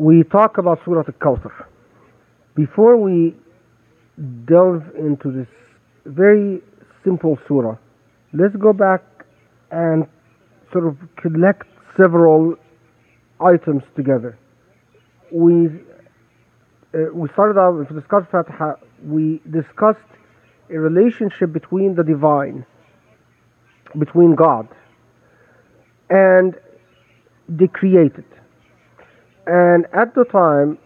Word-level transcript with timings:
we 0.00 0.24
talk 0.24 0.56
about 0.56 0.80
Surah 0.82 1.02
Al-Kawthar. 1.06 1.66
Before 2.56 2.96
we 2.96 3.34
delve 4.46 4.82
into 4.98 5.30
this 5.30 5.46
very 6.06 6.62
simple 7.04 7.38
surah, 7.46 7.76
let's 8.32 8.56
go 8.56 8.72
back 8.72 9.02
and 9.70 10.06
sort 10.72 10.86
of 10.86 10.96
collect 11.16 11.66
several 11.98 12.56
items 13.44 13.82
together. 13.94 14.38
We 15.30 15.66
uh, 16.94 17.12
we 17.12 17.28
started 17.34 17.60
out 17.60 17.76
with 17.76 17.88
discussed 17.94 18.30
Fatiha. 18.32 18.76
We 19.04 19.42
discussed 19.50 19.98
a 20.70 20.78
relationship 20.78 21.52
between 21.52 21.94
the 21.94 22.02
divine, 22.02 22.64
between 23.98 24.34
God, 24.34 24.66
and 26.08 26.54
the 27.50 27.68
created. 27.68 28.24
And 29.46 29.86
at 29.92 30.14
the 30.14 30.24
time, 30.24 30.78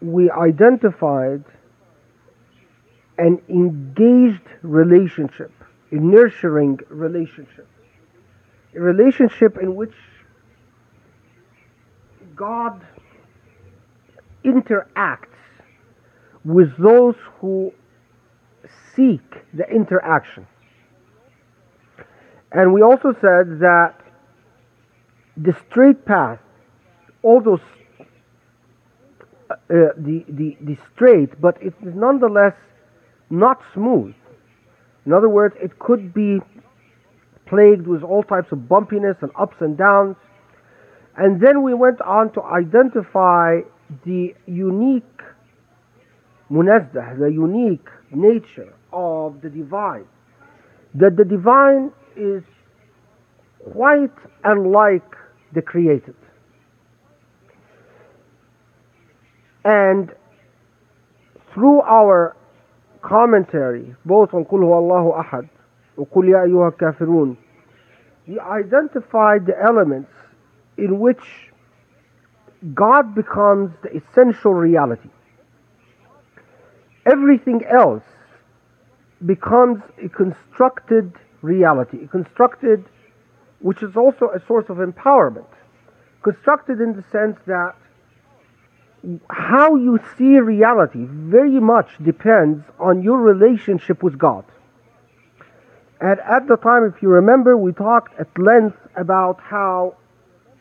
we 0.00 0.30
identified 0.30 1.44
an 3.18 3.40
engaged 3.48 4.48
relationship, 4.62 5.52
a 5.90 5.96
nurturing 5.96 6.80
relationship, 6.88 7.68
a 8.74 8.80
relationship 8.80 9.58
in 9.58 9.76
which 9.76 9.94
God 12.34 12.84
interacts 14.44 15.28
with 16.44 16.76
those 16.78 17.14
who 17.40 17.72
seek 18.94 19.20
the 19.54 19.68
interaction. 19.70 20.46
And 22.50 22.72
we 22.72 22.82
also 22.82 23.12
said 23.20 23.60
that 23.60 24.00
the 25.36 25.56
straight 25.68 26.04
path, 26.04 26.40
all 27.22 27.40
those, 27.42 27.60
uh, 29.50 29.56
the, 29.96 30.24
the, 30.28 30.56
the 30.60 30.76
straight, 30.94 31.40
but 31.40 31.56
it 31.60 31.74
is 31.86 31.94
nonetheless 31.94 32.54
not 33.30 33.58
smooth. 33.74 34.14
In 35.06 35.12
other 35.12 35.28
words, 35.28 35.54
it 35.60 35.78
could 35.78 36.14
be 36.14 36.38
plagued 37.46 37.86
with 37.86 38.02
all 38.02 38.22
types 38.22 38.48
of 38.52 38.58
bumpiness 38.60 39.20
and 39.22 39.30
ups 39.38 39.56
and 39.60 39.76
downs. 39.76 40.16
And 41.16 41.40
then 41.40 41.62
we 41.62 41.74
went 41.74 42.00
on 42.00 42.32
to 42.34 42.42
identify 42.42 43.60
the 44.04 44.34
unique 44.46 45.04
munazzah, 46.50 47.18
the 47.18 47.30
unique 47.32 47.86
nature 48.10 48.72
of 48.92 49.40
the 49.42 49.50
divine. 49.50 50.06
That 50.94 51.16
the 51.16 51.24
divine 51.24 51.92
is 52.16 52.42
quite 53.72 54.16
unlike 54.44 55.08
the 55.54 55.62
created. 55.62 56.14
And 59.64 60.12
through 61.52 61.82
our 61.82 62.36
commentary, 63.02 63.94
both 64.04 64.34
on 64.34 64.44
Qul 64.44 64.62
Allahu 64.62 65.12
Ahad 65.12 65.48
Qul 65.98 66.30
Ya 66.30 66.38
Ayyuha 66.38 66.72
Kafirun, 66.76 67.36
we 68.26 68.38
identified 68.38 69.46
the 69.46 69.54
elements 69.60 70.10
in 70.78 70.98
which 70.98 71.22
God 72.74 73.14
becomes 73.14 73.72
the 73.82 73.96
essential 73.96 74.54
reality. 74.54 75.10
Everything 77.04 77.62
else 77.68 78.04
becomes 79.26 79.82
a 80.02 80.08
constructed 80.08 81.12
reality, 81.42 82.04
a 82.04 82.08
constructed, 82.08 82.84
which 83.58 83.82
is 83.82 83.96
also 83.96 84.30
a 84.34 84.40
source 84.46 84.66
of 84.68 84.76
empowerment. 84.76 85.48
Constructed 86.22 86.80
in 86.80 86.94
the 86.94 87.02
sense 87.10 87.36
that 87.46 87.74
how 89.30 89.76
you 89.76 89.98
see 90.16 90.38
reality 90.38 91.06
very 91.08 91.58
much 91.58 91.88
depends 92.02 92.64
on 92.78 93.02
your 93.02 93.18
relationship 93.18 94.02
with 94.02 94.18
God. 94.18 94.44
And 96.00 96.20
at 96.20 96.46
the 96.48 96.56
time, 96.56 96.84
if 96.84 97.02
you 97.02 97.08
remember, 97.08 97.56
we 97.56 97.72
talked 97.72 98.18
at 98.18 98.28
length 98.38 98.76
about 98.96 99.40
how 99.40 99.96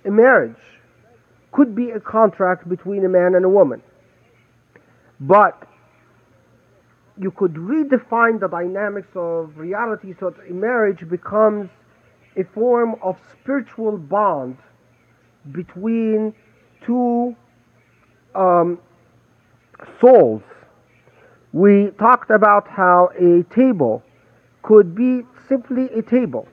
a 0.05 0.11
marriage 0.11 0.55
could 1.51 1.75
be 1.75 1.91
a 1.91 1.99
contract 1.99 2.67
between 2.69 3.05
a 3.05 3.09
man 3.09 3.35
and 3.35 3.45
a 3.45 3.49
woman. 3.49 3.81
But 5.19 5.67
you 7.19 7.31
could 7.31 7.53
redefine 7.53 8.39
the 8.39 8.47
dynamics 8.47 9.09
of 9.15 9.57
reality 9.57 10.15
so 10.19 10.31
that 10.31 10.49
a 10.49 10.53
marriage 10.53 11.07
becomes 11.09 11.69
a 12.37 12.43
form 12.43 12.95
of 13.03 13.17
spiritual 13.33 13.97
bond 13.97 14.57
between 15.51 16.33
two 16.85 17.35
um, 18.35 18.79
souls. 19.99 20.41
We 21.53 21.91
talked 21.99 22.31
about 22.31 22.67
how 22.67 23.09
a 23.19 23.43
table 23.53 24.03
could 24.63 24.95
be 24.95 25.23
simply 25.49 25.85
a 25.97 26.01
table, 26.01 26.47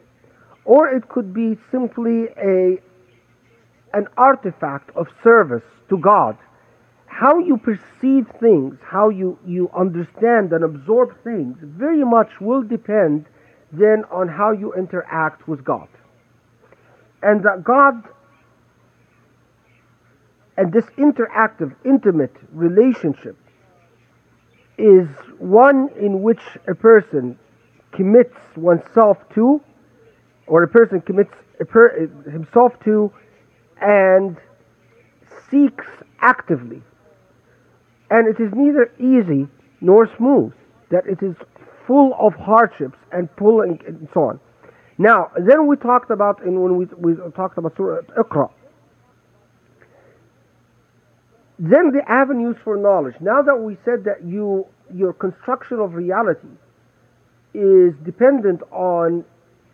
or 0.65 0.89
it 0.89 1.09
could 1.09 1.33
be 1.33 1.56
simply 1.71 2.28
a 2.37 2.78
an 3.94 4.06
artifact 4.16 4.91
of 4.97 5.06
service 5.22 5.62
to 5.89 5.99
God. 5.99 6.37
How 7.06 7.39
you 7.39 7.56
perceive 7.56 8.27
things, 8.39 8.77
how 8.84 9.09
you, 9.09 9.39
you 9.47 9.71
understand 9.77 10.53
and 10.53 10.62
absorb 10.62 11.12
things, 11.25 11.56
very 11.62 12.05
much 12.05 12.28
will 12.41 12.62
depend 12.62 13.27
then 13.72 14.05
on 14.10 14.28
how 14.28 14.53
you 14.53 14.72
interact 14.75 15.49
with 15.49 15.65
God. 15.65 15.89
And 17.22 17.43
that 17.45 17.65
God 17.65 17.95
and 20.58 20.72
this 20.72 20.84
interactive, 20.98 21.72
intimate 21.84 22.34
relationship 22.52 23.36
is 24.76 25.06
one 25.38 25.88
in 25.98 26.20
which 26.20 26.41
a 26.66 26.74
person 26.74 27.38
commits 27.92 28.36
oneself 28.56 29.18
to, 29.36 29.60
or 30.48 30.64
a 30.64 30.68
person 30.68 31.00
commits 31.00 31.32
a 31.60 31.64
per, 31.64 32.08
himself 32.28 32.72
to, 32.84 33.12
and 33.80 34.36
seeks 35.48 35.86
actively. 36.20 36.82
And 38.10 38.26
it 38.26 38.42
is 38.42 38.52
neither 38.52 38.91
easy 38.98 39.47
nor 39.80 40.10
smooth, 40.16 40.52
that 40.91 41.06
it 41.06 41.22
is 41.22 41.36
full 41.86 42.14
of 42.18 42.34
hardships 42.34 42.98
and 43.12 43.34
pulling 43.36 43.80
and 43.86 44.08
so 44.12 44.22
on. 44.24 44.41
Now, 44.98 45.30
then 45.36 45.68
we 45.68 45.76
talked 45.76 46.10
about, 46.10 46.42
and 46.44 46.60
when 46.60 46.76
we, 46.76 46.86
we 46.97 47.14
talked 47.36 47.58
about 47.58 47.76
Surah 47.76 48.02
Iqra, 48.18 48.50
then 51.58 51.91
the 51.91 52.02
avenues 52.08 52.56
for 52.62 52.76
knowledge. 52.76 53.16
Now 53.20 53.42
that 53.42 53.56
we 53.56 53.76
said 53.84 54.04
that 54.04 54.24
you 54.24 54.66
your 54.94 55.12
construction 55.12 55.80
of 55.80 55.94
reality 55.94 56.48
is 57.52 57.92
dependent 58.04 58.62
on 58.70 59.24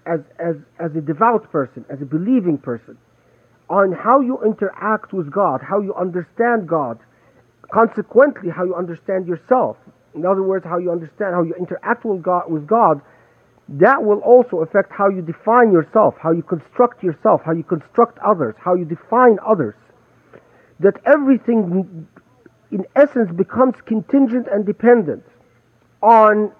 as 0.07 0.21
as 0.39 0.57
as 0.79 0.97
a 0.97 1.01
devout 1.01 1.51
person, 1.53 1.85
as 1.91 2.01
a 2.01 2.07
believing 2.07 2.57
person, 2.59 2.97
on 3.69 3.93
how 3.93 4.21
you 4.21 4.39
interact 4.45 5.13
with 5.13 5.31
God, 5.31 5.61
how 5.63 5.81
you 5.81 5.95
understand 5.95 6.67
God, 6.67 6.99
consequently 7.73 8.51
how 8.51 8.65
you 8.65 8.75
understand 8.75 9.27
yourself. 9.27 9.77
In 10.15 10.25
other 10.25 10.43
words, 10.43 10.65
how 10.65 10.79
you 10.79 10.91
understand 10.91 11.35
how 11.35 11.43
you 11.43 11.55
interact 11.59 12.05
with 12.05 12.23
God 12.23 12.51
with 12.51 12.67
God, 12.67 13.03
that 13.69 14.03
will 14.03 14.21
also 14.21 14.63
affect 14.63 14.91
how 14.91 15.09
you 15.09 15.21
define 15.21 15.71
yourself, 15.71 16.15
how 16.23 16.31
you 16.31 16.43
construct 16.43 17.03
yourself, 17.03 17.43
how 17.45 17.53
you 17.53 17.65
construct 17.65 18.19
others, 18.21 18.55
how 18.59 18.75
you 18.75 18.85
define 18.87 19.37
others 19.47 19.75
that 20.81 20.97
everything 21.07 22.07
in 22.71 22.85
essence 22.97 23.31
becomes 23.33 23.75
contingent 23.87 24.47
and 24.51 24.67
dependent 24.67 25.25
on 26.03 26.53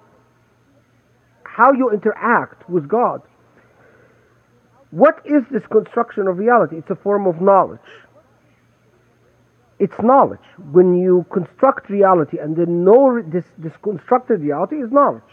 how 1.43 1.71
you 1.71 1.89
interact 1.89 2.69
with 2.69 2.87
God. 2.87 3.21
What 4.91 5.21
is 5.25 5.43
this 5.51 5.65
construction 5.67 6.27
of 6.27 6.37
reality? 6.37 6.77
It's 6.77 6.89
a 6.89 6.95
form 6.95 7.27
of 7.27 7.41
knowledge. 7.41 7.79
It's 9.77 9.99
knowledge. 10.01 10.47
When 10.71 10.97
you 10.97 11.25
construct 11.31 11.89
reality 11.89 12.37
and 12.37 12.55
then 12.55 12.85
know 12.85 13.21
this, 13.21 13.43
this 13.57 13.73
constructed 13.83 14.39
reality 14.41 14.77
is 14.77 14.91
knowledge. 14.91 15.23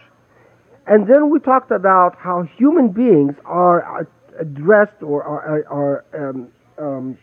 And 0.86 1.06
then 1.06 1.30
we 1.30 1.38
talked 1.38 1.70
about 1.70 2.16
how 2.18 2.42
human 2.42 2.88
beings 2.88 3.36
are 3.44 4.06
addressed 4.38 5.00
or 5.00 5.22
are, 5.22 5.64
are 5.70 6.04
um, 6.30 6.48
um, 6.76 7.18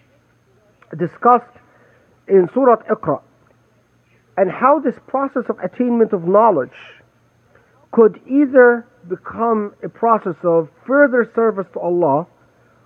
discussed 0.98 1.56
in 2.28 2.50
Surah 2.54 2.84
Iqra 2.90 3.22
and 4.38 4.52
how 4.52 4.80
this 4.80 4.96
process 5.08 5.44
of 5.50 5.60
attainment 5.60 6.14
of 6.14 6.24
knowledge 6.28 6.78
could 7.92 8.20
either 8.28 8.86
become 9.08 9.74
a 9.84 9.90
process 9.90 10.36
of 10.44 10.70
further 10.86 11.30
service 11.36 11.68
to 11.74 11.80
Allah 11.80 12.28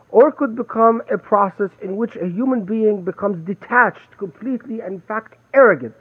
or 0.10 0.32
could 0.32 0.56
become 0.56 1.02
a 1.12 1.18
process 1.18 1.70
in 1.82 1.98
which 1.98 2.16
a 2.16 2.28
human 2.28 2.64
being 2.66 3.04
becomes 3.04 3.46
detached 3.46 4.18
completely 4.18 4.80
and 4.80 4.96
in 4.96 5.02
fact 5.02 5.36
arrogant. 5.54 5.96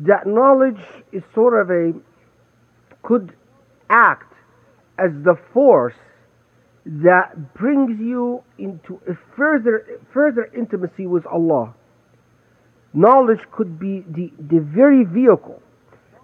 That 0.00 0.26
knowledge 0.26 0.80
is 1.12 1.22
sort 1.34 1.60
of 1.60 1.70
a 1.70 1.92
could 3.02 3.34
act 3.90 4.32
as 4.98 5.10
the 5.24 5.36
force 5.52 5.94
that 6.84 7.54
brings 7.54 7.98
you 8.00 8.42
into 8.58 9.00
a 9.08 9.14
further 9.36 9.86
further 10.12 10.50
intimacy 10.56 11.06
with 11.06 11.24
Allah 11.26 11.74
knowledge 12.94 13.40
could 13.50 13.78
be 13.78 14.04
the, 14.08 14.30
the 14.38 14.60
very 14.60 15.04
vehicle 15.04 15.60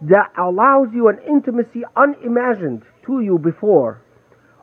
that 0.03 0.31
allows 0.39 0.89
you 0.93 1.09
an 1.09 1.19
intimacy 1.27 1.83
unimagined 1.97 2.83
to 3.07 3.21
you 3.21 3.39
before. 3.39 4.01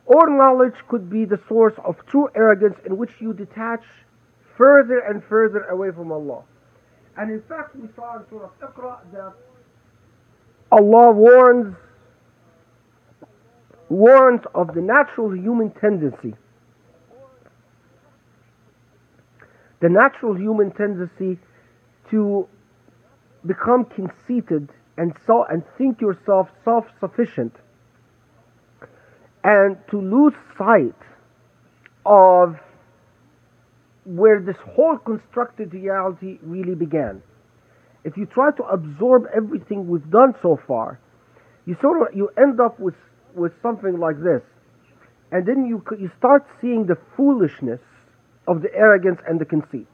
Or 0.06 0.30
knowledge 0.30 0.76
could 0.88 1.10
be 1.10 1.26
the 1.26 1.40
source 1.50 1.74
of 1.84 1.96
true 2.06 2.30
arrogance 2.36 2.76
in 2.86 2.98
which 2.98 3.10
you 3.20 3.34
detach 3.34 3.84
further 4.56 5.00
and 5.00 5.24
further 5.24 5.64
away 5.64 5.92
from 5.92 6.12
Allah. 6.12 6.44
And 7.18 7.32
in 7.32 7.42
fact, 7.50 7.76
we 7.76 7.88
saw 7.96 8.18
in 8.18 8.24
Surah 8.30 8.50
Iqra 8.62 8.98
that 9.14 9.34
Allah 10.72 11.12
warns 11.12 11.76
warns 13.90 14.42
of 14.54 14.74
the 14.74 14.82
natural 14.82 15.36
human 15.36 15.72
tendency. 15.72 16.34
The 19.82 19.90
natural 19.90 20.36
human 20.36 20.72
tendency 20.72 21.40
to 22.10 22.48
become 23.46 23.86
conceited 23.86 24.70
and 24.98 25.14
so 25.28 25.44
and 25.46 25.64
think 25.78 26.02
yourself 26.02 26.50
self-sufficient 26.64 27.54
and 29.44 29.78
to 29.92 30.02
lose 30.02 30.34
sight 30.58 30.96
of 32.06 32.56
where 34.06 34.40
this 34.40 34.56
whole 34.76 34.98
constructed 34.98 35.74
reality 35.74 36.40
really 36.42 36.76
began. 36.76 37.22
If 38.04 38.18
you 38.18 38.26
try 38.26 38.52
to 38.52 38.64
absorb 38.64 39.26
everything 39.36 39.88
we've 39.88 40.10
done 40.10 40.34
so 40.42 40.60
far, 40.68 41.00
you 41.66 41.76
sort 41.82 42.02
of 42.02 42.16
you 42.16 42.30
end 42.38 42.60
up 42.60 42.80
with 42.80 42.96
with 43.36 43.52
something 43.62 44.00
like 44.00 44.18
this, 44.24 44.42
and 45.32 45.46
then 45.46 45.66
you 45.66 45.84
you 46.00 46.10
start 46.18 46.46
seeing 46.62 46.86
the 46.86 46.98
foolishness 47.16 47.82
of 48.48 48.62
the 48.62 48.74
arrogance 48.74 49.20
and 49.28 49.40
the 49.40 49.46
conceit. 49.46 49.88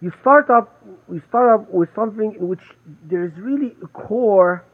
You 0.00 0.12
start 0.20 0.50
up 0.50 0.76
you 1.10 1.22
start 1.28 1.60
up 1.60 1.70
with 1.72 1.88
something 1.94 2.34
in 2.38 2.48
which 2.48 2.62
there 3.04 3.24
is 3.24 3.32
really 3.36 3.74
a 3.82 3.86
core 3.88 4.64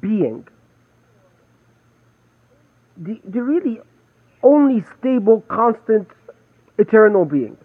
being. 0.00 0.46
The, 2.96 3.20
the 3.24 3.42
really 3.42 3.80
only 4.42 4.84
stable, 4.98 5.42
constant 5.48 6.08
eternal 6.78 7.24
being, 7.24 7.56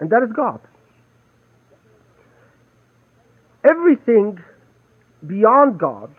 and 0.00 0.08
that 0.10 0.22
is 0.22 0.32
God. 0.32 0.60
Everything 3.68 4.38
beyond 5.26 5.78
God 5.78 6.14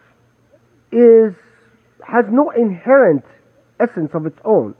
is 0.91 1.33
has 2.05 2.25
no 2.29 2.49
inherent 2.51 3.23
essence 3.79 4.11
of 4.13 4.25
its 4.25 4.39
own. 4.43 4.75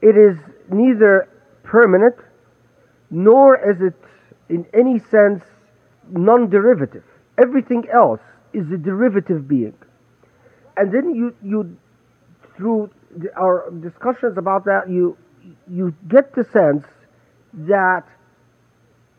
It 0.00 0.16
is 0.16 0.36
neither 0.70 1.28
permanent 1.62 2.16
nor 3.10 3.56
is 3.70 3.80
it 3.80 3.94
in 4.48 4.66
any 4.74 4.98
sense 4.98 5.42
non-derivative. 6.10 7.04
Everything 7.38 7.84
else 7.92 8.20
is 8.52 8.70
a 8.70 8.76
derivative 8.76 9.48
being. 9.48 9.74
And 10.76 10.92
then 10.92 11.14
you 11.14 11.34
you 11.42 11.76
through 12.56 12.90
the, 13.16 13.34
our 13.36 13.70
discussions 13.70 14.38
about 14.38 14.64
that 14.64 14.88
you 14.88 15.16
you 15.70 15.94
get 16.08 16.34
the 16.34 16.44
sense 16.44 16.84
that 17.54 18.04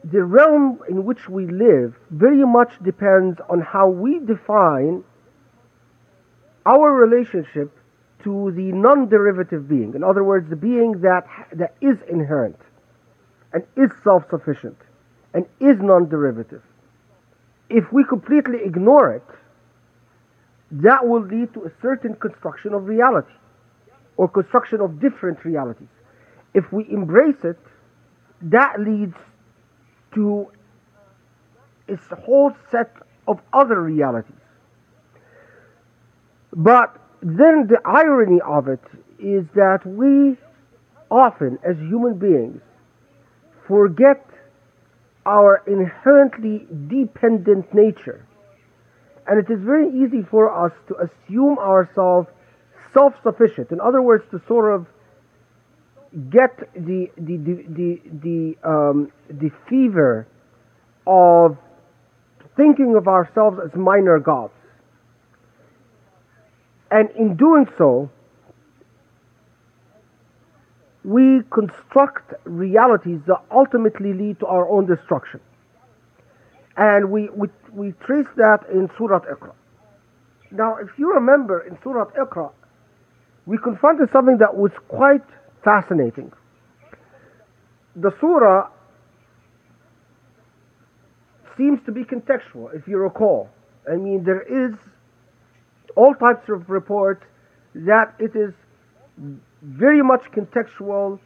the 0.04 0.24
realm 0.24 0.80
in 0.89 1.06
which 1.06 1.30
we 1.30 1.46
live 1.46 1.96
very 2.10 2.46
much 2.46 2.72
depends 2.84 3.39
on 3.50 3.62
how 3.62 3.88
we 3.88 4.19
define 4.19 5.04
our 6.65 6.92
relationship 6.92 7.71
to 8.24 8.51
the 8.56 8.71
non-derivative 8.71 9.68
being. 9.68 9.94
In 9.95 10.04
other 10.04 10.24
words, 10.24 10.50
the 10.50 10.56
being 10.56 11.01
that 11.01 11.25
that 11.54 11.75
is 11.81 11.98
inherent 12.10 12.57
and 13.51 13.63
is 13.75 13.92
self-sufficient 14.04 14.77
and 15.33 15.45
is 15.60 15.77
non-derivative. 15.81 16.62
If 17.69 17.92
we 17.92 18.04
completely 18.07 18.60
ignore 18.63 19.13
it, 19.15 19.24
that 20.71 21.06
will 21.06 21.24
lead 21.24 21.54
to 21.54 21.63
a 21.65 21.71
certain 21.81 22.15
construction 22.15 22.74
of 22.74 22.86
reality 22.86 23.33
or 24.18 24.27
construction 24.27 24.80
of 24.80 25.00
different 25.00 25.44
realities 25.44 25.89
if 26.54 26.71
we 26.71 26.86
embrace 26.89 27.44
it, 27.44 27.60
that 28.42 28.80
leads 28.80 29.15
to 30.15 30.48
a 31.89 32.15
whole 32.15 32.51
set 32.71 32.92
of 33.27 33.39
other 33.51 33.81
realities. 33.81 34.36
But 36.56 36.96
then 37.22 37.68
the 37.68 37.80
irony 37.86 38.40
of 38.46 38.68
it 38.68 38.82
is 39.20 39.46
that 39.56 39.80
we 39.86 40.38
often, 41.10 41.58
as 41.64 41.76
human 41.78 42.18
beings, 42.18 42.62
forget 43.68 44.26
our 45.26 45.64
inherently 45.68 46.68
dependent 46.88 47.74
nature. 47.74 48.26
And 49.26 49.40
it 49.40 49.52
is 49.52 49.60
very 49.64 49.90
easy 49.90 50.22
for 50.30 50.52
us 50.66 50.74
to 50.90 50.96
assume 50.96 51.58
ourselves 51.58 52.28
self 52.94 53.14
sufficient. 53.24 53.72
In 53.72 53.80
other 53.80 54.02
words, 54.02 54.24
to 54.32 54.42
sort 54.48 54.74
of 54.76 54.88
get 56.30 56.60
the 56.76 57.10
the 57.18 57.38
the 57.38 57.66
the 57.70 58.02
the, 58.22 58.70
um, 58.70 59.12
the 59.30 59.50
fever 59.70 60.28
of 61.08 61.58
thinking 62.56 62.96
of 62.96 63.08
ourselves 63.08 63.58
as 63.64 63.72
minor 63.76 64.20
gods. 64.20 64.54
And 66.94 67.10
in 67.18 67.36
doing 67.36 67.66
so, 67.75 68.12
we 71.04 71.42
construct 71.50 72.34
realities 72.44 73.19
that 73.25 73.42
ultimately 73.51 74.13
lead 74.13 74.40
to 74.42 74.45
our 74.45 74.69
own 74.69 74.86
destruction. 74.86 75.40
And 76.78 77.10
we, 77.10 77.30
we, 77.36 77.48
we 77.72 77.94
trace 78.06 78.28
that 78.36 78.60
in 78.72 78.92
Surah 78.95 79.22
Iqra. 79.22 79.54
Now, 80.51 80.78
if 80.78 80.90
you 81.00 81.12
remember 81.12 81.62
in 81.68 81.80
Surah 81.84 82.12
Iqra, 82.12 82.51
we 83.48 83.57
confronted 83.57 84.10
something 84.13 84.38
that 84.38 84.56
was 84.56 84.72
quite 84.88 85.25
fascinating. 85.63 86.31
The 87.96 88.12
surah 88.22 88.69
seems 91.57 91.80
to 91.88 91.92
be 91.92 92.04
contextual, 92.04 92.75
if 92.75 92.88
you 92.88 93.00
recall. 93.00 93.50
I 93.92 93.96
mean, 93.96 94.24
there 94.24 94.42
is 94.42 94.75
all 95.95 96.13
types 96.16 96.50
of 96.50 96.69
report 96.69 97.24
that 97.75 98.13
it 98.19 98.36
is 98.36 98.54
very 99.62 100.01
much 100.01 100.24
contextual, 100.31 101.19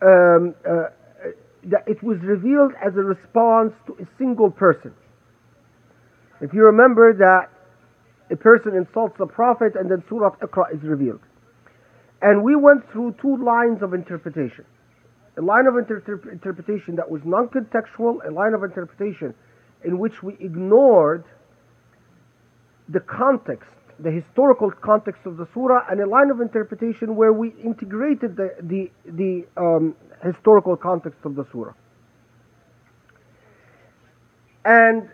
um, 0.00 0.54
uh, 0.68 0.84
that 1.64 1.84
it 1.86 2.02
was 2.02 2.18
revealed 2.20 2.72
as 2.84 2.94
a 2.96 3.02
response 3.02 3.72
to 3.86 3.92
a 4.00 4.06
single 4.18 4.50
person. 4.50 4.92
If 6.40 6.52
you 6.52 6.64
remember 6.64 7.12
that 7.14 7.50
a 8.30 8.36
person 8.36 8.74
insults 8.74 9.16
the 9.18 9.26
Prophet 9.26 9.74
and 9.76 9.90
then 9.90 10.02
Surah 10.08 10.34
Iqra 10.36 10.74
is 10.74 10.82
revealed. 10.82 11.20
And 12.22 12.42
we 12.42 12.56
went 12.56 12.90
through 12.90 13.16
two 13.20 13.36
lines 13.36 13.82
of 13.82 13.94
interpretation. 13.94 14.64
A 15.36 15.42
line 15.42 15.66
of 15.66 15.76
inter 15.76 16.02
interpretation 16.30 16.96
that 16.96 17.10
was 17.10 17.22
non 17.24 17.48
contextual, 17.48 18.26
a 18.26 18.30
line 18.30 18.54
of 18.54 18.64
interpretation 18.64 19.34
in 19.84 19.98
which 19.98 20.22
we 20.22 20.34
ignored 20.40 21.24
the 22.88 23.00
context, 23.00 23.70
the 23.98 24.10
historical 24.10 24.70
context 24.70 25.26
of 25.26 25.36
the 25.36 25.46
surah, 25.54 25.84
and 25.90 26.00
a 26.00 26.06
line 26.06 26.30
of 26.30 26.40
interpretation 26.40 27.16
where 27.16 27.32
we 27.32 27.50
integrated 27.62 28.36
the, 28.36 28.54
the, 28.60 28.90
the 29.04 29.46
um, 29.56 29.94
historical 30.24 30.76
context 30.76 31.20
of 31.24 31.34
the 31.34 31.44
surah. 31.52 31.72
And 34.64 35.08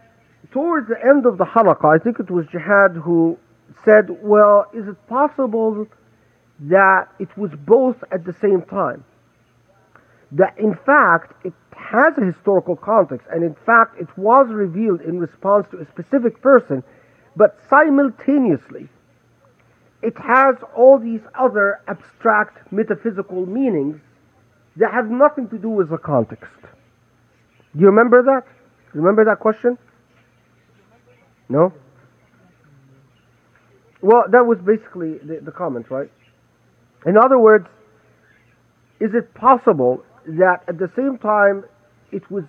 towards 0.52 0.88
the 0.88 0.96
end 1.02 1.26
of 1.26 1.38
the 1.38 1.44
halaqah, 1.44 2.00
I 2.00 2.02
think 2.02 2.20
it 2.20 2.30
was 2.30 2.46
Jihad 2.52 2.96
who 2.96 3.38
said, 3.84 4.08
Well, 4.22 4.66
is 4.74 4.86
it 4.88 5.08
possible 5.08 5.86
that 6.60 7.08
it 7.18 7.36
was 7.36 7.50
both 7.66 7.96
at 8.10 8.24
the 8.24 8.32
same 8.40 8.62
time. 8.62 9.04
That 10.32 10.58
in 10.58 10.74
fact 10.74 11.32
it 11.44 11.54
has 11.76 12.18
a 12.18 12.24
historical 12.24 12.76
context, 12.76 13.26
and 13.30 13.42
in 13.44 13.54
fact 13.64 14.00
it 14.00 14.08
was 14.16 14.48
revealed 14.50 15.00
in 15.00 15.18
response 15.18 15.66
to 15.70 15.78
a 15.78 15.86
specific 15.86 16.42
person, 16.42 16.82
but 17.38 17.56
simultaneously 17.70 18.88
it 20.02 20.16
has 20.18 20.56
all 20.76 20.98
these 20.98 21.20
other 21.38 21.80
abstract 21.88 22.72
metaphysical 22.72 23.46
meanings 23.46 24.00
that 24.76 24.92
have 24.92 25.10
nothing 25.10 25.48
to 25.48 25.58
do 25.58 25.68
with 25.68 25.90
the 25.90 25.98
context. 25.98 26.60
Do 27.74 27.80
you 27.80 27.86
remember 27.86 28.22
that? 28.22 28.42
Remember 28.92 29.24
that 29.24 29.40
question? 29.40 29.76
No? 31.48 31.72
Well, 34.00 34.24
that 34.30 34.44
was 34.46 34.58
basically 34.58 35.18
the, 35.18 35.40
the 35.44 35.50
comment, 35.50 35.86
right? 35.90 36.10
In 37.06 37.16
other 37.16 37.38
words, 37.38 37.66
is 39.00 39.10
it 39.14 39.34
possible 39.34 40.04
that 40.26 40.58
at 40.68 40.78
the 40.78 40.90
same 40.94 41.18
time 41.18 41.64
it 42.12 42.28
was 42.30 42.44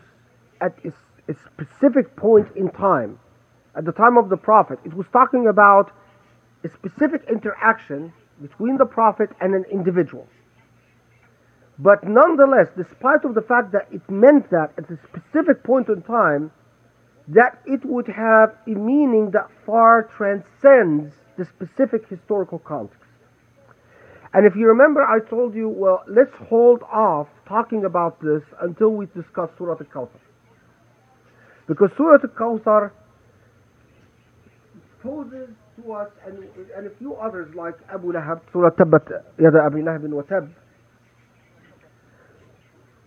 at 0.61 0.73
a, 0.85 0.89
a 1.31 1.35
specific 1.53 2.15
point 2.15 2.47
in 2.55 2.69
time, 2.71 3.19
at 3.79 3.85
the 3.85 3.93
time 3.93 4.17
of 4.17 4.27
the 4.27 4.35
Prophet, 4.35 4.77
it 4.83 4.93
was 4.93 5.07
talking 5.13 5.47
about 5.47 5.89
a 6.65 6.69
specific 6.69 7.21
interaction 7.31 8.11
between 8.41 8.75
the 8.75 8.85
Prophet 8.85 9.29
and 9.39 9.55
an 9.55 9.63
individual. 9.71 10.27
But 11.79 12.03
nonetheless, 12.03 12.67
despite 12.75 13.23
of 13.23 13.35
the 13.35 13.41
fact 13.41 13.71
that 13.71 13.87
it 13.89 14.01
meant 14.09 14.49
that 14.49 14.73
at 14.77 14.91
a 14.91 14.97
specific 15.07 15.63
point 15.63 15.87
in 15.87 16.01
time, 16.01 16.51
that 17.29 17.61
it 17.65 17.85
would 17.85 18.07
have 18.07 18.53
a 18.67 18.71
meaning 18.71 19.31
that 19.31 19.47
far 19.65 20.09
transcends 20.17 21.13
the 21.37 21.45
specific 21.45 22.05
historical 22.09 22.59
context. 22.59 22.99
And 24.33 24.45
if 24.45 24.57
you 24.57 24.67
remember, 24.67 25.03
I 25.03 25.19
told 25.21 25.55
you, 25.55 25.69
well, 25.69 26.03
let's 26.05 26.35
hold 26.49 26.83
off 26.83 27.27
talking 27.47 27.85
about 27.85 28.19
this 28.19 28.43
until 28.59 28.89
we 28.89 29.05
discuss 29.15 29.49
Surah 29.57 29.77
Al-Kawthar. 29.79 30.19
Because 31.65 31.91
Surah 31.95 32.17
Al-Kawthar 32.21 32.91
poses 35.01 35.49
to 35.77 35.93
us, 35.93 36.09
and, 36.25 36.43
and 36.75 36.87
a 36.87 36.89
few 36.97 37.15
others 37.15 37.53
like 37.55 37.75
Abu 37.93 38.11
Lahab, 38.11 38.41
Surah 38.51 38.71
Tabbat 38.71 39.07
Yada 39.39 39.59
Abi 39.59 39.81
Lahab 39.81 40.07
wa 40.09 40.21
Tab, 40.23 40.49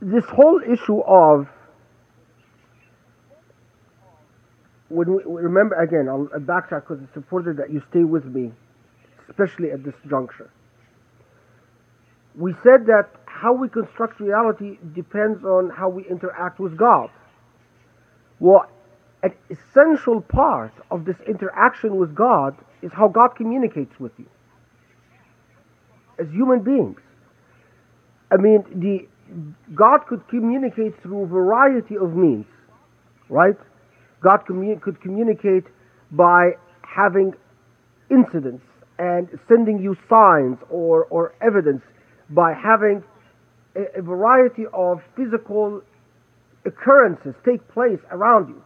this 0.00 0.24
whole 0.24 0.60
issue 0.62 1.00
of 1.00 1.46
when 4.88 5.14
we 5.14 5.22
remember 5.24 5.74
again, 5.76 6.08
I'll 6.08 6.26
backtrack 6.40 6.82
because 6.88 7.02
it's 7.02 7.16
important 7.16 7.56
that 7.56 7.72
you 7.72 7.82
stay 7.90 8.04
with 8.04 8.24
me, 8.24 8.52
especially 9.28 9.70
at 9.70 9.84
this 9.84 9.94
juncture. 10.08 10.50
We 12.36 12.52
said 12.62 12.86
that 12.86 13.08
how 13.26 13.52
we 13.54 13.68
construct 13.68 14.20
reality 14.20 14.78
depends 14.94 15.44
on 15.44 15.70
how 15.70 15.88
we 15.88 16.04
interact 16.08 16.60
with 16.60 16.76
God. 16.76 17.10
Well, 18.38 18.66
an 19.22 19.32
essential 19.50 20.20
part 20.20 20.72
of 20.90 21.04
this 21.04 21.16
interaction 21.26 21.96
with 21.96 22.14
God 22.14 22.56
is 22.82 22.90
how 22.92 23.08
God 23.08 23.36
communicates 23.36 23.98
with 24.00 24.12
you 24.18 24.26
as 26.18 26.26
human 26.30 26.62
beings. 26.62 27.00
I 28.30 28.36
mean, 28.36 28.64
the 28.74 29.06
God 29.74 30.06
could 30.08 30.26
communicate 30.28 31.00
through 31.02 31.22
a 31.22 31.26
variety 31.26 31.96
of 31.96 32.14
means, 32.14 32.46
right? 33.28 33.56
God 34.22 34.44
could 34.46 35.00
communicate 35.00 35.64
by 36.10 36.52
having 36.82 37.34
incidents 38.10 38.64
and 38.98 39.28
sending 39.48 39.80
you 39.80 39.96
signs 40.08 40.58
or, 40.68 41.04
or 41.06 41.34
evidence, 41.40 41.82
by 42.30 42.52
having 42.52 43.02
a, 43.74 43.98
a 43.98 44.02
variety 44.02 44.64
of 44.72 45.00
physical 45.16 45.82
occurrences 46.66 47.34
take 47.44 47.66
place 47.68 47.98
around 48.10 48.48
you. 48.48 48.62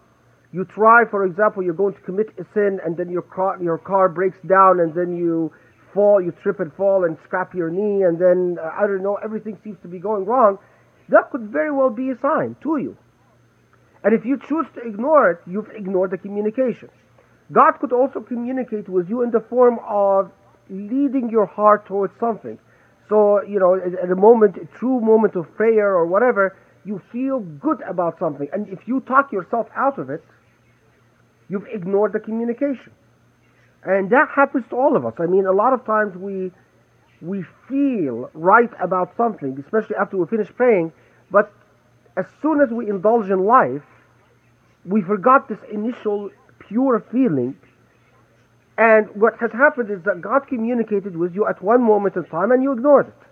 You 0.52 0.64
try, 0.64 1.04
for 1.10 1.24
example, 1.24 1.62
you're 1.62 1.74
going 1.74 1.94
to 1.94 2.00
commit 2.00 2.28
a 2.38 2.44
sin 2.54 2.78
and 2.84 2.96
then 2.96 3.10
your 3.10 3.22
car, 3.22 3.58
your 3.62 3.78
car 3.78 4.08
breaks 4.08 4.38
down 4.46 4.80
and 4.80 4.94
then 4.94 5.16
you 5.16 5.52
fall, 5.92 6.20
you 6.20 6.32
trip 6.42 6.60
and 6.60 6.72
fall 6.74 7.04
and 7.04 7.16
scrap 7.24 7.54
your 7.54 7.70
knee 7.70 8.02
and 8.02 8.18
then, 8.18 8.58
uh, 8.62 8.70
I 8.78 8.86
don't 8.86 9.02
know, 9.02 9.18
everything 9.22 9.58
seems 9.64 9.78
to 9.82 9.88
be 9.88 9.98
going 9.98 10.24
wrong. 10.24 10.58
That 11.08 11.30
could 11.30 11.50
very 11.52 11.72
well 11.72 11.90
be 11.90 12.10
a 12.10 12.18
sign 12.20 12.56
to 12.62 12.78
you. 12.78 12.96
And 14.04 14.14
if 14.14 14.24
you 14.24 14.38
choose 14.48 14.66
to 14.74 14.80
ignore 14.86 15.30
it, 15.30 15.38
you've 15.46 15.70
ignored 15.74 16.10
the 16.10 16.18
communication. 16.18 16.90
God 17.52 17.72
could 17.80 17.92
also 17.92 18.20
communicate 18.20 18.88
with 18.88 19.08
you 19.08 19.22
in 19.22 19.30
the 19.30 19.40
form 19.40 19.78
of 19.86 20.30
leading 20.68 21.28
your 21.30 21.46
heart 21.46 21.86
towards 21.86 22.12
something. 22.18 22.58
So, 23.08 23.42
you 23.42 23.58
know, 23.58 23.74
at 23.74 24.10
a 24.10 24.16
moment, 24.16 24.56
a 24.56 24.78
true 24.78 25.00
moment 25.00 25.36
of 25.36 25.52
prayer 25.54 25.94
or 25.94 26.06
whatever, 26.06 26.56
you 26.84 27.00
feel 27.12 27.40
good 27.40 27.80
about 27.82 28.18
something. 28.18 28.48
And 28.52 28.68
if 28.68 28.86
you 28.86 29.00
talk 29.00 29.32
yourself 29.32 29.68
out 29.76 29.98
of 29.98 30.10
it, 30.10 30.24
you've 31.48 31.66
ignored 31.66 32.12
the 32.12 32.20
communication. 32.20 32.92
And 33.84 34.10
that 34.10 34.28
happens 34.34 34.64
to 34.70 34.76
all 34.76 34.96
of 34.96 35.06
us. 35.06 35.14
I 35.18 35.26
mean, 35.26 35.46
a 35.46 35.52
lot 35.52 35.72
of 35.72 35.84
times 35.84 36.16
we 36.16 36.50
we 37.22 37.44
feel 37.68 38.30
right 38.34 38.70
about 38.78 39.16
something, 39.16 39.58
especially 39.58 39.96
after 39.96 40.18
we 40.18 40.26
finish 40.26 40.48
praying, 40.54 40.92
but 41.30 41.50
as 42.16 42.26
soon 42.42 42.60
as 42.60 42.70
we 42.70 42.88
indulge 42.90 43.30
in 43.30 43.44
life, 43.44 43.82
we 44.84 45.00
forgot 45.02 45.48
this 45.48 45.58
initial 45.72 46.30
pure 46.58 47.04
feeling. 47.10 47.56
And 48.78 49.08
what 49.14 49.38
has 49.40 49.50
happened 49.52 49.90
is 49.90 50.02
that 50.02 50.20
God 50.20 50.46
communicated 50.46 51.16
with 51.16 51.34
you 51.34 51.46
at 51.46 51.62
one 51.62 51.82
moment 51.82 52.16
in 52.16 52.24
time 52.24 52.52
and 52.52 52.62
you 52.62 52.72
ignored 52.72 53.08
it. 53.08 53.26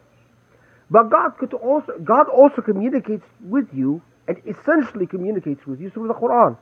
But 0.90 1.10
God 1.10 1.36
could 1.38 1.52
also 1.54 1.92
God 2.02 2.28
also 2.28 2.62
communicates 2.62 3.26
with 3.40 3.68
you 3.72 4.02
and 4.28 4.40
essentially 4.46 5.06
communicates 5.06 5.66
with 5.66 5.80
you 5.80 5.90
through 5.90 6.08
the 6.08 6.14
Quran. 6.14 6.56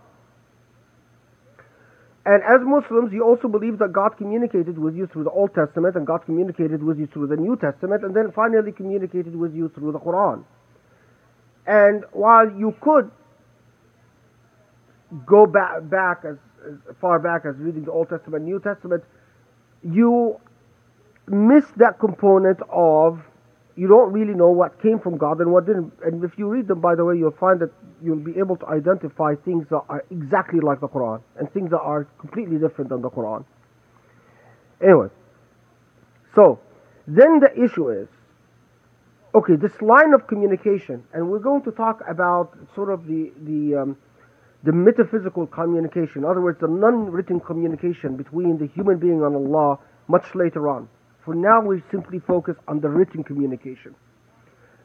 And 2.25 2.43
as 2.45 2.61
Muslims, 2.63 3.13
you 3.13 3.25
also 3.25 3.49
believe 3.49 3.79
that 3.79 3.93
God 3.93 4.17
communicated 4.17 4.79
with 4.79 4.95
you 4.95 5.09
through 5.09 5.25
the 5.25 5.31
Old 5.31 5.55
Testament, 5.55 5.97
and 5.97 6.07
God 6.07 6.25
communicated 6.25 6.83
with 6.83 6.99
you 6.99 7.09
through 7.09 7.27
the 7.27 7.37
New 7.37 7.57
Testament, 7.57 8.05
and 8.05 8.15
then 8.15 8.31
finally 8.31 8.71
communicated 8.71 9.35
with 9.35 9.55
you 9.55 9.69
through 9.75 9.91
the 9.91 9.99
Quran. 9.99 10.45
And 11.67 12.05
while 12.13 12.49
you 12.51 12.77
could 12.81 13.11
go 15.27 15.47
back, 15.47 15.89
back 15.91 16.25
as, 16.25 16.37
as 16.65 16.97
far 17.01 17.19
back 17.19 17.45
as 17.45 17.57
reading 17.57 17.85
the 17.85 17.93
Old 17.93 18.09
Testament, 18.09 18.45
New 18.45 18.61
Testament, 18.61 19.03
you 19.83 20.41
miss 21.27 21.65
that 21.77 21.99
component 21.99 22.61
of 22.71 23.21
you 23.77 23.89
don't 23.89 24.13
really 24.13 24.35
know 24.35 24.51
what 24.51 24.81
came 24.83 24.99
from 24.99 25.17
God 25.17 25.41
and 25.41 25.53
what 25.53 25.67
didn't. 25.67 25.93
And 26.05 26.23
if 26.23 26.33
you 26.37 26.49
read 26.49 26.69
them, 26.69 26.81
by 26.81 26.95
the 26.95 27.05
way, 27.05 27.17
you'll 27.17 27.31
find 27.31 27.61
that 27.61 27.71
you'll 28.03 28.17
be 28.17 28.39
able 28.39 28.57
to 28.57 28.67
identify 28.67 29.35
things 29.35 29.67
that 29.71 29.83
are 29.89 30.05
exactly 30.11 30.61
like 30.61 30.81
the 30.81 30.89
Quran 30.89 31.23
and 31.39 31.51
things 31.53 31.71
that 31.71 31.81
are 31.81 32.05
completely 32.19 32.59
different 32.59 32.91
than 32.91 33.01
the 33.01 33.11
Quran. 33.11 33.45
Anyway, 34.83 35.09
so 36.35 36.59
then 37.07 37.41
the 37.41 37.51
issue 37.65 37.89
is 37.91 38.09
okay, 39.35 39.57
this 39.57 39.81
line 39.81 40.13
of 40.13 40.27
communication, 40.27 41.03
and 41.15 41.31
we're 41.31 41.39
going 41.39 41.63
to 41.63 41.71
talk 41.71 42.03
about 42.09 42.57
sort 42.75 42.91
of 42.91 43.07
the 43.07 43.33
the 43.45 43.81
um, 43.81 43.97
the 44.65 44.73
metaphysical 44.73 45.47
communication, 45.47 46.19
in 46.19 46.25
other 46.25 46.41
words, 46.41 46.61
the 46.61 46.69
non-written 46.69 47.41
communication 47.41 48.17
between 48.17 48.59
the 48.59 48.67
human 48.67 48.99
being 48.99 49.23
and 49.23 49.35
Allah, 49.35 49.79
much 50.07 50.35
later 50.35 50.69
on. 50.69 50.89
For 51.25 51.35
now, 51.35 51.61
we 51.61 51.83
simply 51.91 52.19
focus 52.19 52.57
on 52.67 52.81
the 52.81 52.89
written 52.89 53.23
communication. 53.23 53.95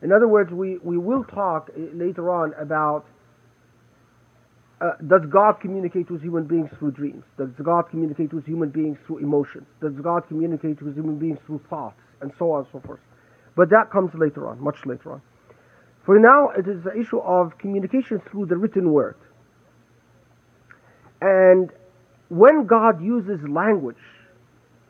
In 0.02 0.12
other 0.12 0.28
words, 0.28 0.52
we, 0.52 0.78
we 0.84 0.98
will 0.98 1.24
talk 1.24 1.70
uh, 1.76 1.82
later 1.94 2.30
on 2.30 2.54
about 2.60 3.06
uh, 4.80 4.92
does 5.08 5.22
God 5.32 5.60
communicate 5.60 6.12
with 6.12 6.22
human 6.22 6.46
beings 6.46 6.70
through 6.78 6.92
dreams? 6.92 7.24
Does 7.38 7.50
God 7.64 7.90
communicate 7.90 8.32
with 8.32 8.46
human 8.46 8.70
beings 8.70 8.98
through 9.08 9.18
emotions? 9.18 9.66
Does 9.82 9.94
God 10.04 10.28
communicate 10.28 10.82
with 10.84 10.96
human 10.96 11.18
beings 11.18 11.40
through 11.48 11.62
thoughts? 11.68 12.00
And 12.22 12.32
so 12.38 12.52
on 12.52 12.60
and 12.60 12.68
so 12.72 12.80
forth. 12.86 13.00
But 13.56 13.70
that 13.72 13.90
comes 13.92 14.12
later 14.14 14.48
on, 14.48 14.62
much 14.62 14.86
later 14.86 15.14
on. 15.14 15.22
For 16.06 16.20
now, 16.20 16.50
it 16.50 16.68
is 16.68 16.84
the 16.84 16.96
issue 16.96 17.18
of 17.20 17.58
communication 17.58 18.22
through 18.30 18.46
the 18.46 18.56
written 18.56 18.92
word. 18.92 19.18
And 21.22 21.72
when 22.30 22.68
God 22.68 23.02
uses 23.02 23.40
language, 23.50 23.98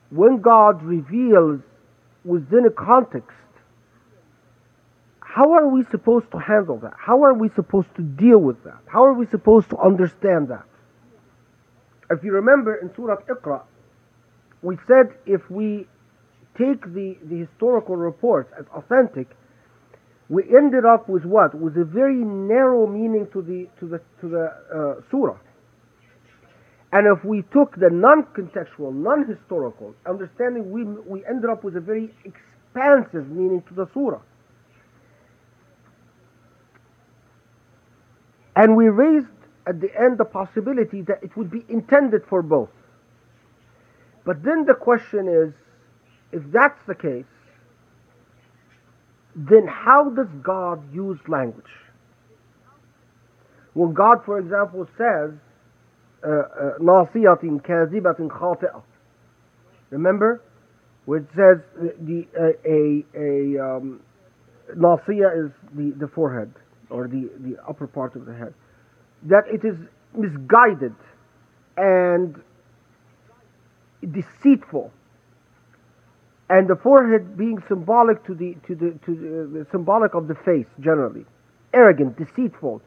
when 0.10 0.42
God 0.42 0.82
reveals 0.84 1.62
within 2.24 2.66
a 2.66 2.72
context, 2.72 3.32
how 5.20 5.54
are 5.54 5.68
we 5.68 5.84
supposed 5.92 6.32
to 6.32 6.40
handle 6.40 6.78
that? 6.80 6.94
How 6.98 7.24
are 7.24 7.34
we 7.34 7.50
supposed 7.50 7.94
to 7.96 8.02
deal 8.02 8.40
with 8.40 8.64
that? 8.64 8.80
How 8.88 9.04
are 9.04 9.14
we 9.14 9.28
supposed 9.28 9.70
to 9.70 9.78
understand 9.78 10.48
that? 10.48 10.64
If 12.10 12.24
you 12.24 12.32
remember 12.34 12.76
in 12.76 12.90
Surah 12.96 13.18
Iqra, 13.30 13.62
we 14.62 14.78
said 14.88 15.14
if 15.26 15.50
we 15.52 15.88
take 16.58 16.82
the, 16.94 17.18
the 17.24 17.38
historical 17.46 17.96
reports 17.96 18.52
as 18.58 18.66
authentic, 18.74 19.28
we 20.30 20.44
ended 20.44 20.86
up 20.86 21.08
with 21.08 21.24
what? 21.26 21.54
With 21.54 21.78
a 21.78 21.86
very 21.86 22.16
narrow 22.16 22.88
meaning 22.88 23.28
to 23.34 23.42
the 23.42 23.68
to 23.80 23.88
the 23.88 24.02
to 24.22 24.30
the 24.30 24.46
uh, 24.74 25.02
surah. 25.10 25.38
And 26.92 27.06
if 27.06 27.24
we 27.26 27.44
took 27.52 27.76
the 27.76 27.90
non-contextual, 27.92 28.94
non-historical 28.94 29.94
understanding, 30.08 30.72
we, 30.72 30.84
we 30.84 31.26
ended 31.26 31.50
up 31.50 31.64
with 31.64 31.76
a 31.76 31.82
very 31.82 32.14
expansive 32.24 33.30
meaning 33.30 33.62
to 33.68 33.74
the 33.74 33.88
surah. 33.94 34.22
And 38.56 38.76
we 38.76 38.88
raised 38.88 39.28
at 39.68 39.82
the 39.82 39.90
end 40.00 40.18
the 40.18 40.26
possibility 40.26 41.02
that 41.04 41.22
it 41.22 41.36
would 41.36 41.52
be 41.52 41.66
intended 41.68 42.22
for 42.30 42.42
both. 42.42 42.70
But 44.26 44.44
then 44.44 44.66
the 44.66 44.74
question 44.74 45.28
is, 45.28 45.54
if 46.32 46.44
that's 46.52 46.80
the 46.88 46.96
case, 46.96 47.26
then 49.36 49.68
how 49.68 50.10
does 50.10 50.28
God 50.42 50.94
use 50.94 51.20
language? 51.28 51.66
When 53.74 53.94
God, 53.94 54.26
for 54.26 54.40
example, 54.40 54.88
says, 54.98 55.32
uh, 56.24 56.30
uh, 56.30 56.78
nasiyatin 56.80 57.62
kazibatin 57.62 58.28
khati'ah. 58.28 58.82
Remember? 59.92 60.42
Which 61.06 61.24
says 61.36 61.60
the, 61.78 62.28
uh, 62.38 62.52
a, 62.66 63.06
a 63.16 63.78
um, 63.78 64.02
nasiyah 64.76 65.46
is 65.46 65.52
the, 65.74 65.92
the 65.98 66.08
forehead 66.08 66.52
or 66.90 67.08
the, 67.08 67.30
the 67.40 67.56
upper 67.68 67.88
part 67.88 68.16
of 68.16 68.26
the 68.26 68.34
head. 68.34 68.54
That 69.24 69.44
it 69.48 69.64
is 69.64 69.76
misguided 70.14 70.96
and 71.78 72.42
deceitful. 74.02 74.92
And 76.50 76.68
the 76.68 76.76
forehead 76.76 77.38
being 77.38 77.62
symbolic 77.68 78.26
to 78.26 78.34
the 78.34 78.56
to 78.68 78.76
the 78.76 78.98
to 79.06 79.16
the, 79.54 79.68
symbolic 79.72 80.14
of 80.14 80.28
the 80.28 80.36
face 80.36 80.68
generally, 80.80 81.26
arrogant, 81.74 82.18
deceitful, 82.18 82.82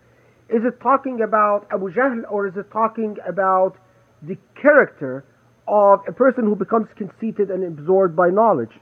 is 0.51 0.65
it 0.65 0.81
talking 0.81 1.23
about 1.23 1.69
Abu 1.71 1.93
Jahl 1.93 2.23
or 2.29 2.49
is 2.49 2.57
it 2.57 2.71
talking 2.73 3.17
about 3.27 3.77
the 4.21 4.37
character 4.61 5.25
of 5.69 6.01
a 6.09 6.13
person 6.13 6.43
who 6.43 6.57
becomes 6.57 6.89
conceited 6.97 7.51
and 7.51 7.63
absorbed 7.63 8.17
by 8.17 8.31
knowledge? 8.31 8.73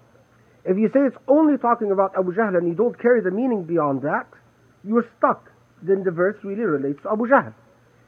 If 0.65 0.79
you 0.79 0.89
say 0.95 1.01
it's 1.01 1.17
only 1.29 1.59
talking 1.59 1.93
about 1.93 2.17
Abu 2.19 2.33
Jahl 2.33 2.57
and 2.57 2.67
you 2.67 2.75
don't 2.75 2.99
carry 2.99 3.21
the 3.21 3.31
meaning 3.31 3.65
beyond 3.65 4.01
that, 4.03 4.27
you're 4.83 5.05
stuck. 5.19 5.51
Then 5.83 6.05
the 6.05 6.11
verse 6.11 6.37
really 6.43 6.63
relates 6.65 7.03
to 7.03 7.13
Abu 7.13 7.29
Jahl. 7.29 7.53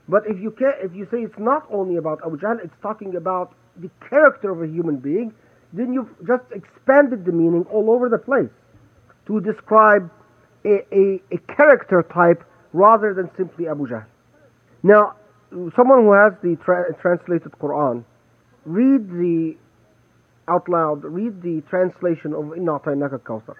But 0.08 0.22
if 0.26 0.40
you 0.40 0.56
if 0.58 0.94
you 0.94 1.06
say 1.10 1.18
it's 1.18 1.38
not 1.38 1.66
only 1.70 1.96
about 1.96 2.20
Abu 2.24 2.38
Jahl, 2.38 2.64
it's 2.64 2.74
talking 2.80 3.14
about 3.14 3.54
the 3.76 3.90
character 4.08 4.50
of 4.50 4.62
a 4.62 4.66
human 4.66 4.96
being, 4.96 5.34
then 5.74 5.92
you've 5.92 6.10
just 6.26 6.44
expanded 6.50 7.26
the 7.26 7.32
meaning 7.32 7.66
all 7.70 7.90
over 7.90 8.08
the 8.08 8.18
place 8.18 8.50
to 9.26 9.40
describe 9.40 10.10
a, 10.64 10.80
a, 10.92 11.22
a 11.30 11.38
character 11.54 12.02
type 12.12 12.42
rather 12.72 13.14
than 13.14 13.30
simply 13.36 13.68
Abu 13.68 13.86
Jahl. 13.86 14.04
Now, 14.82 15.14
someone 15.76 16.04
who 16.04 16.12
has 16.12 16.32
the 16.42 16.56
tra- 16.64 16.94
translated 17.00 17.52
Quran, 17.60 18.04
read 18.64 19.08
the 19.08 19.54
out 20.48 20.68
loud, 20.68 21.04
read 21.04 21.42
the 21.42 21.62
translation 21.70 22.32
of 22.34 22.56
Inna 22.56 22.78
Atainaka 22.78 23.20
Kawthar. 23.20 23.56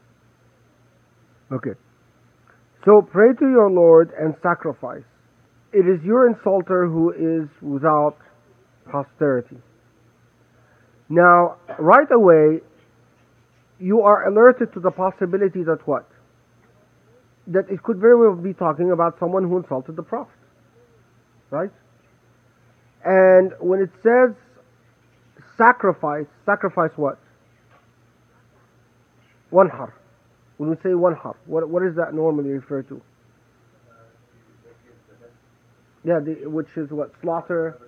Okay. 1.52 1.79
So 2.85 3.02
pray 3.02 3.33
to 3.38 3.49
your 3.49 3.71
Lord 3.71 4.11
and 4.19 4.35
sacrifice. 4.43 5.05
It 5.73 5.87
is 5.87 6.02
your 6.05 6.33
insulter 6.33 6.90
who 6.90 7.12
is 7.12 7.49
without 7.62 8.17
posterity. 8.90 9.59
Now, 11.09 11.57
right 11.79 12.11
away, 12.11 12.61
you 13.79 14.00
are 14.02 14.29
alerted 14.29 14.73
to 14.75 14.81
the 14.81 14.90
possibility 14.90 15.62
that 15.64 15.87
what? 15.87 16.09
That 17.47 17.70
it 17.70 17.82
could 17.82 17.99
very 17.99 18.16
well 18.16 18.37
be 18.37 18.54
talking 18.54 18.92
about 18.92 19.18
someone 19.18 19.44
who 19.44 19.56
insulted 19.59 19.97
the 19.97 20.02
Prophet. 20.02 20.32
Right? 21.50 21.70
And 23.04 23.52
when 23.61 23.80
it 23.80 23.90
says 24.02 24.35
sacrifice, 25.56 26.26
sacrifice 26.47 26.90
what? 26.97 27.18
Wanhar. 29.52 29.92
When 30.59 30.70
we 30.70 30.76
say 30.76 30.90
wanhar, 30.90 31.35
what, 31.47 31.68
what 31.68 31.82
is 31.82 31.97
that 31.97 32.14
normally 32.14 32.50
referred 32.50 32.88
to? 32.88 33.00
Yeah, 36.04 36.18
the, 36.25 36.49
which 36.49 36.68
is 36.76 36.90
what? 36.90 37.12
Slaughter. 37.23 37.78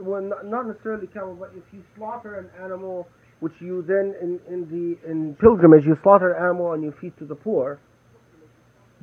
Well, 0.00 0.22
not, 0.44 0.66
necessarily 0.66 1.06
camel, 1.06 1.36
but 1.38 1.50
if 1.56 1.62
you 1.72 1.82
slaughter 1.96 2.38
an 2.38 2.50
animal, 2.62 3.08
which 3.40 3.54
you 3.60 3.84
then 3.86 4.14
in, 4.20 4.40
in 4.52 4.68
the 4.68 5.10
in 5.10 5.34
pilgrimage 5.40 5.84
you 5.84 5.96
slaughter 6.02 6.32
an 6.32 6.44
animal 6.44 6.72
and 6.72 6.82
you 6.82 6.92
feed 7.00 7.16
to 7.18 7.24
the 7.24 7.34
poor, 7.34 7.78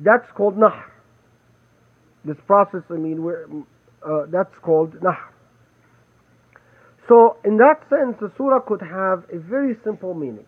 that's 0.00 0.26
called 0.36 0.56
nahr. 0.56 0.92
This 2.24 2.36
process, 2.46 2.82
I 2.90 2.94
mean, 2.94 3.22
we're, 3.22 3.46
uh, 4.06 4.26
that's 4.30 4.54
called 4.62 4.94
nahr. 5.02 5.32
So, 7.08 7.36
in 7.44 7.58
that 7.58 7.80
sense, 7.90 8.16
the 8.20 8.32
surah 8.36 8.60
could 8.60 8.80
have 8.80 9.24
a 9.30 9.38
very 9.38 9.76
simple 9.84 10.14
meaning. 10.14 10.46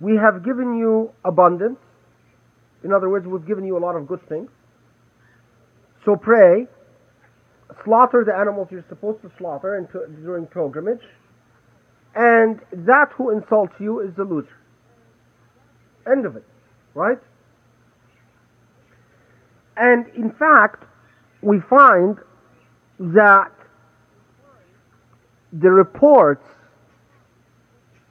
We 0.00 0.16
have 0.16 0.44
given 0.44 0.76
you 0.76 1.10
abundance. 1.24 1.78
In 2.84 2.92
other 2.92 3.08
words, 3.08 3.26
we've 3.26 3.46
given 3.46 3.64
you 3.64 3.78
a 3.78 3.80
lot 3.80 3.96
of 3.96 4.06
good 4.06 4.20
things. 4.28 4.50
So 6.04 6.14
pray, 6.14 6.66
slaughter 7.84 8.22
the 8.24 8.32
animals 8.32 8.68
you're 8.70 8.84
supposed 8.88 9.22
to 9.22 9.32
slaughter 9.38 9.76
in, 9.76 9.88
during 10.22 10.46
pilgrimage, 10.46 11.02
and 12.14 12.60
that 12.86 13.08
who 13.16 13.30
insults 13.30 13.74
you 13.80 14.00
is 14.00 14.14
the 14.16 14.22
loser. 14.22 14.56
End 16.10 16.24
of 16.24 16.36
it, 16.36 16.44
right? 16.94 17.18
And 19.76 20.06
in 20.14 20.30
fact, 20.32 20.84
we 21.42 21.60
find 21.60 22.16
that 22.98 23.52
the 25.52 25.70
reports 25.70 26.44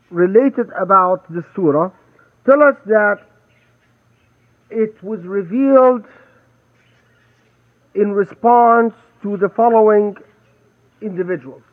related 0.10 0.68
about 0.80 1.32
the 1.34 1.44
surah 1.56 1.92
tell 2.46 2.62
us 2.62 2.76
that 2.86 3.18
it 4.70 5.02
was 5.04 5.22
revealed 5.22 6.06
in 7.96 8.12
response 8.12 8.94
to 9.24 9.38
the 9.38 9.50
following 9.50 10.16
individuals 11.02 11.64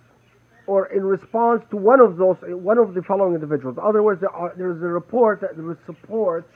or 0.67 0.87
in 0.87 1.05
response 1.05 1.63
to 1.71 1.77
one 1.77 2.01
of 2.01 2.17
those 2.17 2.37
one 2.43 2.79
of 2.79 2.95
the 2.95 3.03
following 3.03 3.35
individuals. 3.35 3.77
In 3.77 3.85
other 3.85 4.03
words 4.03 4.21
there, 4.21 4.31
are, 4.31 4.53
there 4.57 4.71
is 4.71 4.83
a 4.83 4.87
report 4.87 5.41
that 5.41 5.51
supports 5.85 6.49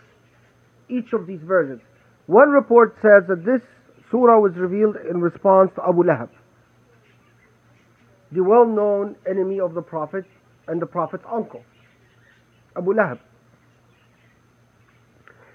each 0.89 1.13
of 1.13 1.27
these 1.27 1.41
versions 1.41 1.83
one 2.27 2.51
report 2.51 2.97
says 3.03 3.25
that 3.29 3.45
this 3.45 3.63
surah 4.11 4.39
was 4.39 4.53
revealed 4.57 4.97
in 5.09 5.21
response 5.21 5.71
to 5.77 5.83
Abu 5.83 6.03
Lahab 6.03 6.31
the 8.33 8.43
well-known 8.43 9.17
enemy 9.29 9.61
of 9.61 9.75
the 9.75 9.83
prophet 9.83 10.25
and 10.67 10.83
the 10.83 10.87
prophet's 10.87 11.25
uncle 11.33 11.63
Abu 12.77 12.93
Lahab. 12.93 13.19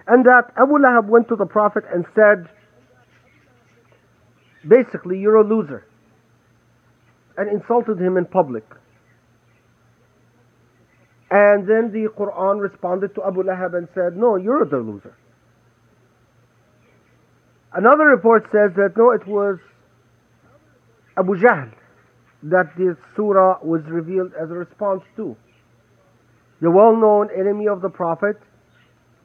And 0.07 0.25
that 0.25 0.51
Abu 0.57 0.73
Lahab 0.79 1.07
went 1.07 1.27
to 1.27 1.35
the 1.35 1.45
prophet 1.45 1.83
and 1.93 2.05
said 2.15 2.49
basically 4.67 5.19
you're 5.19 5.35
a 5.35 5.47
loser 5.47 5.85
and 7.37 7.49
insulted 7.49 7.99
him 7.99 8.17
in 8.17 8.25
public. 8.25 8.63
And 11.29 11.67
then 11.67 11.91
the 11.93 12.09
Quran 12.17 12.59
responded 12.59 13.13
to 13.15 13.23
Abu 13.23 13.43
Lahab 13.43 13.75
and 13.77 13.87
said 13.93 14.17
no 14.17 14.37
you're 14.37 14.65
the 14.65 14.77
loser 14.77 15.15
another 17.73 18.05
report 18.05 18.43
says 18.51 18.71
that 18.75 18.93
no 18.97 19.11
it 19.11 19.25
was 19.27 19.57
Abu 21.17 21.35
Jahl 21.35 21.71
that 22.43 22.71
this 22.77 22.95
surah 23.15 23.59
was 23.63 23.81
revealed 23.87 24.31
as 24.41 24.49
a 24.49 24.53
response 24.53 25.03
to. 25.15 25.35
The 26.61 26.71
well-known 26.71 27.29
enemy 27.37 27.67
of 27.67 27.81
the 27.81 27.89
prophet 27.89 28.37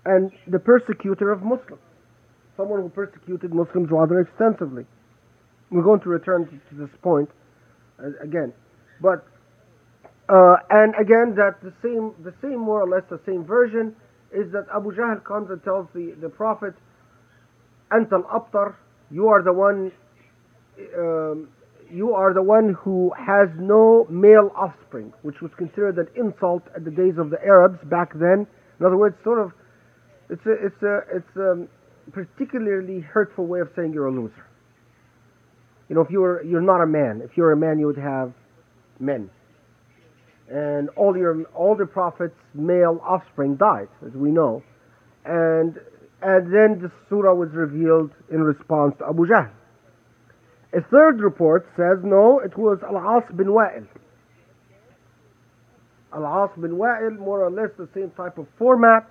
and 0.05 0.31
the 0.47 0.59
persecutor 0.59 1.33
of 1.33 1.43
Muslims. 1.43 1.81
Someone 2.57 2.83
who 2.83 2.89
persecuted 2.89 3.53
Muslims 3.55 3.89
rather 3.91 4.21
extensively. 4.21 4.85
We're 5.71 5.83
going 5.83 6.01
to 6.01 6.09
return 6.09 6.47
to, 6.47 6.53
to 6.53 6.87
this 6.87 6.95
point 7.03 7.29
uh, 7.99 8.09
again, 8.23 8.53
but 9.01 9.27
uh, 10.29 10.57
and 10.71 10.95
again 10.95 11.35
that 11.37 11.61
the 11.63 11.73
same, 11.83 12.13
the 12.25 12.35
same 12.43 12.59
more 12.59 12.83
or 12.83 12.89
less 12.89 13.03
the 13.11 13.21
same 13.27 13.45
version 13.45 13.95
is 14.33 14.51
that 14.53 14.67
Abu 14.75 14.93
Jahl 14.93 15.23
comes 15.25 15.51
and 15.51 15.63
tells 15.65 15.87
the 15.95 16.15
the 16.21 16.29
Prophet, 16.29 16.75
"Ant 17.91 18.13
al-abtar, 18.13 18.77
you 19.11 19.29
are 19.29 19.43
the 19.43 19.53
one." 19.53 19.93
Um, 20.99 21.49
you 21.91 22.15
are 22.15 22.35
the 22.35 22.43
one 22.43 22.75
who 22.83 23.13
has 23.17 23.49
no 23.57 24.07
male 24.11 24.51
offspring, 24.57 25.13
which 25.23 25.41
was 25.41 25.53
considered 25.57 25.97
an 25.99 26.09
insult 26.17 26.63
at 26.75 26.85
the 26.85 26.91
days 26.91 27.15
of 27.17 27.31
the 27.31 27.39
Arabs 27.45 27.79
back 27.85 28.13
then. 28.15 28.47
In 28.81 28.87
other 28.87 28.97
words, 28.97 29.17
sort 29.23 29.39
of, 29.39 29.53
it's 30.29 30.45
a, 30.47 30.53
it's 30.67 30.83
a, 30.83 30.99
it's 31.15 31.37
a 31.37 31.67
particularly 32.11 33.01
hurtful 33.01 33.47
way 33.47 33.61
of 33.61 33.69
saying 33.77 33.93
you're 33.93 34.07
a 34.07 34.13
loser. 34.13 34.47
You 35.89 35.95
know, 35.95 36.01
if 36.01 36.11
you 36.11 36.21
were 36.21 36.43
you're 36.43 36.61
not 36.61 36.83
a 36.83 36.87
man. 36.87 37.23
If 37.23 37.37
you're 37.37 37.53
a 37.53 37.57
man, 37.57 37.79
you 37.79 37.87
would 37.87 37.99
have 37.99 38.33
men. 38.99 39.31
And 40.51 40.89
all 40.91 41.17
your 41.17 41.45
all 41.55 41.77
the 41.77 41.87
prophets' 41.87 42.35
male 42.55 43.01
offspring 43.05 43.57
died, 43.57 43.89
as 44.05 44.13
we 44.13 44.31
know. 44.31 44.63
And 45.25 45.79
and 46.23 46.53
then 46.53 46.81
the 46.81 46.91
surah 47.09 47.35
was 47.35 47.51
revealed 47.53 48.11
in 48.31 48.43
response 48.43 48.95
to 48.99 49.07
Abu 49.09 49.27
Jahl. 49.27 49.51
A 50.75 50.81
third 50.91 51.21
report 51.21 51.67
says 51.77 51.99
no, 52.03 52.41
it 52.41 52.57
was 52.57 52.79
Al-As 52.83 53.25
bin 53.37 53.49
Wa'il. 53.49 53.87
Al-As 56.13 56.51
bin 56.61 56.73
Wa'il, 56.73 57.19
more 57.19 57.45
or 57.45 57.51
less 57.51 57.71
the 57.79 57.89
same 57.95 58.11
type 58.17 58.39
of 58.39 58.47
format. 58.59 59.09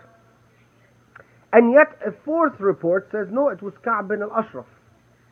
And 1.54 1.72
yet 1.72 1.98
a 2.06 2.12
fourth 2.24 2.60
report 2.60 3.08
says 3.12 3.28
no, 3.32 3.50
it 3.50 3.62
was 3.62 3.74
Ka'b 3.84 4.10
bin 4.10 4.22
al-Ashraf, 4.22 4.65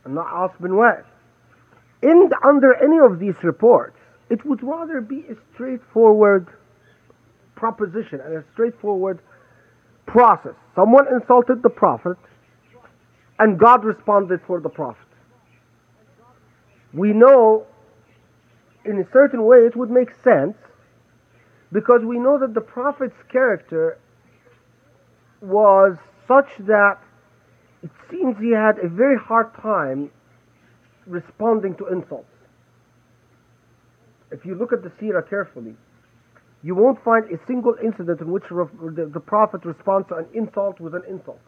and 0.06 0.16
not 0.16 0.28
As 0.46 0.52
bin 0.62 0.72
Wa'il 0.72 1.04
in 2.04 2.30
under 2.46 2.76
any 2.84 3.00
of 3.00 3.18
these 3.18 3.42
reports, 3.44 3.96
it 4.30 4.46
would 4.46 4.62
rather 4.62 5.00
be 5.02 5.26
a 5.32 5.36
straightforward 5.54 6.48
proposition 7.56 8.20
and 8.20 8.36
a 8.36 8.44
straightforward 8.54 9.20
process. 10.06 10.56
Someone 10.76 11.06
insulted 11.14 11.64
the 11.64 11.70
Prophet, 11.70 12.18
and 13.40 13.60
God 13.60 13.84
responded 13.84 14.42
for 14.46 14.60
the 14.60 14.70
Prophet. 14.70 15.08
We 16.94 17.14
know, 17.14 17.66
in 18.86 19.00
a 19.00 19.12
certain 19.12 19.44
way, 19.46 19.60
it 19.60 19.76
would 19.76 19.90
make 19.90 20.10
sense 20.24 20.56
because 21.72 22.02
we 22.04 22.20
know 22.20 22.38
that 22.40 22.54
the 22.54 22.62
Prophet's 22.62 23.22
character 23.32 23.98
was 25.42 25.98
such 26.28 26.50
that 26.60 27.00
it 27.82 27.92
seems 28.10 28.38
he 28.38 28.52
had 28.52 28.78
a 28.80 28.88
very 28.88 29.18
hard 29.18 29.54
time 29.56 30.10
responding 31.06 31.76
to 31.76 31.88
insults. 31.88 32.30
If 34.32 34.46
you 34.46 34.56
look 34.56 34.72
at 34.72 34.84
the 34.84 34.90
seerah 34.90 35.28
carefully, 35.30 35.76
you 36.64 36.76
won't 36.76 37.04
find 37.04 37.26
a 37.26 37.38
single 37.46 37.76
incident 37.84 38.22
in 38.22 38.32
which 38.32 38.44
the, 38.50 39.10
the 39.14 39.20
Prophet 39.20 39.66
responds 39.66 40.08
to 40.08 40.16
an 40.16 40.28
insult 40.34 40.80
with 40.80 40.96
an 40.96 41.04
insult. 41.10 41.42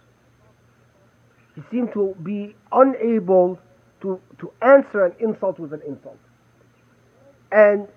He 1.55 1.61
seemed 1.71 1.93
to 1.93 2.15
be 2.21 2.53
unable 2.71 3.57
to, 4.01 4.19
to 4.39 4.51
answer 4.61 5.05
an 5.05 5.13
insult 5.21 5.57
with 5.57 5.71
an 5.71 5.81
insult. 5.87 6.19
And 7.51 7.87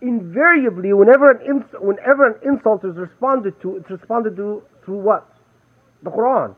invariably, 0.00 0.92
whenever 0.92 1.32
an, 1.32 1.40
ins- 1.44 1.74
whenever 1.80 2.26
an 2.28 2.36
insult 2.44 2.84
is 2.84 2.96
responded 2.96 3.60
to, 3.62 3.76
it's 3.76 3.90
responded 3.90 4.36
to 4.36 4.62
through 4.84 4.98
what? 4.98 5.28
The 6.04 6.10
Quran, 6.10 6.54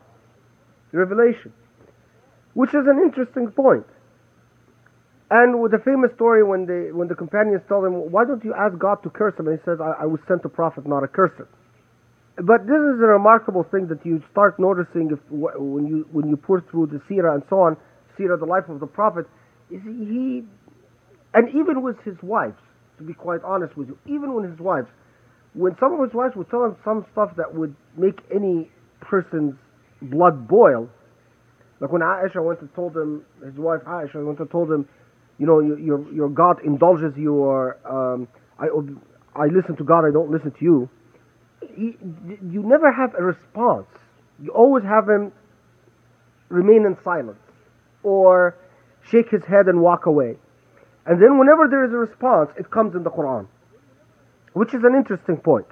the 0.91 0.99
revelation. 0.99 1.53
Which 2.53 2.69
is 2.69 2.85
an 2.87 2.99
interesting 3.01 3.49
point. 3.49 3.85
And 5.29 5.59
with 5.59 5.71
the 5.71 5.79
famous 5.83 6.11
story 6.15 6.43
when 6.43 6.65
the 6.65 6.95
when 6.95 7.09
the 7.09 7.15
companions 7.15 7.61
told 7.67 7.85
him, 7.85 8.11
"Why 8.11 8.23
don't 8.23 8.43
you 8.45 8.53
ask 8.53 8.77
God 8.79 9.03
to 9.03 9.09
curse 9.09 9.35
him?" 9.37 9.47
and 9.47 9.59
he 9.59 9.63
says, 9.65 9.79
"I, 9.81 10.03
I 10.03 10.05
was 10.05 10.21
sent 10.27 10.45
a 10.45 10.49
prophet, 10.49 10.87
not 10.87 11.03
a 11.03 11.07
cursor." 11.07 11.47
But 12.37 12.63
this 12.63 12.79
is 12.79 13.01
a 13.01 13.11
remarkable 13.11 13.63
thing 13.63 13.87
that 13.87 14.05
you 14.05 14.21
start 14.31 14.59
noticing 14.59 15.11
if 15.11 15.19
when 15.29 15.85
you 15.87 16.07
when 16.11 16.29
you 16.29 16.37
pore 16.37 16.61
through 16.71 16.87
the 16.87 17.01
seerah 17.09 17.33
and 17.33 17.43
so 17.49 17.59
on, 17.59 17.75
seerah, 18.17 18.39
the 18.39 18.45
life 18.45 18.69
of 18.69 18.79
the 18.79 18.87
prophet, 18.87 19.25
is 19.69 19.81
he, 19.83 20.45
and 21.33 21.49
even 21.49 21.81
with 21.81 21.97
his 22.05 22.15
wives, 22.23 22.55
to 22.97 23.03
be 23.03 23.13
quite 23.13 23.41
honest 23.43 23.75
with 23.75 23.89
you, 23.89 23.97
even 24.05 24.33
with 24.33 24.49
his 24.49 24.59
wives, 24.59 24.87
when 25.55 25.75
some 25.79 25.91
of 25.93 25.99
his 26.07 26.13
wives 26.13 26.35
would 26.37 26.49
tell 26.49 26.63
him 26.63 26.77
some 26.85 27.05
stuff 27.11 27.35
that 27.35 27.53
would 27.53 27.75
make 27.97 28.21
any 28.33 28.71
person's 29.01 29.55
blood 30.03 30.47
boil, 30.47 30.87
like 31.81 31.91
when 31.91 32.01
Aisha 32.01 32.43
went 32.43 32.61
and 32.61 32.73
told 32.75 32.95
him, 32.95 33.25
his 33.43 33.57
wife 33.57 33.81
Aisha 33.85 34.23
went 34.23 34.39
and 34.39 34.49
told 34.49 34.71
him, 34.71 34.87
you 35.37 35.45
know, 35.45 35.59
your 35.59 35.79
your, 35.79 36.13
your 36.13 36.29
God 36.29 36.63
indulges 36.63 37.15
you, 37.17 37.33
or 37.35 37.77
um, 37.85 38.27
I 38.59 38.67
I 39.35 39.47
listen 39.47 39.75
to 39.77 39.83
God, 39.83 40.05
I 40.05 40.11
don't 40.11 40.31
listen 40.31 40.51
to 40.51 40.65
you. 40.65 40.89
He, 41.75 41.97
you 42.51 42.63
never 42.63 42.91
have 42.91 43.13
a 43.17 43.23
response. 43.23 43.87
You 44.41 44.51
always 44.51 44.83
have 44.83 45.07
him 45.07 45.31
remain 46.49 46.85
in 46.85 46.97
silence, 47.03 47.39
or 48.03 48.55
shake 49.09 49.29
his 49.29 49.43
head 49.45 49.67
and 49.67 49.81
walk 49.81 50.05
away. 50.05 50.37
And 51.05 51.21
then 51.21 51.37
whenever 51.39 51.67
there 51.69 51.85
is 51.85 51.93
a 51.93 51.97
response, 51.97 52.49
it 52.57 52.69
comes 52.69 52.95
in 52.95 53.03
the 53.03 53.09
Quran, 53.09 53.47
which 54.53 54.73
is 54.73 54.83
an 54.83 54.95
interesting 54.95 55.37
point. 55.37 55.67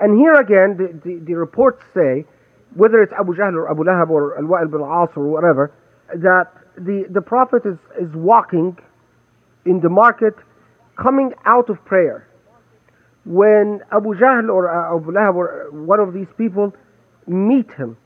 And 0.00 0.18
here 0.18 0.34
again, 0.34 0.76
the, 0.76 0.98
the, 1.08 1.24
the 1.24 1.34
reports 1.34 1.82
say, 1.94 2.24
whether 2.74 3.00
it's 3.02 3.12
Abu 3.12 3.34
Jahl 3.34 3.54
or 3.54 3.70
Abu 3.70 3.84
Lahab 3.84 4.10
or 4.10 4.36
Al-Wa'il 4.36 4.70
bin 4.70 4.80
As 4.80 5.16
or 5.16 5.28
whatever, 5.28 5.72
that 6.14 6.50
the, 6.76 7.04
the 7.08 7.20
Prophet 7.20 7.62
is, 7.64 7.78
is 8.00 8.12
walking 8.14 8.76
in 9.64 9.80
the 9.80 9.88
market 9.88 10.34
coming 10.96 11.32
out 11.44 11.70
of 11.70 11.84
prayer. 11.84 12.28
When 13.24 13.80
Abu 13.90 14.14
Jahl 14.14 14.50
or 14.50 14.68
uh, 14.68 14.96
Abu 14.96 15.10
Lahab 15.10 15.34
or 15.34 15.70
one 15.72 16.00
of 16.00 16.12
these 16.12 16.26
people 16.36 16.74
meet 17.26 17.70
him 17.72 17.96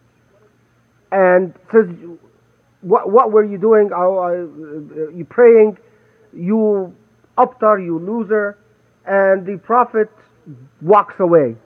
and 1.11 1.55
says, 1.73 1.87
what, 2.83 3.11
what 3.11 3.33
were 3.33 3.45
you 3.45 3.59
doing? 3.59 3.91
Oh, 3.95 4.19
uh, 4.19 5.11
you 5.11 5.27
praying? 5.29 5.79
You 6.33 6.95
abtar, 7.37 7.85
you 7.85 7.99
loser. 7.99 8.59
And 9.07 9.45
the 9.45 9.59
Prophet 9.59 10.11
walks 10.81 11.15
away 11.19 11.57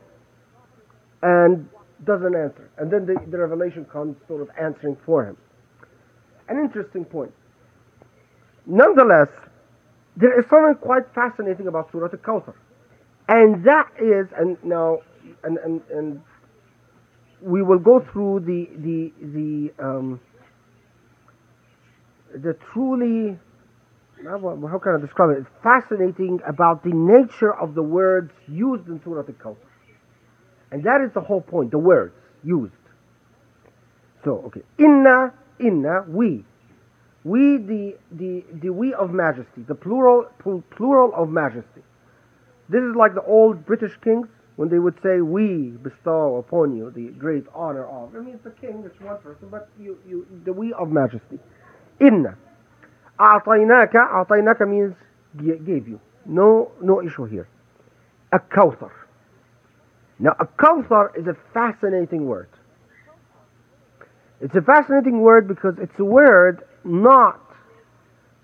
and 1.23 1.69
doesn't 2.05 2.35
answer. 2.35 2.71
And 2.79 2.91
then 2.91 3.05
the, 3.05 3.17
the 3.31 3.39
revelation 3.39 3.85
comes 3.85 4.17
sort 4.27 4.43
of 4.43 4.49
answering 4.59 4.97
for 5.05 5.27
him. 5.27 5.37
An 6.49 6.59
interesting 6.59 7.05
point. 7.05 7.33
Nonetheless, 8.67 9.29
there 10.17 10.39
is 10.39 10.47
something 10.49 10.75
quite 10.81 11.05
fascinating 11.15 11.67
about 11.67 11.91
Surah 11.91 12.09
Al-Kawthar. 12.13 12.55
And 13.29 13.65
that 13.65 13.89
is, 13.99 14.29
and 14.37 14.57
now, 14.63 14.99
and, 15.45 15.57
and, 15.59 15.81
and 15.91 16.21
we 17.41 17.63
will 17.63 17.79
go 17.79 18.01
through 18.13 18.41
the, 18.41 18.69
the, 18.77 19.13
the, 19.21 19.85
um, 19.85 20.21
the 22.35 22.57
truly, 22.73 23.39
how 24.25 24.79
can 24.83 24.97
I 24.97 25.01
describe 25.01 25.31
it? 25.39 25.47
Fascinating 25.63 26.41
about 26.47 26.83
the 26.85 26.93
nature 26.93 27.55
of 27.55 27.75
the 27.75 27.83
words 27.83 28.33
used 28.49 28.87
in 28.89 29.01
Surah 29.03 29.21
Al-Kawthar. 29.21 29.57
And 30.71 30.85
that 30.85 31.01
is 31.07 31.13
the 31.13 31.21
whole 31.21 31.41
point, 31.43 31.71
the 31.71 31.79
words 31.79 32.15
used. 32.43 32.73
So, 34.25 34.43
okay. 34.47 34.63
Inna, 34.79 35.33
inna, 35.59 36.05
we. 36.09 36.45
We, 37.24 37.58
the, 37.58 37.98
the, 38.12 38.44
the 38.62 38.70
we 38.72 38.94
of 38.94 39.12
majesty, 39.12 39.64
the 39.68 39.76
plural, 39.76 40.26
plural 40.72 41.14
of 41.16 41.30
majesty. 41.30 41.82
This 42.70 42.82
is 42.82 42.96
like 42.96 43.16
the 43.16 43.24
old 43.24 43.66
British 43.66 43.92
kings 44.04 44.28
when 44.56 44.70
they 44.70 44.80
would 44.80 44.96
say, 45.04 45.22
we 45.22 45.74
bestow 45.84 46.38
upon 46.38 46.76
you 46.76 46.92
the 46.92 47.10
great 47.20 47.44
honor 47.54 47.86
of. 47.86 48.16
I 48.16 48.20
mean, 48.20 48.36
it's 48.36 48.44
the 48.44 48.52
king, 48.52 48.84
it's 48.86 49.00
one 49.02 49.18
person, 49.20 49.50
but 49.50 49.70
you, 49.80 49.98
you, 50.08 50.26
the 50.46 50.54
we 50.54 50.74
of 50.74 50.90
majesty. 50.90 51.40
Inna. 52.00 52.38
أعطيناك, 53.20 53.96
أعطيناك 53.96 54.68
means 54.68 54.96
gave 55.38 55.88
you. 55.88 56.00
No, 56.26 56.72
no 56.82 57.02
issue 57.02 57.26
here. 57.26 57.48
A 58.32 58.40
kawthar. 58.40 58.92
Now, 60.20 60.36
a 60.40 60.46
kawthar 60.46 61.18
is 61.18 61.28
a 61.28 61.36
fascinating 61.54 62.26
word. 62.26 62.50
It's 64.42 64.56
a 64.56 64.62
fascinating 64.62 65.22
word 65.22 65.48
because 65.48 65.76
it's 65.80 65.98
a 66.00 66.06
word 66.06 66.64
not 66.85 67.41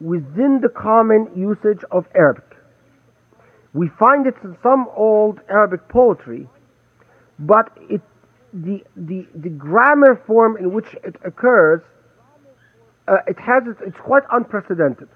within 0.01 0.61
the 0.61 0.69
common 0.69 1.29
usage 1.37 1.83
of 1.91 2.07
Arabic. 2.15 2.45
We 3.73 3.89
find 3.99 4.27
it 4.27 4.35
in 4.43 4.57
some 4.63 4.89
old 4.97 5.41
Arabic 5.49 5.89
poetry, 5.89 6.49
but 7.39 7.71
it, 7.91 8.01
the, 8.53 8.83
the, 8.97 9.27
the 9.35 9.51
grammar 9.51 10.23
form 10.27 10.57
in 10.57 10.73
which 10.73 10.95
it 11.05 11.17
occurs, 11.25 11.83
uh, 13.07 13.17
it 13.27 13.39
has 13.39 13.63
it's 13.87 13.99
quite 13.99 14.23
unprecedented. 14.33 15.09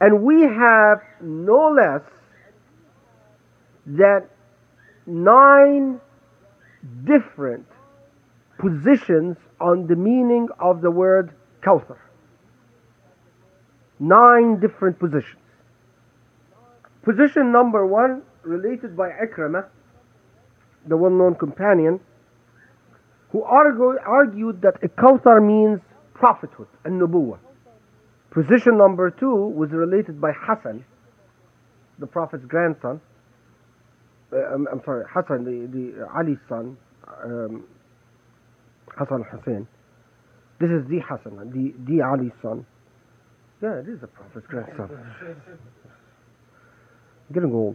And 0.00 0.22
we 0.22 0.42
have 0.42 1.00
no 1.20 1.70
less 1.70 2.02
than 3.86 4.24
nine 5.06 6.00
different 7.04 7.66
positions 8.58 9.36
on 9.60 9.86
the 9.86 9.96
meaning 9.96 10.48
of 10.58 10.80
the 10.80 10.90
word 10.90 11.34
Kawthar. 11.62 11.98
Nine 14.00 14.60
different 14.60 14.98
positions. 14.98 15.38
Position 17.02 17.52
number 17.52 17.86
one, 17.86 18.22
related 18.42 18.96
by 18.96 19.10
Ikrimah, 19.10 19.66
the 20.86 20.96
well 20.96 21.10
known 21.10 21.34
companion, 21.34 22.00
who 23.30 23.42
argue, 23.42 23.98
argued 24.04 24.62
that 24.62 24.74
a 24.82 25.40
means 25.40 25.80
prophethood 26.14 26.68
and 26.84 27.00
nubuwah. 27.00 27.38
Position 28.30 28.78
number 28.78 29.10
two 29.10 29.34
was 29.34 29.70
related 29.70 30.20
by 30.20 30.32
Hassan, 30.32 30.84
the 31.98 32.06
Prophet's 32.06 32.44
grandson. 32.46 33.00
Uh, 34.32 34.36
I'm, 34.54 34.66
I'm, 34.68 34.82
sorry, 34.84 35.04
Hassan, 35.12 35.44
the, 35.44 35.66
the 35.66 36.08
Ali's 36.16 36.38
son, 36.48 36.76
um, 37.22 37.64
Hassan 38.96 39.24
Hussein. 39.30 39.68
This 40.62 40.70
is 40.70 40.86
the 40.88 41.00
Hassan, 41.02 41.50
the, 41.50 41.74
the 41.90 42.02
Ali's 42.06 42.30
son. 42.40 42.64
Yeah, 43.60 43.80
it 43.80 43.88
is 43.88 44.00
the 44.00 44.06
Prophet's 44.06 44.46
grandson. 44.46 44.90
Getting 47.34 47.52
old. 47.52 47.74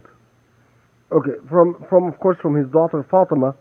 Okay, 1.12 1.36
from, 1.50 1.84
from 1.90 2.08
of 2.08 2.18
course 2.18 2.38
from 2.40 2.56
his 2.56 2.66
daughter 2.72 3.04
Fatima, 3.10 3.54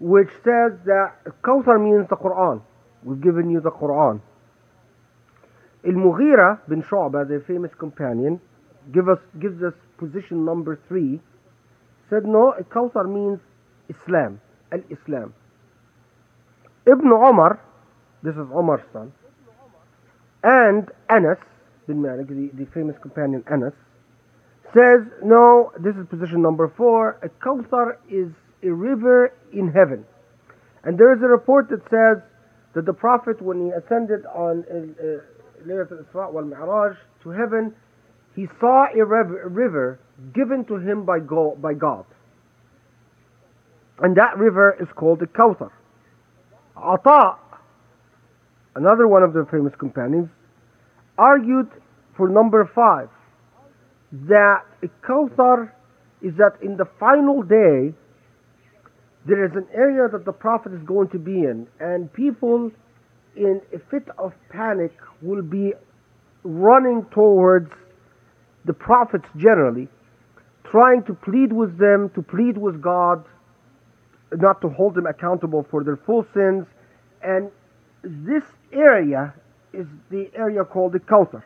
which 0.00 0.28
says 0.44 0.76
that 0.84 1.16
Kawthar 1.42 1.82
means 1.82 2.06
the 2.10 2.16
Quran. 2.16 2.60
We've 3.04 3.22
given 3.22 3.48
you 3.48 3.62
the 3.62 3.70
Quran. 3.70 4.20
Al-Mughira 5.86 6.60
bin 6.68 6.82
Shu'bah, 6.82 7.26
the 7.26 7.42
famous 7.46 7.70
companion, 7.78 8.38
give 8.92 9.08
us, 9.08 9.18
gives 9.40 9.62
us 9.62 9.72
position 9.96 10.44
number 10.44 10.78
three, 10.88 11.18
said 12.10 12.26
no, 12.26 12.52
Kawthar 12.68 13.08
means 13.08 13.40
Islam, 13.88 14.42
Al-Islam. 14.72 15.32
Ibn 16.86 17.06
Umar, 17.06 17.60
this 18.22 18.34
is 18.34 18.46
Umar's 18.54 18.82
son, 18.92 19.12
and 20.42 20.90
Anas 21.08 21.38
bin 21.86 22.00
Malik, 22.00 22.28
the, 22.28 22.50
the 22.54 22.66
famous 22.72 22.96
companion 23.02 23.44
Anas, 23.50 23.74
says 24.72 25.00
no, 25.22 25.72
this 25.78 25.96
is 25.96 26.06
position 26.08 26.40
number 26.42 26.72
four, 26.76 27.18
a 27.22 27.28
Kawthar 27.44 27.96
is 28.08 28.30
a 28.62 28.70
river 28.70 29.32
in 29.52 29.70
heaven. 29.72 30.04
And 30.84 30.96
there 30.96 31.12
is 31.14 31.22
a 31.22 31.26
report 31.26 31.68
that 31.70 31.82
says 31.90 32.22
that 32.74 32.86
the 32.86 32.92
Prophet, 32.92 33.42
when 33.42 33.66
he 33.66 33.70
ascended 33.72 34.24
on 34.26 34.64
uh, 34.70 35.66
Laylat 35.66 35.90
al-Isra 35.90 36.32
wal 36.32 36.44
Mi'raj 36.44 36.96
to 37.22 37.30
heaven, 37.30 37.74
he 38.34 38.46
saw 38.60 38.86
a 38.94 39.04
river 39.04 39.98
given 40.32 40.64
to 40.66 40.76
him 40.76 41.04
by 41.04 41.18
God. 41.18 42.06
And 43.98 44.16
that 44.16 44.38
river 44.38 44.76
is 44.80 44.88
called 44.94 45.20
the 45.20 45.26
Kawthar. 45.26 45.70
Ata, 46.82 47.36
another 48.74 49.06
one 49.06 49.22
of 49.22 49.32
the 49.32 49.46
famous 49.50 49.72
companions, 49.78 50.28
argued 51.18 51.68
for 52.16 52.28
number 52.28 52.70
five, 52.74 53.08
that 54.28 54.64
Kawthar 55.06 55.72
is 56.22 56.34
that 56.36 56.52
in 56.62 56.76
the 56.76 56.86
final 56.98 57.42
day, 57.42 57.94
there 59.26 59.44
is 59.44 59.52
an 59.54 59.66
area 59.74 60.08
that 60.10 60.24
the 60.24 60.32
Prophet 60.32 60.72
is 60.72 60.82
going 60.86 61.08
to 61.10 61.18
be 61.18 61.44
in, 61.44 61.66
and 61.78 62.12
people 62.12 62.70
in 63.36 63.60
a 63.74 63.78
fit 63.90 64.08
of 64.18 64.32
panic 64.50 64.92
will 65.22 65.42
be 65.42 65.72
running 66.42 67.06
towards 67.12 67.70
the 68.64 68.72
prophets 68.72 69.26
generally, 69.36 69.88
trying 70.70 71.02
to 71.04 71.14
plead 71.14 71.52
with 71.52 71.78
them, 71.78 72.10
to 72.14 72.22
plead 72.22 72.56
with 72.56 72.80
God, 72.82 73.24
not 74.36 74.60
to 74.62 74.68
hold 74.68 74.94
them 74.94 75.06
accountable 75.06 75.66
for 75.70 75.84
their 75.84 75.96
full 75.96 76.26
sins. 76.34 76.66
And 77.22 77.50
this 78.02 78.44
area 78.72 79.34
is 79.72 79.86
the 80.10 80.30
area 80.34 80.64
called 80.64 80.92
the 80.92 81.00
Kawthar. 81.00 81.42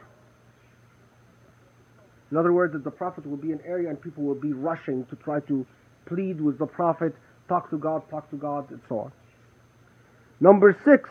In 2.31 2.37
other 2.37 2.53
words, 2.53 2.73
that 2.73 2.85
the 2.85 2.91
Prophet 2.91 3.27
will 3.27 3.37
be 3.37 3.53
an 3.53 3.61
area 3.65 3.89
and 3.89 4.01
people 4.01 4.25
will 4.25 4.35
be 4.35 4.53
rushing 4.53 5.05
to 5.07 5.17
try 5.17 5.41
to 5.41 5.67
plead 6.07 6.41
with 6.41 6.59
the 6.59 6.67
Prophet, 6.67 7.15
talk 7.49 7.71
to 7.71 7.79
God, 7.79 8.03
talk 8.11 8.29
to 8.31 8.37
God, 8.37 8.71
and 8.71 8.81
so 8.89 8.99
on. 9.01 9.13
Number 10.41 10.77
six, 10.85 11.09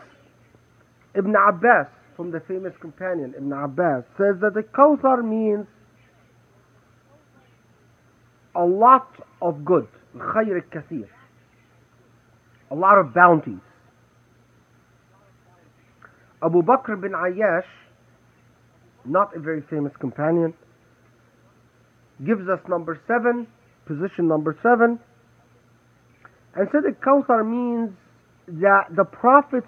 Ibn 1.14 1.34
Abbas, 1.34 1.86
from 2.16 2.30
the 2.30 2.40
famous 2.40 2.72
companion 2.80 3.34
Ibn 3.36 3.52
Abbas, 3.52 4.04
says 4.16 4.36
that 4.40 4.54
the 4.54 4.62
Kawthar 4.62 5.24
means 5.24 5.66
a 8.54 8.64
lot 8.64 9.08
of 9.42 9.64
good, 9.64 9.88
khayr 10.16 10.62
kathir, 10.70 11.08
a 12.70 12.74
lot 12.74 12.98
of 12.98 13.14
bounties. 13.14 13.60
Abu 16.42 16.62
Bakr 16.62 17.00
bin 17.00 17.12
Ayyash, 17.12 17.62
not 19.04 19.34
a 19.36 19.40
very 19.40 19.62
famous 19.70 19.92
companion, 20.00 20.52
gives 22.24 22.48
us 22.48 22.60
number 22.68 23.00
seven, 23.06 23.46
position 23.86 24.28
number 24.28 24.56
seven, 24.62 24.98
and 26.54 26.68
said 26.70 26.82
that 26.84 27.00
Kawthar 27.00 27.44
means 27.44 27.96
that 28.46 28.84
the 28.94 29.04
Prophet's 29.04 29.66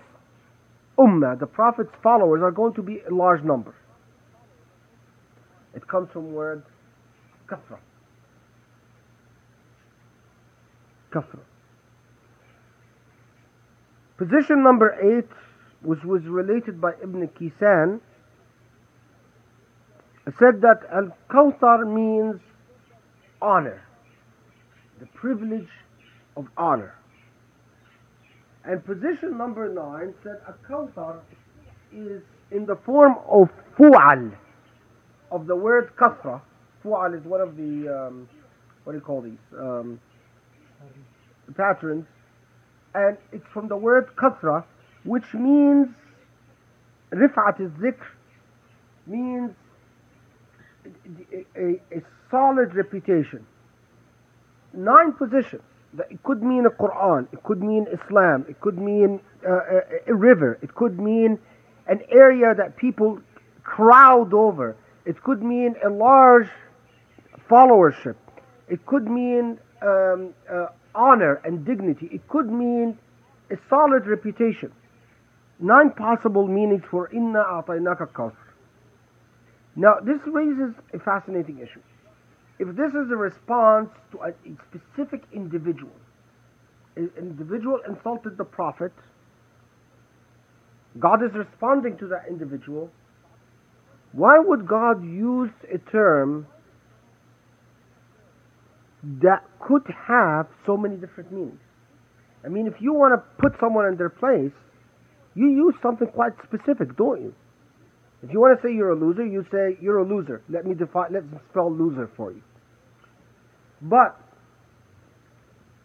ummah, 0.98 1.38
the 1.38 1.46
Prophet's 1.46 1.90
followers 2.02 2.40
are 2.42 2.50
going 2.50 2.74
to 2.74 2.82
be 2.82 3.00
a 3.08 3.14
large 3.14 3.42
number. 3.42 3.74
It 5.74 5.86
comes 5.88 6.08
from 6.12 6.32
word 6.32 6.62
kathra. 7.48 7.78
Kathra. 11.12 11.40
Position 14.16 14.62
number 14.62 14.96
eight, 15.02 15.28
which 15.82 16.02
was 16.04 16.22
related 16.22 16.80
by 16.80 16.92
Ibn 17.02 17.28
Kisan, 17.38 18.00
said 20.38 20.60
that 20.62 20.80
Al 20.92 21.16
Kawthar 21.30 21.86
means 21.86 22.40
honor, 23.40 23.82
the 25.00 25.06
privilege 25.06 25.68
of 26.36 26.46
honor. 26.56 26.94
And 28.64 28.84
position 28.84 29.36
number 29.38 29.72
nine 29.72 30.14
said 30.24 30.40
Al 30.48 30.56
Kawthar 30.68 31.20
is 31.92 32.22
in 32.50 32.66
the 32.66 32.76
form 32.76 33.16
of 33.28 33.48
fu'al, 33.78 34.32
of 35.30 35.46
the 35.46 35.54
word 35.54 35.92
kathra. 35.96 36.40
Fu'al 36.84 37.16
is 37.16 37.24
one 37.24 37.40
of 37.40 37.56
the, 37.56 38.06
um, 38.08 38.28
what 38.84 38.92
do 38.92 38.98
you 38.98 39.04
call 39.04 39.20
these, 39.20 39.38
um, 39.58 40.00
patterns. 41.56 42.06
And 42.96 43.18
it's 43.30 43.46
from 43.52 43.68
the 43.68 43.76
word 43.76 44.08
kathra, 44.16 44.64
which 45.04 45.34
means 45.34 45.88
rif'at 47.12 47.60
al-zikr, 47.60 48.06
means 49.06 49.50
a, 51.32 51.44
a, 51.60 51.82
a 51.92 52.02
solid 52.30 52.74
reputation. 52.74 53.46
Nine 54.72 55.12
positions. 55.12 55.62
It 56.10 56.22
could 56.22 56.42
mean 56.42 56.64
a 56.66 56.70
Quran, 56.70 57.28
it 57.32 57.42
could 57.42 57.62
mean 57.62 57.86
Islam, 57.92 58.44
it 58.48 58.60
could 58.60 58.78
mean 58.78 59.20
uh, 59.48 59.52
a, 59.52 60.12
a 60.12 60.14
river, 60.14 60.58
it 60.62 60.74
could 60.74 60.98
mean 60.98 61.38
an 61.86 62.00
area 62.10 62.54
that 62.54 62.76
people 62.76 63.20
crowd 63.62 64.34
over, 64.34 64.76
it 65.04 65.22
could 65.22 65.42
mean 65.42 65.74
a 65.84 65.88
large 65.88 66.50
followership, 67.48 68.16
it 68.68 68.84
could 68.84 69.08
mean 69.08 69.58
um, 69.80 70.34
uh, 70.52 70.66
honor 70.96 71.40
and 71.44 71.64
dignity, 71.64 72.08
it 72.10 72.26
could 72.28 72.50
mean 72.50 72.98
a 73.50 73.56
solid 73.68 74.06
reputation. 74.06 74.72
Nine 75.60 75.90
possible 75.90 76.46
meanings 76.48 76.82
for 76.90 77.08
Inna 77.12 77.40
A'tainaka 77.40 78.08
Kawthar. 78.12 78.36
Now, 79.76 79.96
this 80.02 80.18
raises 80.26 80.74
a 80.94 80.98
fascinating 80.98 81.58
issue. 81.58 81.82
If 82.58 82.74
this 82.76 82.90
is 82.90 83.10
a 83.10 83.16
response 83.16 83.90
to 84.12 84.18
a, 84.18 84.28
a 84.28 84.56
specific 84.70 85.22
individual, 85.32 85.92
an 86.96 87.10
individual 87.18 87.80
insulted 87.86 88.38
the 88.38 88.44
Prophet, 88.44 88.92
God 90.98 91.22
is 91.22 91.30
responding 91.34 91.98
to 91.98 92.08
that 92.08 92.24
individual, 92.28 92.90
why 94.12 94.38
would 94.38 94.66
God 94.66 95.04
use 95.04 95.50
a 95.72 95.76
term 95.90 96.46
that 99.02 99.44
could 99.60 99.82
have 100.08 100.46
so 100.66 100.76
many 100.76 100.96
different 100.96 101.32
meanings? 101.32 101.60
I 102.44 102.48
mean, 102.48 102.66
if 102.66 102.74
you 102.80 102.92
want 102.92 103.12
to 103.14 103.42
put 103.42 103.58
someone 103.60 103.86
in 103.86 103.96
their 103.96 104.10
place, 104.10 104.52
you 105.34 105.48
use 105.48 105.74
something 105.82 106.08
quite 106.08 106.32
specific, 106.44 106.96
don't 106.96 107.20
you? 107.20 107.34
If 108.22 108.32
you 108.32 108.40
want 108.40 108.60
to 108.60 108.66
say 108.66 108.72
you're 108.72 108.90
a 108.90 108.98
loser, 108.98 109.26
you 109.26 109.44
say 109.52 109.76
you're 109.80 109.98
a 109.98 110.04
loser. 110.04 110.42
Let 110.48 110.64
me 110.64 110.74
define. 110.74 111.12
Let's 111.12 111.26
spell 111.50 111.70
loser 111.70 112.10
for 112.16 112.32
you. 112.32 112.42
But 113.82 114.18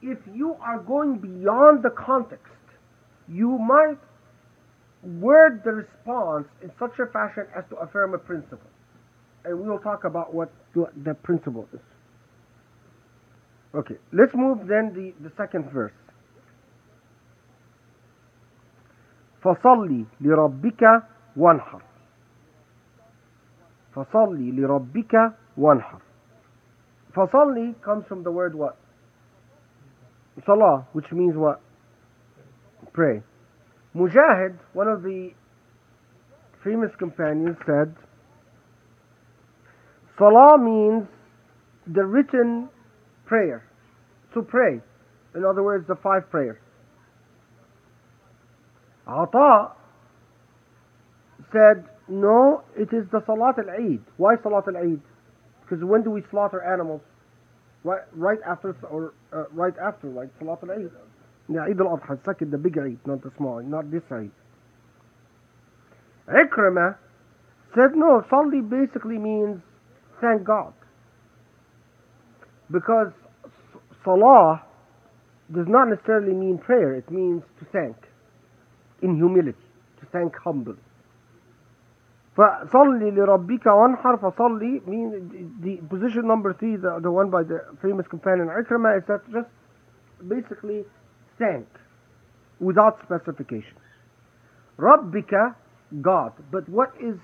if 0.02 0.18
you 0.34 0.56
are 0.62 0.80
going 0.80 1.20
beyond 1.20 1.84
the 1.84 1.90
context, 1.90 2.46
you 3.28 3.58
might 3.58 4.00
word 5.04 5.62
the 5.66 5.72
response 5.72 6.48
in 6.64 6.72
such 6.80 6.98
a 7.00 7.12
fashion 7.12 7.44
as 7.58 7.64
to 7.70 7.76
affirm 7.78 8.14
a 8.14 8.18
principle. 8.18 8.60
And 9.44 9.60
we 9.60 9.68
will 9.68 9.80
talk 9.80 10.04
about 10.06 10.34
what 10.34 10.52
the 10.74 11.14
principle 11.24 11.68
is. 11.74 11.80
Okay, 13.75 13.97
let's 14.13 14.33
move 14.35 14.67
then 14.69 14.93
the, 14.95 15.13
the 15.23 15.33
second 15.37 15.71
verse. 15.71 15.93
فصلي 19.47 20.05
لربك 20.21 21.03
وانحر 21.37 21.83
فصلي 23.95 24.51
لربك 24.53 25.33
وانحر 25.57 26.01
فصلي 27.15 27.75
comes 27.83 28.05
from 28.09 28.23
the 28.25 28.31
word 28.33 28.55
what 28.55 28.77
salah 30.45 30.87
which 30.93 31.13
means 31.13 31.37
what 31.37 31.61
pray 32.93 33.23
Mujahid 33.95 34.59
one 34.73 34.89
of 34.89 35.03
the 35.03 35.31
famous 36.65 36.91
companions 36.99 37.57
said 37.67 37.95
salah 40.19 40.59
means 40.59 41.07
the 41.87 42.05
written 42.05 42.69
prayer 43.32 43.64
to 44.34 44.42
pray 44.42 44.74
in 45.36 45.46
other 45.48 45.64
words 45.64 45.88
the 45.88 45.96
five 46.04 46.28
prayers 46.30 46.60
Ata 49.08 49.72
said 51.52 51.88
no, 52.12 52.64
it 52.76 52.92
is 52.92 53.08
the 53.12 53.24
Salat 53.26 53.56
al-Eid. 53.58 54.04
Why 54.18 54.36
Salat 54.44 54.68
al-Eid? 54.68 55.00
Because 55.62 55.84
when 55.84 56.04
do 56.04 56.12
we 56.12 56.22
slaughter 56.30 56.62
animals? 56.62 57.02
Right, 57.84 58.02
right 58.14 58.40
after, 58.46 58.76
or 58.92 59.14
uh, 59.32 59.46
right 59.54 59.74
after, 59.82 60.08
like 60.10 60.28
Salat 60.38 60.60
al-Eid. 60.64 60.92
Yeah, 61.48 61.64
Eid 61.70 61.80
al-Adha, 61.80 62.20
second, 62.26 62.52
the 62.52 62.58
big 62.58 62.78
Eid, 62.78 63.00
not 63.06 63.24
the 63.24 63.32
small, 63.38 63.64
not 63.64 63.90
this 63.90 64.04
Eid. 64.12 64.32
Ikrimah 66.28 66.98
said, 67.76 67.96
no, 67.96 68.24
Salli 68.30 68.62
basically 68.62 69.18
means 69.18 69.62
thank 70.20 70.44
God. 70.44 70.74
Because 72.70 73.12
Salah 74.05 74.63
does 75.55 75.67
not 75.69 75.89
necessarily 75.89 76.33
mean 76.35 76.59
prayer, 76.59 76.95
it 76.95 77.11
means 77.11 77.43
to 77.61 77.67
thank 77.73 77.97
in 79.03 79.17
humility, 79.17 79.59
to 80.01 80.07
thank 80.13 80.35
humbly. 80.37 80.77
فصلي 82.37 83.11
لربك 83.11 83.67
وانحر 83.67 84.17
فصلي 84.17 84.83
mean 84.87 85.57
the 85.63 85.77
position 85.89 86.27
number 86.27 86.53
three 86.53 86.77
the, 86.77 87.01
the 87.03 87.11
one 87.11 87.31
by 87.31 87.43
the 87.43 87.65
famous 87.81 88.07
companion 88.09 88.49
Ikrimah 88.49 88.99
is 88.99 89.05
that 89.09 89.23
just 89.33 89.49
basically 90.29 90.85
thank 91.39 91.67
without 92.61 92.99
specifications 93.05 93.81
ربك 94.79 95.55
God 96.03 96.33
but 96.53 96.69
what 96.69 96.93
is 97.01 97.17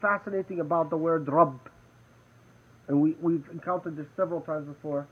fascinating 0.00 0.60
about 0.60 0.88
the 0.88 0.96
word 0.96 1.28
Rabb 1.28 1.60
and 2.88 3.00
we, 3.02 3.16
we've 3.20 3.44
encountered 3.52 3.96
this 3.96 4.06
several 4.16 4.40
times 4.40 4.66
before 4.66 5.06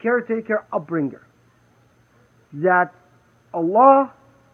caretaker 0.00 0.64
upbringer 0.72 1.20
that 2.52 2.92
Allah 3.52 4.12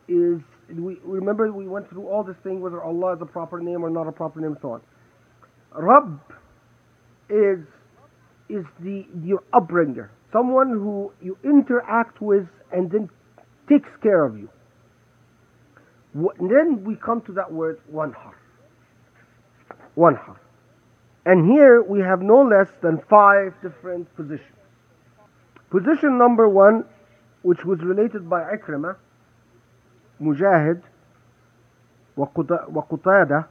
is 0.09 0.41
we 0.75 0.99
remember 1.05 1.53
we 1.53 1.69
went 1.69 1.89
through 1.91 2.07
all 2.09 2.25
this 2.25 2.37
thing 2.43 2.61
whether 2.61 2.83
Allah 2.83 3.15
is 3.15 3.23
a 3.23 3.27
proper 3.27 3.61
name 3.61 3.85
or 3.85 3.91
not 3.91 4.07
a 4.09 4.13
proper 4.13 4.41
name 4.41 4.57
so 4.63 4.73
on. 4.73 4.81
Rabb 5.73 6.21
is 7.29 7.59
is 8.49 8.65
the 8.81 9.07
your 9.23 9.43
upbringer, 9.53 10.09
someone 10.33 10.71
who 10.71 11.13
you 11.23 11.37
interact 11.45 12.21
with 12.21 12.47
and 12.73 12.91
then 12.91 13.09
takes 13.69 13.89
care 14.03 14.25
of 14.25 14.39
you. 14.39 14.49
Wh- 16.15 16.37
Then 16.39 16.85
we 16.85 16.97
come 16.97 17.23
to 17.23 17.33
that 17.33 17.51
word 17.53 17.81
wanhar. 17.93 18.33
Wanhar. 19.97 20.37
And 21.27 21.51
here 21.51 21.83
we 21.83 22.01
have 22.01 22.21
no 22.21 22.43
less 22.43 22.69
than 22.83 23.01
five 23.09 23.55
different 23.63 24.15
positions. 24.15 24.54
Position 25.75 26.19
number 26.19 26.49
one, 26.49 26.85
which 27.43 27.65
was 27.65 27.81
related 27.81 28.31
by 28.31 28.43
Ikrimah, 28.43 28.95
Mujahid, 30.23 30.81
Waqtada, 32.17 33.49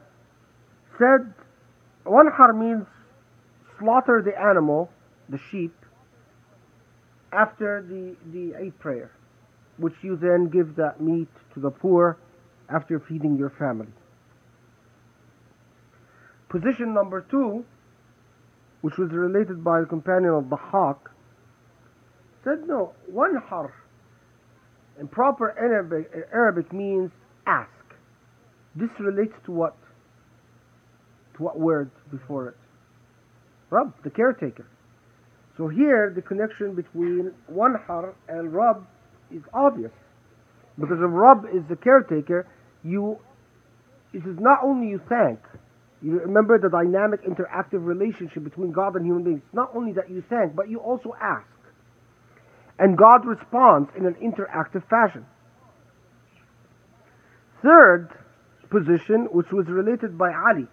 said 0.98 1.34
Wanhar 2.06 2.58
means 2.58 2.86
slaughter 3.78 4.22
the 4.24 4.40
animal, 4.42 4.90
the 5.28 5.38
sheep, 5.52 5.76
after 7.34 7.82
the, 7.82 8.16
the 8.32 8.56
Eid 8.56 8.80
prayer, 8.80 9.12
which 9.76 9.96
you 10.02 10.16
then 10.16 10.48
give 10.48 10.78
that 10.78 11.02
meat 11.02 11.28
to 11.54 11.60
the 11.60 11.72
poor 11.72 12.18
after 12.70 13.02
feeding 13.02 13.36
your 13.36 13.50
family. 13.50 13.92
Position 16.48 16.94
number 16.94 17.26
two, 17.30 17.66
which 18.80 18.98
was 18.98 19.12
related 19.12 19.62
by 19.62 19.82
the 19.82 19.86
companion 19.86 20.32
of 20.32 20.50
the 20.50 20.56
hawk, 20.56 21.10
said 22.44 22.68
no, 22.68 22.94
one 23.08 23.36
har 23.50 23.72
in 25.00 25.08
proper 25.08 25.56
Arabic, 25.58 26.12
Arabic 26.34 26.72
means 26.72 27.12
ask. 27.48 27.70
This 28.76 28.90
relates 29.00 29.34
to 29.46 29.52
what? 29.52 29.76
To 31.38 31.44
what 31.44 31.60
word 31.60 31.90
before 32.12 32.50
it? 32.50 32.56
Rab, 33.70 33.94
the 34.04 34.10
caretaker. 34.10 34.68
So 35.58 35.68
here 35.68 36.12
the 36.16 36.22
connection 36.22 36.76
between 36.76 37.32
one 37.48 37.74
wanhar 37.88 38.14
and 38.28 38.54
Rab 38.54 38.86
is 39.32 39.42
obvious. 39.54 39.92
Because 40.80 40.98
if 40.98 41.10
Rab 41.10 41.46
is 41.46 41.64
the 41.70 41.76
caretaker, 41.76 42.48
you 42.84 43.18
it 44.14 44.20
is 44.20 44.38
not 44.40 44.60
only 44.64 44.90
you 44.90 45.02
thank. 45.10 45.40
You 46.02 46.20
remember 46.20 46.60
the 46.60 46.70
dynamic 46.70 47.24
interactive 47.24 47.86
relationship 47.86 48.44
between 48.44 48.72
God 48.72 48.96
and 48.96 49.06
human 49.06 49.24
beings. 49.24 49.42
Not 49.54 49.72
only 49.76 49.94
that 49.94 50.10
you 50.10 50.24
thank, 50.30 50.56
but 50.56 50.70
you 50.70 50.80
also 50.80 51.14
ask. 51.20 51.48
And 52.80 52.98
God 52.98 53.26
responds 53.26 53.90
in 53.96 54.06
an 54.06 54.16
interactive 54.16 54.88
fashion. 54.90 55.26
Third 57.62 58.10
position, 58.70 59.28
which 59.32 59.52
was 59.52 59.68
related 59.68 60.18
by 60.18 60.34
Ali, 60.34 60.68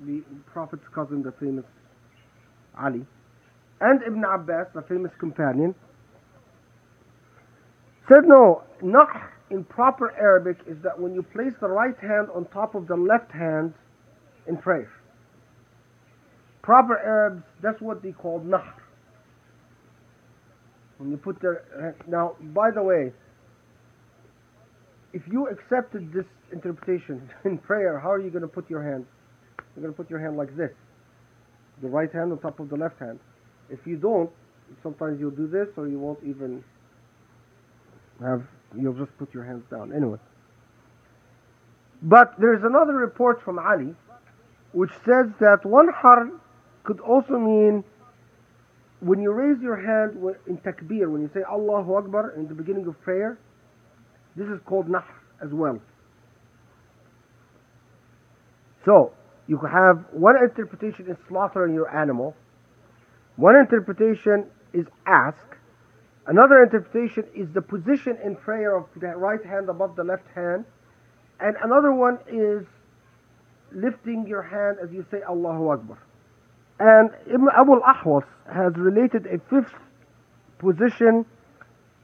the 0.00 0.22
Prophet's 0.52 0.86
cousin, 0.94 1.22
the 1.22 1.32
famous 1.32 1.64
Ali, 2.78 3.04
and 3.80 4.02
Ibn 4.02 4.24
Abbas, 4.24 4.68
the 4.74 4.82
famous 4.82 5.12
companion, 5.18 5.74
said 8.08 8.24
no, 8.24 8.62
nahr 8.82 9.32
in 9.50 9.64
proper 9.64 10.12
Arabic 10.12 10.58
is 10.66 10.76
that 10.82 11.00
when 11.00 11.14
you 11.14 11.22
place 11.22 11.52
the 11.60 11.68
right 11.68 11.98
hand 11.98 12.28
on 12.34 12.44
top 12.46 12.74
of 12.74 12.86
the 12.86 12.96
left 12.96 13.32
hand 13.32 13.74
in 14.46 14.56
prayer. 14.56 14.90
Proper 16.62 16.98
Arabs, 16.98 17.42
that's 17.62 17.80
what 17.80 18.02
they 18.02 18.12
call 18.12 18.40
nahr. 18.40 18.74
When 20.98 21.10
you 21.10 21.16
put 21.16 21.40
their 21.40 21.94
now, 22.06 22.36
by 22.40 22.70
the 22.70 22.82
way, 22.82 23.12
if 25.12 25.22
you 25.30 25.48
accepted 25.48 26.12
this 26.12 26.24
interpretation 26.52 27.30
in 27.44 27.58
prayer, 27.58 27.98
how 27.98 28.10
are 28.10 28.20
you 28.20 28.30
going 28.30 28.42
to 28.42 28.48
put 28.48 28.68
your 28.70 28.82
hand? 28.82 29.06
You're 29.74 29.82
going 29.82 29.94
to 29.94 29.96
put 29.96 30.10
your 30.10 30.20
hand 30.20 30.36
like 30.36 30.56
this, 30.56 30.72
the 31.82 31.88
right 31.88 32.10
hand 32.12 32.32
on 32.32 32.38
top 32.38 32.60
of 32.60 32.68
the 32.70 32.76
left 32.76 32.98
hand. 32.98 33.18
If 33.68 33.80
you 33.86 33.96
don't, 33.96 34.30
sometimes 34.82 35.20
you'll 35.20 35.30
do 35.30 35.46
this, 35.46 35.68
or 35.76 35.88
you 35.88 35.98
won't 35.98 36.20
even 36.24 36.64
have. 38.20 38.42
You'll 38.78 38.94
just 38.94 39.16
put 39.18 39.32
your 39.34 39.44
hands 39.44 39.64
down 39.70 39.92
anyway. 39.94 40.18
But 42.02 42.34
there's 42.38 42.62
another 42.62 42.94
report 42.94 43.42
from 43.42 43.58
Ali, 43.58 43.94
which 44.72 44.90
says 45.04 45.26
that 45.40 45.62
wanhar 45.64 46.30
could 46.84 47.00
also 47.00 47.38
mean 47.38 47.84
when 49.00 49.20
you 49.20 49.32
raise 49.32 49.60
your 49.62 49.76
hand 49.76 50.16
in 50.46 50.56
takbir, 50.58 51.10
when 51.10 51.22
you 51.22 51.30
say 51.34 51.40
Allahu 51.50 51.94
Akbar 51.94 52.32
in 52.36 52.48
the 52.48 52.54
beginning 52.54 52.86
of 52.86 53.00
prayer, 53.02 53.38
this 54.36 54.46
is 54.48 54.60
called 54.64 54.88
nahr 54.88 55.04
as 55.42 55.50
well. 55.52 55.78
So, 58.84 59.12
you 59.48 59.58
have 59.58 60.04
one 60.12 60.36
interpretation 60.42 61.10
is 61.10 61.16
slaughtering 61.28 61.74
your 61.74 61.94
animal, 61.94 62.34
one 63.36 63.56
interpretation 63.56 64.46
is 64.72 64.86
ask, 65.06 65.44
another 66.26 66.62
interpretation 66.62 67.24
is 67.34 67.48
the 67.52 67.62
position 67.62 68.16
in 68.24 68.36
prayer 68.36 68.76
of 68.76 68.86
the 68.98 69.08
right 69.08 69.44
hand 69.44 69.68
above 69.68 69.96
the 69.96 70.04
left 70.04 70.26
hand, 70.34 70.64
and 71.40 71.56
another 71.62 71.92
one 71.92 72.18
is 72.28 72.66
lifting 73.72 74.26
your 74.26 74.42
hand 74.42 74.78
as 74.82 74.90
you 74.92 75.04
say 75.10 75.18
Allahu 75.28 75.68
Akbar. 75.68 75.98
And 76.78 77.10
Ibn 77.26 77.48
Abu 77.56 77.72
al-Ahwas 77.74 78.24
has 78.52 78.72
related 78.76 79.26
a 79.26 79.38
fifth 79.50 79.74
position 80.58 81.24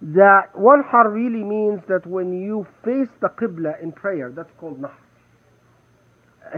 that 0.01 0.53
wanhar 0.55 1.13
really 1.13 1.45
means 1.45 1.81
that 1.89 2.07
when 2.07 2.33
you 2.33 2.67
face 2.85 3.09
the 3.21 3.29
Qibla 3.29 3.81
in 3.83 3.93
prayer, 3.93 4.33
that's 4.35 4.51
called 4.59 4.81
nahr. 4.81 4.97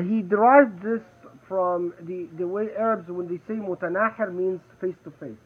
He 0.02 0.22
derived 0.22 0.82
this 0.82 1.02
from 1.46 1.92
the, 2.00 2.28
the 2.38 2.46
way 2.46 2.68
Arabs, 2.78 3.08
when 3.08 3.28
they 3.28 3.38
say 3.46 3.60
mutanahir, 3.60 4.32
means 4.32 4.60
face 4.80 4.96
to 5.04 5.10
face. 5.20 5.36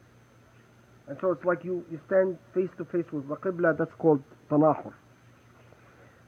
And 1.07 1.17
so 1.19 1.31
it's 1.31 1.43
like 1.43 1.65
you, 1.65 1.83
you 1.91 1.99
stand 2.07 2.37
face 2.53 2.69
to 2.77 2.85
face 2.85 3.05
with 3.11 3.27
the 3.27 3.35
Qibla, 3.35 3.77
that's 3.77 3.93
called 3.97 4.23
tanahur. 4.49 4.93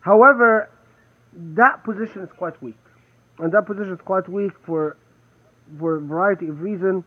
However, 0.01 0.69
that 1.33 1.83
position 1.85 2.23
is 2.23 2.29
quite 2.35 2.61
weak. 2.61 2.75
And 3.39 3.51
that 3.53 3.65
position 3.65 3.93
is 3.93 4.01
quite 4.03 4.27
weak 4.27 4.51
for 4.65 4.97
for 5.79 5.97
a 5.97 6.01
variety 6.01 6.47
of 6.47 6.61
reasons. 6.61 7.03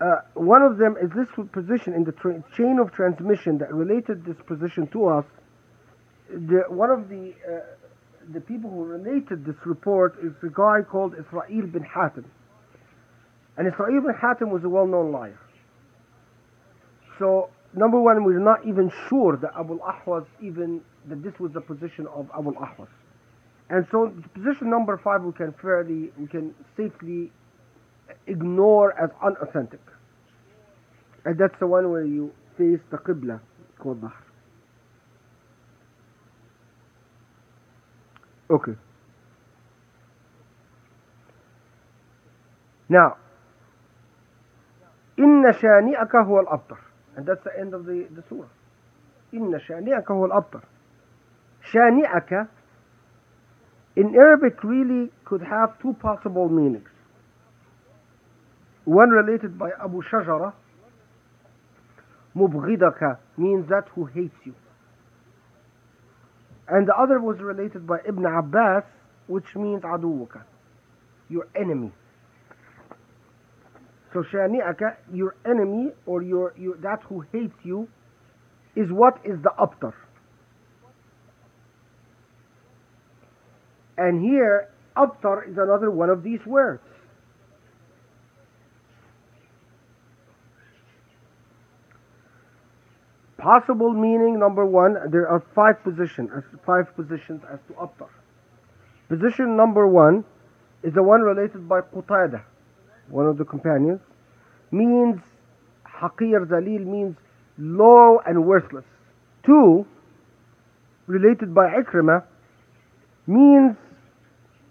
Uh, 0.00 0.20
one 0.34 0.62
of 0.62 0.78
them 0.78 0.96
is 1.02 1.10
this 1.10 1.26
position 1.52 1.92
in 1.92 2.04
the 2.04 2.12
tra- 2.12 2.42
chain 2.56 2.78
of 2.78 2.92
transmission 2.92 3.58
that 3.58 3.72
related 3.74 4.24
this 4.24 4.36
position 4.46 4.86
to 4.88 5.06
us. 5.06 5.24
The, 6.30 6.64
one 6.68 6.90
of 6.90 7.08
the 7.08 7.34
uh, 7.48 7.60
the 8.32 8.40
people 8.40 8.70
who 8.70 8.84
related 8.84 9.44
this 9.44 9.56
report 9.64 10.16
is 10.22 10.32
a 10.42 10.52
guy 10.52 10.82
called 10.82 11.14
Israel 11.18 11.66
bin 11.66 11.82
Hatim. 11.82 12.26
And 13.56 13.66
Israel 13.66 14.02
bin 14.02 14.14
Hatim 14.14 14.50
was 14.50 14.62
a 14.64 14.68
well-known 14.68 15.10
liar. 15.12 15.38
So, 17.18 17.50
number 17.74 17.98
one, 17.98 18.24
we're 18.24 18.38
not 18.38 18.66
even 18.66 18.92
sure 19.08 19.36
that 19.38 19.52
Abu 19.58 19.80
al-Ahwas 19.80 20.26
even, 20.40 20.82
that 21.08 21.22
this 21.22 21.32
was 21.40 21.52
the 21.52 21.60
position 21.60 22.06
of 22.06 22.30
Abu 22.36 22.54
al-Ahwas. 22.54 22.88
And 23.70 23.86
so 23.90 24.12
position 24.34 24.70
number 24.70 24.96
five 24.96 25.22
we 25.22 25.32
can 25.32 25.52
fairly, 25.60 26.10
we 26.18 26.26
can 26.26 26.54
safely 26.76 27.30
ignore 28.26 28.98
as 28.98 29.10
unauthentic. 29.22 29.80
And 31.24 31.38
that's 31.38 31.58
the 31.60 31.66
one 31.66 31.90
where 31.90 32.04
you 32.04 32.32
face 32.56 32.80
the 32.90 32.96
Qibla, 32.96 33.40
called 33.78 34.02
Nahr. 34.02 34.14
Okay. 38.50 38.72
Now, 42.88 43.16
إن 45.18 45.52
شانئك 45.52 46.16
هو 46.16 46.40
الأبتر. 46.40 46.78
And 47.16 47.26
that's 47.26 47.44
the 47.44 47.58
end 47.58 47.74
of 47.74 47.84
the, 47.84 48.06
the 48.10 48.22
surah. 48.28 48.48
إن 49.34 49.60
شانئك 49.60 50.10
هو 50.10 50.24
الأبتر. 50.26 50.60
شانئك 51.62 52.48
in 53.98 54.14
Arabic 54.14 54.62
really 54.62 55.10
could 55.24 55.42
have 55.42 55.76
two 55.82 55.92
possible 55.94 56.48
meanings. 56.48 56.88
One 58.84 59.10
related 59.10 59.58
by 59.58 59.70
Abu 59.82 60.02
Shajara, 60.02 60.52
Mubghidaka 62.36 63.18
means 63.36 63.68
that 63.68 63.88
who 63.96 64.04
hates 64.04 64.36
you. 64.44 64.54
And 66.68 66.86
the 66.86 66.94
other 66.94 67.18
was 67.20 67.38
related 67.40 67.88
by 67.88 67.98
Ibn 68.06 68.24
Abbas, 68.24 68.84
which 69.26 69.56
means 69.56 69.82
aduwaka, 69.82 70.44
your 71.28 71.48
enemy. 71.56 71.90
So 74.12 74.22
shani'aka, 74.22 74.96
your 75.12 75.34
enemy 75.44 75.90
or 76.06 76.22
your, 76.22 76.54
your 76.56 76.76
that 76.76 77.02
who 77.08 77.24
hates 77.32 77.56
you, 77.64 77.88
is 78.76 78.92
what 78.92 79.18
is 79.24 79.42
the 79.42 79.50
abtar. 79.58 79.94
And 83.98 84.22
here, 84.22 84.68
abtar 84.96 85.50
is 85.50 85.58
another 85.58 85.90
one 85.90 86.08
of 86.08 86.22
these 86.22 86.46
words. 86.46 86.82
Possible 93.38 93.92
meaning 93.92 94.38
number 94.38 94.64
one, 94.64 94.96
there 95.10 95.28
are 95.28 95.40
five 95.54 95.82
positions, 95.82 96.30
five 96.64 96.94
positions 96.94 97.42
as 97.52 97.58
to 97.66 97.74
abtar. 97.74 98.10
Position 99.08 99.56
number 99.56 99.86
one 99.86 100.24
is 100.84 100.94
the 100.94 101.02
one 101.02 101.22
related 101.22 101.68
by 101.68 101.80
Qatadah, 101.80 102.42
one 103.08 103.26
of 103.26 103.36
the 103.36 103.44
companions, 103.44 104.00
means 104.70 105.20
Haqir 105.86 106.46
Zalil 106.46 106.84
means 106.86 107.16
low 107.58 108.20
and 108.26 108.44
worthless. 108.44 108.84
Two, 109.44 109.86
related 111.06 111.52
by 111.54 111.68
Ikrimah, 111.70 112.22
means 113.26 113.76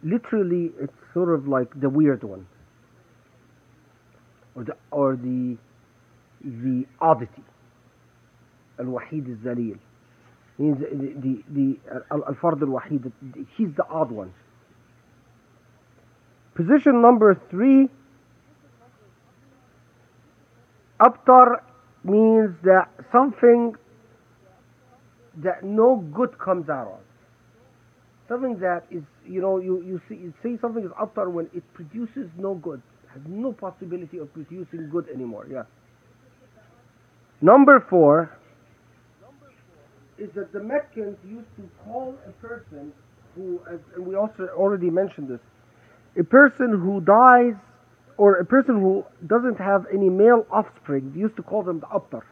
literally 0.02 0.72
it's 0.80 0.92
sort 1.14 1.32
of 1.32 1.46
like 1.46 1.68
the 1.80 1.88
weird 1.88 2.22
one 2.24 2.46
or 4.54 4.64
the 4.64 4.76
or 4.90 5.16
the 5.16 5.56
the 6.44 6.86
oddity 7.00 7.44
الوحيد 8.80 9.28
الذليل 9.28 9.78
means 10.58 10.78
the 10.78 11.14
the, 11.16 11.44
the 11.50 11.78
الفرد 12.12 12.62
الوحيد 12.62 13.12
he's 13.56 13.72
the 13.76 13.86
odd 13.88 14.10
one 14.10 14.32
position 16.54 17.00
number 17.00 17.40
three 17.50 17.88
abtar 21.00 21.62
means 22.04 22.50
that 22.64 22.88
something 23.10 23.74
that 25.36 25.62
no 25.62 25.96
good 25.96 26.38
comes 26.38 26.68
out 26.68 26.88
of 26.88 27.00
something 28.28 28.58
that 28.58 28.84
is 28.90 29.02
you 29.27 29.41
know 29.41 29.59
you 29.59 29.81
you 29.83 30.01
see 30.07 30.15
you 30.15 30.33
say 30.43 30.57
something 30.61 30.83
is 30.83 30.91
abtar 30.99 31.29
when 31.31 31.49
it 31.53 31.63
produces 31.73 32.29
no 32.37 32.55
good 32.55 32.81
has 33.13 33.21
no 33.27 33.51
possibility 33.53 34.17
of 34.17 34.31
producing 34.33 34.89
good 34.89 35.07
anymore 35.13 35.45
yeah 35.49 35.63
number 37.41 37.85
four 37.89 38.37
is 40.17 40.29
that 40.35 40.51
the 40.51 40.59
Meccans 40.59 41.17
used 41.27 41.47
to 41.57 41.69
call 41.83 42.15
a 42.27 42.31
person 42.45 42.91
who, 43.35 43.59
as, 43.71 43.79
and 43.95 44.05
we 44.05 44.15
also 44.15 44.47
already 44.55 44.89
mentioned 44.89 45.29
this, 45.29 45.39
a 46.19 46.23
person 46.23 46.69
who 46.71 47.01
dies 47.01 47.53
or 48.17 48.37
a 48.37 48.45
person 48.45 48.81
who 48.81 49.05
doesn't 49.27 49.57
have 49.59 49.85
any 49.93 50.09
male 50.09 50.45
offspring, 50.51 51.13
used 51.15 51.35
to 51.35 51.43
call 51.43 51.61
them 51.61 51.79
the 51.79 51.85
Abtar. 51.87 52.23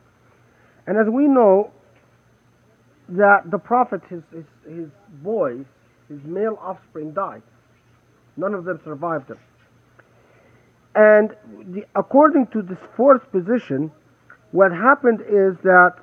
And 0.88 0.98
as 0.98 1.06
we 1.14 1.28
know, 1.28 1.72
that 3.10 3.52
the 3.52 3.60
Prophet, 3.60 4.02
his, 4.10 4.22
his, 4.34 4.46
his 4.68 4.90
boys, 5.22 5.66
his 6.10 6.24
male 6.24 6.58
offspring 6.62 7.12
died. 7.14 7.42
None 8.38 8.54
of 8.54 8.66
them 8.66 8.80
survived 8.84 9.30
him. 9.30 9.40
And 10.96 11.36
the, 11.74 11.86
according 11.96 12.48
to 12.48 12.62
this 12.62 12.78
fourth 12.96 13.30
position, 13.32 13.92
what 14.52 14.72
happened 14.72 15.22
is 15.22 15.58
that 15.64 15.96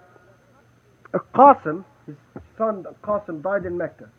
Qasim, 1.34 1.84
his 2.06 2.16
son 2.58 2.84
Qasim 3.02 3.42
died 3.42 3.64
in 3.64 3.76
Mecca, 3.76 4.10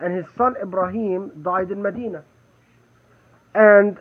and 0.00 0.14
his 0.14 0.26
son 0.36 0.54
Ibrahim 0.60 1.30
died 1.42 1.70
in 1.70 1.80
Medina. 1.82 2.22
And 3.54 3.98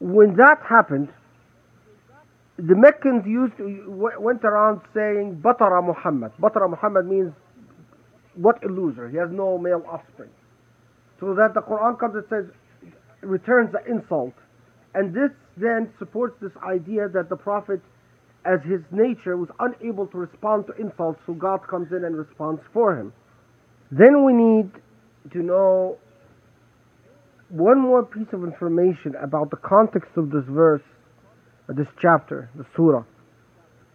when 0.00 0.36
that 0.36 0.62
happened, 0.66 1.08
the 2.56 2.76
Meccans 2.76 3.26
used 3.26 3.56
to, 3.56 3.84
went 3.88 4.44
around 4.44 4.80
saying 4.94 5.40
Batara 5.42 5.84
Muhammad. 5.84 6.32
Batara 6.40 6.70
Muhammad 6.70 7.06
means 7.06 7.32
what 8.34 8.62
a 8.64 8.68
loser. 8.68 9.08
He 9.08 9.16
has 9.16 9.30
no 9.30 9.58
male 9.58 9.84
offspring. 9.88 10.30
So 11.24 11.32
that 11.32 11.54
the 11.54 11.62
Quran 11.62 11.98
comes 11.98 12.16
and 12.16 12.24
says 12.28 12.44
returns 13.22 13.72
the 13.72 13.80
insult. 13.90 14.34
And 14.94 15.14
this 15.14 15.30
then 15.56 15.90
supports 15.98 16.36
this 16.42 16.52
idea 16.62 17.08
that 17.08 17.30
the 17.30 17.36
Prophet 17.36 17.80
as 18.44 18.60
his 18.62 18.82
nature 18.90 19.38
was 19.38 19.48
unable 19.58 20.06
to 20.08 20.18
respond 20.18 20.66
to 20.66 20.74
insults, 20.74 21.18
so 21.24 21.32
God 21.32 21.66
comes 21.66 21.92
in 21.92 22.04
and 22.04 22.14
responds 22.14 22.60
for 22.74 22.94
him. 22.94 23.10
Then 23.90 24.22
we 24.22 24.34
need 24.34 24.70
to 25.32 25.38
know 25.38 25.96
one 27.48 27.80
more 27.80 28.04
piece 28.04 28.32
of 28.32 28.44
information 28.44 29.14
about 29.22 29.50
the 29.50 29.56
context 29.56 30.10
of 30.16 30.30
this 30.30 30.44
verse, 30.46 30.82
this 31.68 31.88
chapter, 32.02 32.50
the 32.54 32.66
surah. 32.76 33.04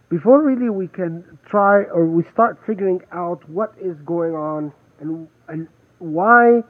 Before 0.10 0.42
really 0.42 0.72
we 0.72 0.88
can 0.88 1.24
try 1.48 1.84
or 1.84 2.08
we 2.08 2.24
start 2.34 2.58
figuring 2.66 3.02
out 3.12 3.48
what 3.48 3.76
is 3.80 3.96
going 4.04 4.34
on 4.34 4.74
and, 5.00 5.28
and 5.48 5.68
why 6.00 6.64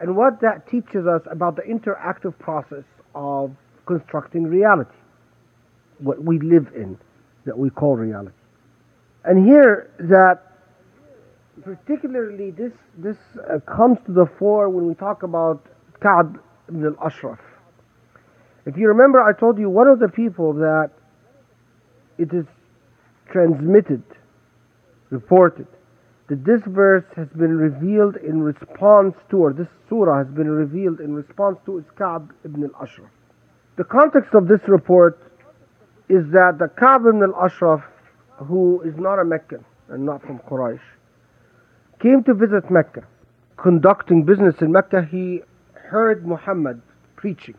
and 0.00 0.16
what 0.16 0.40
that 0.40 0.68
teaches 0.68 1.06
us 1.06 1.22
about 1.30 1.56
the 1.56 1.62
interactive 1.62 2.36
process 2.38 2.84
of 3.14 3.54
constructing 3.86 4.44
reality, 4.44 4.96
what 5.98 6.22
we 6.24 6.38
live 6.38 6.68
in 6.74 6.98
that 7.44 7.56
we 7.56 7.70
call 7.70 7.96
reality. 7.96 8.34
And 9.24 9.46
here 9.46 9.90
that 9.98 10.40
particularly 11.62 12.50
this 12.50 12.72
this 12.96 13.18
uh, 13.36 13.58
comes 13.60 13.98
to 14.06 14.12
the 14.12 14.26
fore 14.38 14.70
when 14.70 14.86
we 14.86 14.94
talk 14.94 15.22
about 15.22 15.66
Ka'b 16.00 16.38
ibn 16.68 16.84
al-Ashraf. 16.86 17.38
If 18.64 18.76
you 18.76 18.88
remember, 18.88 19.20
I 19.20 19.32
told 19.38 19.58
you 19.58 19.68
one 19.68 19.88
of 19.88 19.98
the 19.98 20.08
people 20.08 20.54
that 20.54 20.90
it 22.18 22.32
is 22.32 22.46
transmitted, 23.30 24.02
reported, 25.10 25.66
that 26.30 26.44
this 26.44 26.62
verse 26.64 27.04
has 27.16 27.26
been 27.30 27.56
revealed 27.56 28.14
in 28.16 28.40
response 28.40 29.16
to, 29.30 29.36
or 29.36 29.52
this 29.52 29.66
surah 29.88 30.18
has 30.18 30.28
been 30.28 30.48
revealed 30.48 31.00
in 31.00 31.12
response 31.12 31.58
to, 31.66 31.78
is 31.78 31.84
Ka'b 31.98 32.30
ibn 32.44 32.62
al-Ashraf. 32.62 33.10
The 33.76 33.82
context 33.82 34.32
of 34.34 34.46
this 34.46 34.60
report 34.68 35.18
is 36.08 36.24
that 36.30 36.58
the 36.60 36.68
Ka'b 36.68 37.04
ibn 37.08 37.22
al-Ashraf, 37.22 37.82
who 38.46 38.80
is 38.82 38.94
not 38.96 39.18
a 39.18 39.24
Meccan 39.24 39.64
and 39.88 40.06
not 40.06 40.22
from 40.22 40.38
Quraysh, 40.48 40.78
came 42.00 42.22
to 42.22 42.32
visit 42.32 42.70
Mecca. 42.70 43.02
Conducting 43.56 44.22
business 44.22 44.54
in 44.60 44.70
Mecca, 44.70 45.02
he 45.10 45.42
heard 45.74 46.24
Muhammad 46.24 46.80
preaching. 47.16 47.56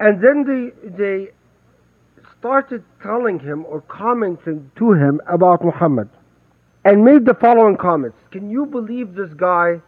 And 0.00 0.20
then 0.20 0.44
they, 0.44 0.88
they 0.90 1.28
started 2.40 2.82
telling 3.00 3.38
him 3.38 3.64
or 3.66 3.80
commenting 3.82 4.72
to 4.76 4.92
him 4.92 5.20
about 5.28 5.64
Muhammad 5.64 6.08
and 6.84 7.04
made 7.04 7.24
the 7.24 7.34
following 7.34 7.76
comments. 7.76 8.18
Can 8.30 8.50
you 8.50 8.66
believe 8.66 9.14
this 9.14 9.32
guy? 9.34 9.80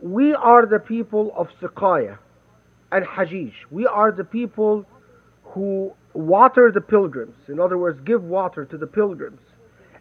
We 0.00 0.34
are 0.34 0.66
the 0.66 0.78
people 0.78 1.32
of 1.36 1.48
Siqaya 1.60 2.18
and 2.92 3.04
Hajij. 3.04 3.52
We 3.70 3.86
are 3.86 4.12
the 4.12 4.24
people 4.24 4.84
who 5.42 5.92
water 6.14 6.70
the 6.72 6.80
pilgrims. 6.80 7.36
In 7.48 7.60
other 7.60 7.78
words, 7.78 8.00
give 8.04 8.22
water 8.22 8.64
to 8.64 8.76
the 8.76 8.86
pilgrims. 8.86 9.40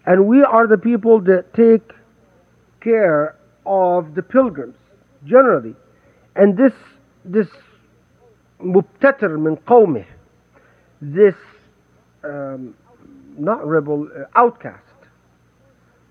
And 0.06 0.28
we 0.28 0.42
are 0.44 0.68
the 0.68 0.78
people 0.78 1.20
that 1.22 1.54
take 1.54 1.92
care 2.82 3.36
of 3.66 4.16
the 4.16 4.22
pilgrims 4.22 4.76
generally. 5.26 5.76
And 6.36 6.58
this 6.58 6.74
this 7.26 7.48
mubtatir 8.62 9.38
min 9.40 9.58
qawmih, 9.58 10.06
this 11.02 11.36
um, 12.24 12.76
not 13.38 13.66
rebel, 13.68 14.08
uh, 14.16 14.24
outcast, 14.36 14.87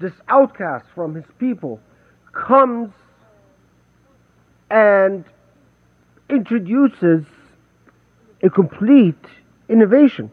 this 0.01 0.13
outcast 0.29 0.87
from 0.95 1.15
his 1.15 1.25
people 1.39 1.81
comes 2.33 2.93
and 4.71 5.25
introduces 6.29 7.25
a 8.43 8.51
complete 8.51 9.15
innovation. 9.69 10.31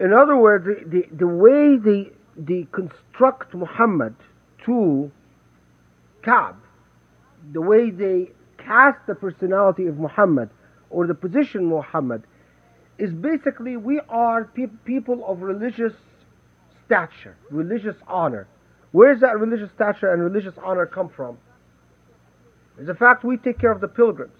In 0.00 0.12
other 0.12 0.36
words, 0.36 0.66
the, 0.66 0.84
the, 0.88 1.16
the 1.16 1.26
way 1.26 1.76
they, 1.76 2.10
they 2.36 2.66
construct 2.72 3.54
Muhammad 3.54 4.14
to 4.64 5.10
Ka'b, 6.22 6.56
the 7.52 7.60
way 7.60 7.90
they 7.90 8.30
cast 8.58 8.98
the 9.06 9.14
personality 9.14 9.86
of 9.86 9.98
Muhammad 9.98 10.50
or 10.90 11.06
the 11.06 11.14
position 11.14 11.66
Muhammad, 11.66 12.22
is 12.98 13.12
basically 13.12 13.76
we 13.76 14.00
are 14.08 14.44
pe- 14.44 14.66
people 14.84 15.24
of 15.26 15.42
religious 15.42 15.92
stature, 16.86 17.36
religious 17.50 17.96
honor. 18.06 18.46
Where 18.92 19.12
does 19.12 19.20
that 19.20 19.38
religious 19.38 19.70
stature 19.74 20.12
and 20.12 20.22
religious 20.22 20.54
honor 20.62 20.86
come 20.86 21.08
from? 21.08 21.36
It's 22.78 22.86
the 22.86 22.94
fact 22.94 23.24
we 23.24 23.36
take 23.36 23.58
care 23.58 23.72
of 23.72 23.80
the 23.80 23.88
pilgrims. 23.88 24.38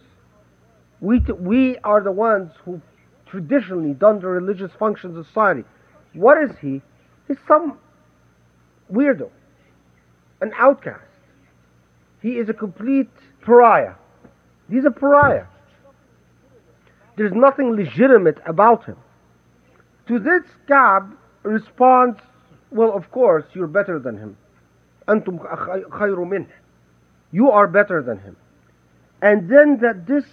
We, 1.01 1.21
t- 1.21 1.33
we 1.33 1.77
are 1.79 2.03
the 2.03 2.13
ones 2.13 2.53
who 2.65 2.81
traditionally 3.27 3.93
done 3.93 4.21
the 4.21 4.29
religious 4.29 4.71
functions 4.79 5.17
of 5.17 5.27
society. 5.27 5.65
What 6.15 6.43
is 6.43 6.57
he? 6.61 6.81
He's 7.29 7.37
some 7.47 7.79
weirdo, 8.91 9.31
an 10.41 10.53
outcast. 10.57 11.03
He 12.23 12.39
is 12.39 12.49
a 12.49 12.55
complete 12.55 13.11
pariah. 13.43 13.95
He's 14.71 14.85
a 14.85 14.91
pariah. 14.91 15.47
There's 17.17 17.33
nothing 17.33 17.73
legitimate 17.73 18.39
about 18.47 18.85
him. 18.85 18.97
To 20.09 20.19
this, 20.19 20.43
Ka'b 20.69 21.17
responds, 21.43 22.21
Well, 22.72 22.94
of 22.94 23.12
course, 23.12 23.46
you're 23.54 23.68
better 23.68 24.00
than 24.00 24.18
him. 24.18 24.38
أنتم 25.08 25.40
خير 25.90 26.16
منه. 26.16 26.48
You 27.32 27.52
are 27.52 27.68
better 27.68 28.02
than 28.02 28.20
him. 28.20 28.36
And 29.22 29.50
then 29.50 29.80
that 29.82 30.08
this 30.08 30.26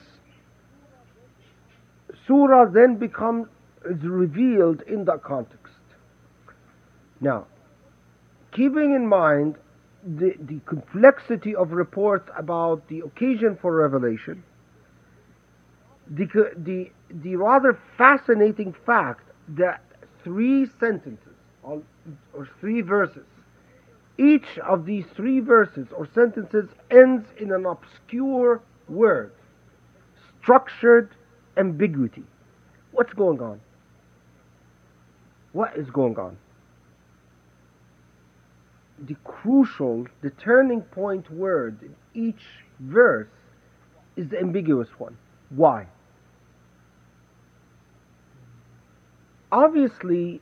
surah 2.26 2.66
then 2.66 2.96
becomes 2.96 3.48
is 3.84 4.02
revealed 4.02 4.82
in 4.82 5.04
that 5.06 5.22
context. 5.22 5.74
Now, 7.20 7.46
keeping 8.52 8.94
in 8.94 9.06
mind 9.06 9.56
the, 10.04 10.34
the 10.38 10.61
complexity 10.66 11.54
of 11.54 11.72
reports 11.72 12.28
about 12.36 12.86
the 12.88 13.00
occasion 13.00 13.56
for 13.61 13.74
revelation, 13.74 14.42
the, 16.09 16.26
the, 16.56 16.90
the 17.11 17.36
rather 17.36 17.78
fascinating 17.96 18.74
fact 18.86 19.24
that 19.48 19.82
three 20.24 20.66
sentences 20.80 21.31
or, 21.64 21.82
or 22.34 22.47
three 22.59 22.82
verses, 22.82 23.26
each 24.18 24.57
of 24.59 24.86
these 24.86 25.05
three 25.16 25.39
verses 25.39 25.88
or 25.95 26.07
sentences 26.14 26.70
ends 26.91 27.28
in 27.39 27.51
an 27.51 27.66
obscure 27.66 28.61
word, 28.88 29.32
structured 30.41 31.09
ambiguity. 31.57 32.24
What's 32.91 33.14
going 33.14 33.41
on? 33.41 33.59
What 35.53 35.76
is 35.78 35.89
going 35.89 36.18
on? 36.18 36.38
The 38.99 39.16
crucial, 39.24 40.05
the 40.22 40.30
turning 40.32 40.82
point 40.82 41.30
word 41.32 41.80
in 41.82 41.95
each 42.14 42.43
verse 42.80 43.28
is 44.16 44.30
the 44.30 44.39
ambiguous 44.39 44.89
one. 44.97 45.18
Why? 45.49 45.88
Obviously, 49.51 50.41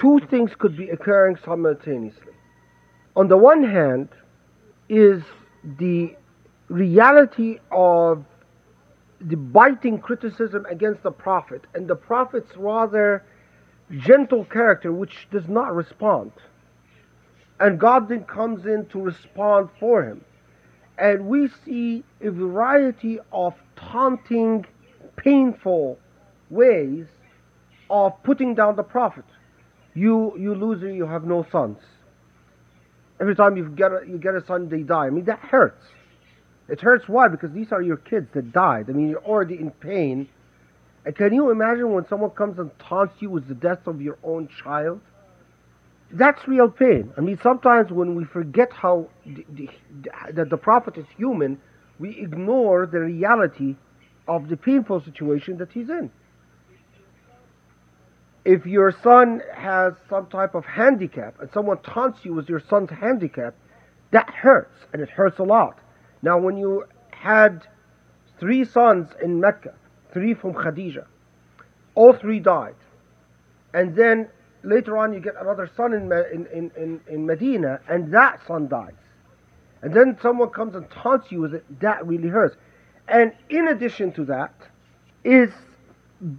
two 0.00 0.18
things 0.30 0.50
could 0.58 0.76
be 0.76 0.88
occurring 0.88 1.36
simultaneously. 1.44 2.32
On 3.16 3.28
the 3.28 3.36
one 3.36 3.62
hand, 3.62 4.08
is 4.88 5.22
the 5.78 6.16
reality 6.68 7.58
of 7.70 8.24
the 9.20 9.36
biting 9.36 10.00
criticism 10.00 10.66
against 10.68 11.02
the 11.04 11.12
prophet 11.12 11.64
and 11.74 11.86
the 11.86 11.94
prophet's 11.94 12.56
rather 12.56 13.22
gentle 13.98 14.44
character 14.44 14.92
which 14.92 15.28
does 15.30 15.48
not 15.48 15.74
respond. 15.74 16.32
And 17.60 17.78
god 17.78 18.08
then 18.08 18.24
comes 18.24 18.66
in 18.66 18.86
to 18.86 19.00
respond 19.00 19.68
for 19.78 20.02
him. 20.02 20.24
And 20.98 21.26
we 21.26 21.48
see 21.64 22.02
a 22.20 22.30
variety 22.30 23.18
of 23.32 23.54
taunting 23.76 24.66
painful 25.16 25.98
ways 26.48 27.06
of 27.90 28.20
putting 28.22 28.54
down 28.54 28.76
the 28.76 28.82
prophet 28.82 29.24
you 29.94 30.36
you 30.38 30.54
loser 30.54 30.90
you 30.92 31.06
have 31.06 31.24
no 31.24 31.46
sons 31.50 31.78
every 33.20 33.34
time 33.34 33.56
you 33.56 33.68
get 33.70 33.92
a, 33.92 34.00
you 34.06 34.18
get 34.18 34.34
a 34.34 34.44
son 34.46 34.68
they 34.68 34.82
die 34.82 35.06
i 35.06 35.10
mean 35.10 35.24
that 35.24 35.38
hurts 35.38 35.84
it 36.70 36.80
hurts 36.80 37.08
why? 37.08 37.26
Because 37.28 37.50
these 37.50 37.72
are 37.72 37.82
your 37.82 37.96
kids 37.96 38.28
that 38.32 38.52
died. 38.52 38.86
I 38.88 38.92
mean, 38.92 39.08
you're 39.10 39.24
already 39.24 39.56
in 39.56 39.72
pain. 39.72 40.28
And 41.04 41.16
can 41.16 41.34
you 41.34 41.50
imagine 41.50 41.92
when 41.92 42.06
someone 42.06 42.30
comes 42.30 42.58
and 42.58 42.70
taunts 42.78 43.14
you 43.18 43.28
with 43.28 43.48
the 43.48 43.54
death 43.54 43.86
of 43.86 44.00
your 44.00 44.18
own 44.22 44.48
child? 44.62 45.00
That's 46.12 46.46
real 46.46 46.68
pain. 46.68 47.12
I 47.16 47.22
mean, 47.22 47.38
sometimes 47.42 47.90
when 47.90 48.14
we 48.14 48.24
forget 48.24 48.72
how 48.72 49.08
the, 49.26 49.44
the, 49.48 49.68
that 50.32 50.50
the 50.50 50.56
prophet 50.56 50.96
is 50.96 51.06
human, 51.16 51.60
we 51.98 52.16
ignore 52.20 52.86
the 52.86 53.00
reality 53.00 53.76
of 54.28 54.48
the 54.48 54.56
painful 54.56 55.02
situation 55.02 55.58
that 55.58 55.72
he's 55.72 55.88
in. 55.88 56.10
If 58.44 58.64
your 58.66 58.90
son 58.90 59.42
has 59.54 59.94
some 60.08 60.26
type 60.26 60.54
of 60.54 60.64
handicap 60.64 61.40
and 61.40 61.50
someone 61.52 61.78
taunts 61.82 62.24
you 62.24 62.32
with 62.32 62.48
your 62.48 62.60
son's 62.60 62.90
handicap, 62.90 63.54
that 64.12 64.30
hurts, 64.30 64.76
and 64.92 65.02
it 65.02 65.10
hurts 65.10 65.38
a 65.38 65.42
lot. 65.42 65.78
Now, 66.22 66.38
when 66.38 66.56
you 66.56 66.84
had 67.10 67.66
three 68.38 68.64
sons 68.64 69.10
in 69.22 69.40
Mecca, 69.40 69.74
three 70.12 70.34
from 70.34 70.54
Khadija, 70.54 71.04
all 71.94 72.12
three 72.12 72.40
died. 72.40 72.74
And 73.74 73.94
then 73.94 74.28
later 74.62 74.96
on, 74.96 75.12
you 75.12 75.20
get 75.20 75.34
another 75.40 75.70
son 75.76 75.92
in, 75.92 76.10
in, 76.32 76.70
in, 76.76 77.00
in 77.08 77.26
Medina, 77.26 77.80
and 77.88 78.12
that 78.12 78.40
son 78.46 78.68
dies. 78.68 78.94
And 79.82 79.94
then 79.94 80.18
someone 80.20 80.50
comes 80.50 80.74
and 80.74 80.90
taunts 80.90 81.30
you 81.30 81.40
with 81.40 81.54
it, 81.54 81.80
that 81.80 82.06
really 82.06 82.28
hurts. 82.28 82.56
And 83.08 83.32
in 83.48 83.68
addition 83.68 84.12
to 84.12 84.24
that, 84.26 84.54
is 85.24 85.50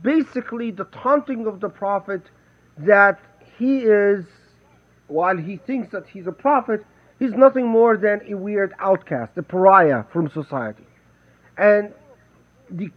basically 0.02 0.72
the 0.72 0.86
taunting 0.86 1.48
of 1.48 1.60
the 1.60 1.70
Prophet 1.70 2.22
that 2.78 3.20
he 3.58 3.80
is, 3.80 4.26
while 5.08 5.38
he 5.38 5.58
thinks 5.58 5.92
that 5.92 6.08
he's 6.08 6.28
a 6.28 6.32
prophet, 6.32 6.86
He's 7.22 7.34
nothing 7.34 7.68
more 7.68 7.98
than 7.98 8.22
a 8.28 8.34
weird 8.34 8.74
outcast, 8.80 9.38
a 9.38 9.44
pariah 9.44 10.06
from 10.12 10.28
society. 10.32 10.88
And 11.56 11.94
the 12.68 12.90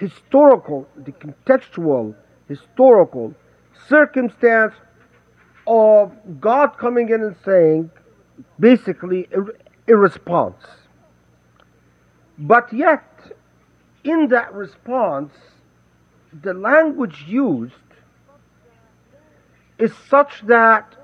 historical, 0.00 0.88
the 0.96 1.12
contextual, 1.12 2.16
historical 2.48 3.36
circumstance 3.86 4.74
of 5.68 6.10
God 6.40 6.76
coming 6.76 7.10
in 7.10 7.22
and 7.22 7.36
saying 7.44 7.92
basically 8.58 9.28
a, 9.32 9.92
a 9.92 9.96
response. 9.96 10.64
But 12.36 12.72
yet, 12.72 13.30
in 14.02 14.26
that 14.30 14.52
response, 14.52 15.32
the 16.32 16.54
language 16.54 17.24
used 17.26 17.74
is 19.78 19.92
such 20.08 20.42
that 20.46 20.94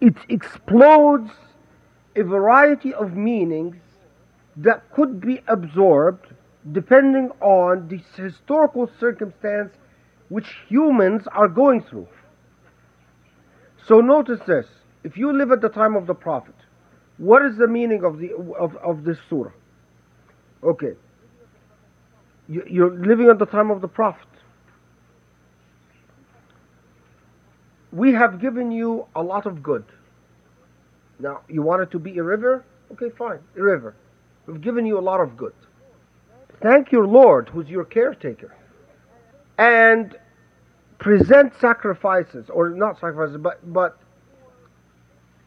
it 0.00 0.16
explodes 0.28 1.30
a 2.16 2.22
variety 2.22 2.92
of 2.94 3.14
meanings 3.14 3.76
that 4.56 4.90
could 4.92 5.20
be 5.20 5.40
absorbed 5.48 6.26
depending 6.72 7.30
on 7.40 7.86
the 7.88 8.00
historical 8.20 8.90
circumstance 8.98 9.72
which 10.28 10.56
humans 10.68 11.26
are 11.32 11.48
going 11.48 11.82
through. 11.82 12.08
So 13.86 14.00
notice 14.00 14.40
this. 14.46 14.66
If 15.04 15.16
you 15.16 15.32
live 15.32 15.52
at 15.52 15.60
the 15.60 15.68
time 15.68 15.94
of 15.94 16.06
the 16.06 16.14
Prophet, 16.14 16.54
what 17.18 17.42
is 17.44 17.56
the 17.56 17.68
meaning 17.68 18.04
of, 18.04 18.18
the, 18.18 18.34
of, 18.58 18.74
of 18.76 19.04
this 19.04 19.18
surah? 19.30 19.52
Okay. 20.64 20.94
You're 22.48 22.94
living 22.94 23.28
at 23.28 23.38
the 23.38 23.46
time 23.46 23.70
of 23.70 23.80
the 23.80 23.88
Prophet. 23.88 24.28
We 27.92 28.12
have 28.12 28.40
given 28.40 28.70
you 28.70 29.06
a 29.16 29.22
lot 29.22 29.46
of 29.46 29.62
good. 29.62 29.84
Now, 31.18 31.40
you 31.48 31.62
want 31.62 31.82
it 31.82 31.90
to 31.92 31.98
be 31.98 32.18
a 32.18 32.22
river? 32.22 32.64
Okay, 32.92 33.10
fine, 33.10 33.38
a 33.56 33.62
river. 33.62 33.96
We've 34.46 34.60
given 34.60 34.86
you 34.86 34.98
a 34.98 35.00
lot 35.00 35.20
of 35.20 35.36
good. 35.36 35.54
Thank 36.62 36.92
your 36.92 37.06
Lord, 37.06 37.48
who's 37.48 37.68
your 37.68 37.84
caretaker, 37.84 38.54
and 39.58 40.16
present 40.98 41.52
sacrifices, 41.60 42.48
or 42.48 42.70
not 42.70 43.00
sacrifices, 43.00 43.36
but 43.38 43.60
but 43.72 43.98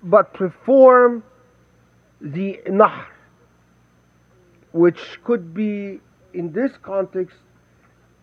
but 0.03 0.33
perform 0.33 1.23
the 2.21 2.61
nahr, 2.67 3.07
which 4.71 4.99
could 5.23 5.53
be 5.53 5.99
in 6.33 6.51
this 6.51 6.71
context 6.81 7.37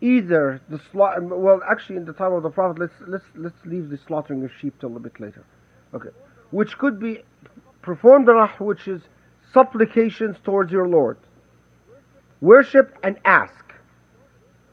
either 0.00 0.60
the 0.68 0.80
slaughter. 0.92 1.22
Well, 1.22 1.60
actually, 1.68 1.96
in 1.96 2.04
the 2.04 2.12
time 2.12 2.32
of 2.32 2.42
the 2.42 2.50
Prophet, 2.50 2.78
let's 2.78 2.94
let's 3.06 3.24
let's 3.34 3.64
leave 3.64 3.88
the 3.90 3.98
slaughtering 4.06 4.44
of 4.44 4.50
sheep 4.60 4.78
till 4.80 4.96
a 4.96 5.00
bit 5.00 5.18
later. 5.20 5.44
Okay, 5.94 6.10
which 6.50 6.76
could 6.78 6.98
be 7.00 7.22
performed 7.82 8.28
which 8.58 8.88
is 8.88 9.02
supplications 9.52 10.36
towards 10.44 10.72
your 10.72 10.88
Lord. 10.88 11.16
Worship 12.40 12.98
and 13.02 13.16
ask. 13.24 13.64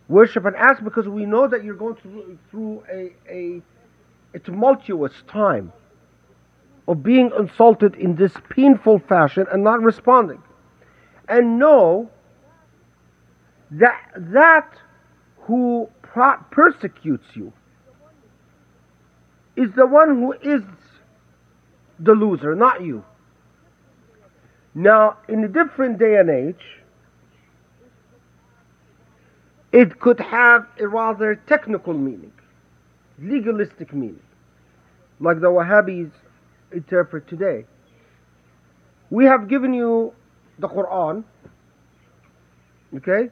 Worship 0.09 0.45
and 0.45 0.55
ask 0.55 0.83
because 0.83 1.07
we 1.07 1.25
know 1.25 1.47
that 1.47 1.63
you're 1.63 1.75
going 1.75 1.95
through, 1.95 2.37
through 2.51 2.83
a, 2.91 3.13
a, 3.29 3.61
a 4.33 4.39
tumultuous 4.39 5.13
time 5.27 5.71
of 6.87 7.01
being 7.01 7.31
insulted 7.39 7.95
in 7.95 8.15
this 8.15 8.33
painful 8.49 8.99
fashion 8.99 9.45
and 9.51 9.63
not 9.63 9.81
responding. 9.81 10.41
And 11.29 11.57
know 11.57 12.09
that 13.79 14.01
that 14.15 14.69
who 15.37 15.89
persecutes 16.51 17.25
you 17.33 17.51
is 19.55 19.69
the 19.75 19.85
one 19.85 20.09
who 20.09 20.33
is 20.33 20.61
the 21.99 22.13
loser, 22.13 22.55
not 22.55 22.81
you. 22.81 23.03
Now, 24.75 25.17
in 25.27 25.43
a 25.43 25.47
different 25.47 25.99
day 25.99 26.17
and 26.17 26.29
age, 26.29 26.63
it 29.71 29.99
could 29.99 30.19
have 30.19 30.67
a 30.79 30.87
rather 30.87 31.35
technical 31.47 31.93
meaning, 31.93 32.33
legalistic 33.19 33.93
meaning, 33.93 34.21
like 35.19 35.39
the 35.41 35.47
Wahhabis 35.47 36.11
interpret 36.71 37.27
today. 37.27 37.65
We 39.09 39.25
have 39.25 39.47
given 39.47 39.73
you 39.73 40.13
the 40.57 40.67
Quran, 40.67 41.23
okay? 42.95 43.29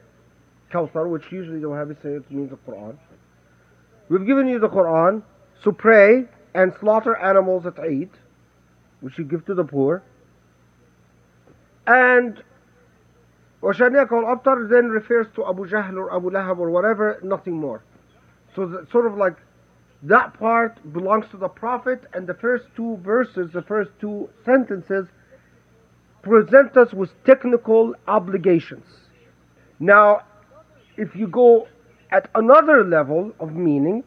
Kawthar, 0.71 1.09
which 1.09 1.31
usually 1.31 1.59
the 1.59 1.67
Wahhabis 1.67 2.01
say 2.01 2.09
it 2.09 2.29
means 2.31 2.49
the 2.49 2.57
Quran. 2.57 2.97
We've 4.09 4.25
given 4.25 4.47
you 4.47 4.59
the 4.59 4.69
Quran, 4.69 5.23
so 5.63 5.71
pray 5.71 6.25
and 6.53 6.73
slaughter 6.79 7.15
animals 7.15 7.65
at 7.65 7.79
Eid 7.79 8.09
which 9.01 9.17
you 9.17 9.23
give 9.23 9.45
to 9.45 9.53
the 9.53 9.63
poor. 9.63 10.03
And 11.85 12.41
وشانيك 13.61 14.11
al-Abtar 14.11 14.69
then 14.69 14.89
refers 14.89 15.27
to 15.35 15.45
Abu 15.45 15.67
Jahl 15.67 15.97
or 15.97 16.15
Abu 16.15 16.29
Lahab 16.29 16.59
or 16.59 16.69
whatever, 16.69 17.19
nothing 17.23 17.55
more. 17.55 17.83
So 18.55 18.65
that 18.65 18.91
sort 18.91 19.05
of 19.05 19.17
like 19.17 19.37
that 20.03 20.33
part 20.37 20.77
belongs 20.93 21.25
to 21.31 21.37
the 21.37 21.47
Prophet 21.47 22.03
and 22.13 22.27
the 22.27 22.33
first 22.33 22.65
two 22.75 22.97
verses, 22.97 23.51
the 23.51 23.61
first 23.61 23.91
two 23.99 24.29
sentences 24.45 25.07
present 26.21 26.75
us 26.77 26.93
with 26.93 27.11
technical 27.23 27.95
obligations. 28.07 28.85
Now, 29.79 30.23
if 30.96 31.14
you 31.16 31.26
go 31.26 31.68
at 32.10 32.28
another 32.34 32.84
level 32.84 33.32
of 33.40 33.54
meaning, 33.54 34.04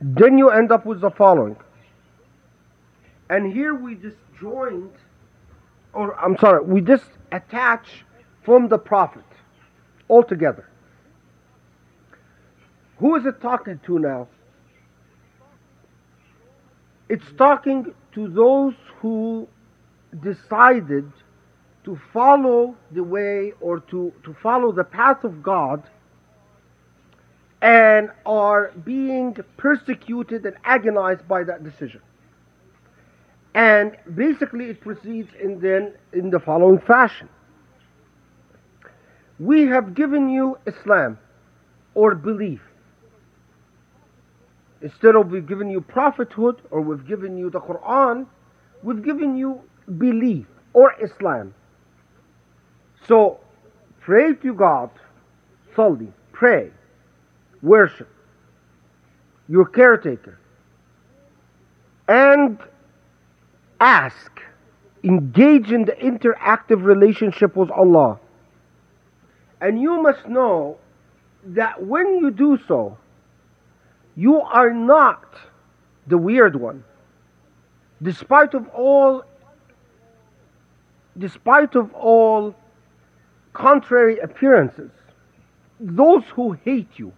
then 0.00 0.38
you 0.38 0.50
end 0.50 0.70
up 0.70 0.86
with 0.86 1.00
the 1.00 1.10
following. 1.10 1.56
And 3.30 3.52
here 3.52 3.74
we 3.74 3.94
disjoint, 3.94 4.92
or 5.92 6.18
I'm 6.18 6.36
sorry, 6.38 6.64
we 6.64 6.80
just 6.80 7.10
attach 7.32 8.04
from 8.42 8.68
the 8.68 8.78
Prophet 8.78 9.24
altogether. 10.08 10.68
Who 12.98 13.16
is 13.16 13.26
it 13.26 13.40
talking 13.40 13.80
to 13.86 13.98
now? 13.98 14.28
It's 17.08 17.30
talking 17.36 17.94
to 18.12 18.28
those 18.28 18.74
who 19.00 19.48
decided 20.22 21.10
to 21.88 21.98
follow 22.12 22.76
the 22.92 23.02
way 23.02 23.54
or 23.62 23.80
to, 23.80 24.12
to 24.22 24.36
follow 24.42 24.70
the 24.70 24.84
path 24.84 25.24
of 25.24 25.42
God 25.42 25.82
and 27.62 28.10
are 28.26 28.72
being 28.84 29.34
persecuted 29.56 30.44
and 30.44 30.54
agonized 30.64 31.26
by 31.26 31.42
that 31.44 31.64
decision. 31.64 32.02
And 33.54 33.96
basically 34.14 34.66
it 34.66 34.82
proceeds 34.82 35.30
in 35.42 35.60
then 35.60 35.94
in 36.12 36.28
the 36.28 36.38
following 36.38 36.78
fashion. 36.78 37.30
We 39.40 39.62
have 39.68 39.94
given 39.94 40.28
you 40.28 40.58
Islam 40.66 41.18
or 41.94 42.14
belief. 42.14 42.60
Instead 44.82 45.16
of 45.16 45.30
we've 45.30 45.48
given 45.48 45.70
you 45.70 45.80
prophethood 45.80 46.60
or 46.70 46.82
we've 46.82 47.06
given 47.08 47.38
you 47.38 47.48
the 47.48 47.60
Quran, 47.60 48.26
we've 48.82 49.02
given 49.02 49.38
you 49.38 49.62
belief 49.96 50.46
or 50.74 50.92
Islam. 51.02 51.54
So 53.08 53.40
pray 54.00 54.34
to 54.34 54.52
God, 54.54 54.90
salli, 55.74 56.12
pray, 56.32 56.70
worship, 57.62 58.08
your 59.48 59.64
caretaker, 59.64 60.38
and 62.06 62.58
ask, 63.80 64.30
engage 65.02 65.72
in 65.72 65.86
the 65.86 65.92
interactive 65.92 66.84
relationship 66.84 67.56
with 67.56 67.70
Allah. 67.70 68.20
And 69.60 69.80
you 69.80 70.02
must 70.02 70.28
know 70.28 70.76
that 71.44 71.82
when 71.82 72.18
you 72.18 72.30
do 72.30 72.58
so, 72.68 72.98
you 74.16 74.40
are 74.40 74.72
not 74.72 75.34
the 76.08 76.18
weird 76.18 76.56
one. 76.56 76.84
Despite 78.02 78.54
of 78.54 78.68
all 78.68 79.24
despite 81.18 81.74
of 81.74 81.92
all 81.94 82.54
contrary 83.58 84.18
appearances, 84.20 84.90
those 85.80 86.22
who 86.34 86.52
hate 86.64 86.88
you 86.96 87.12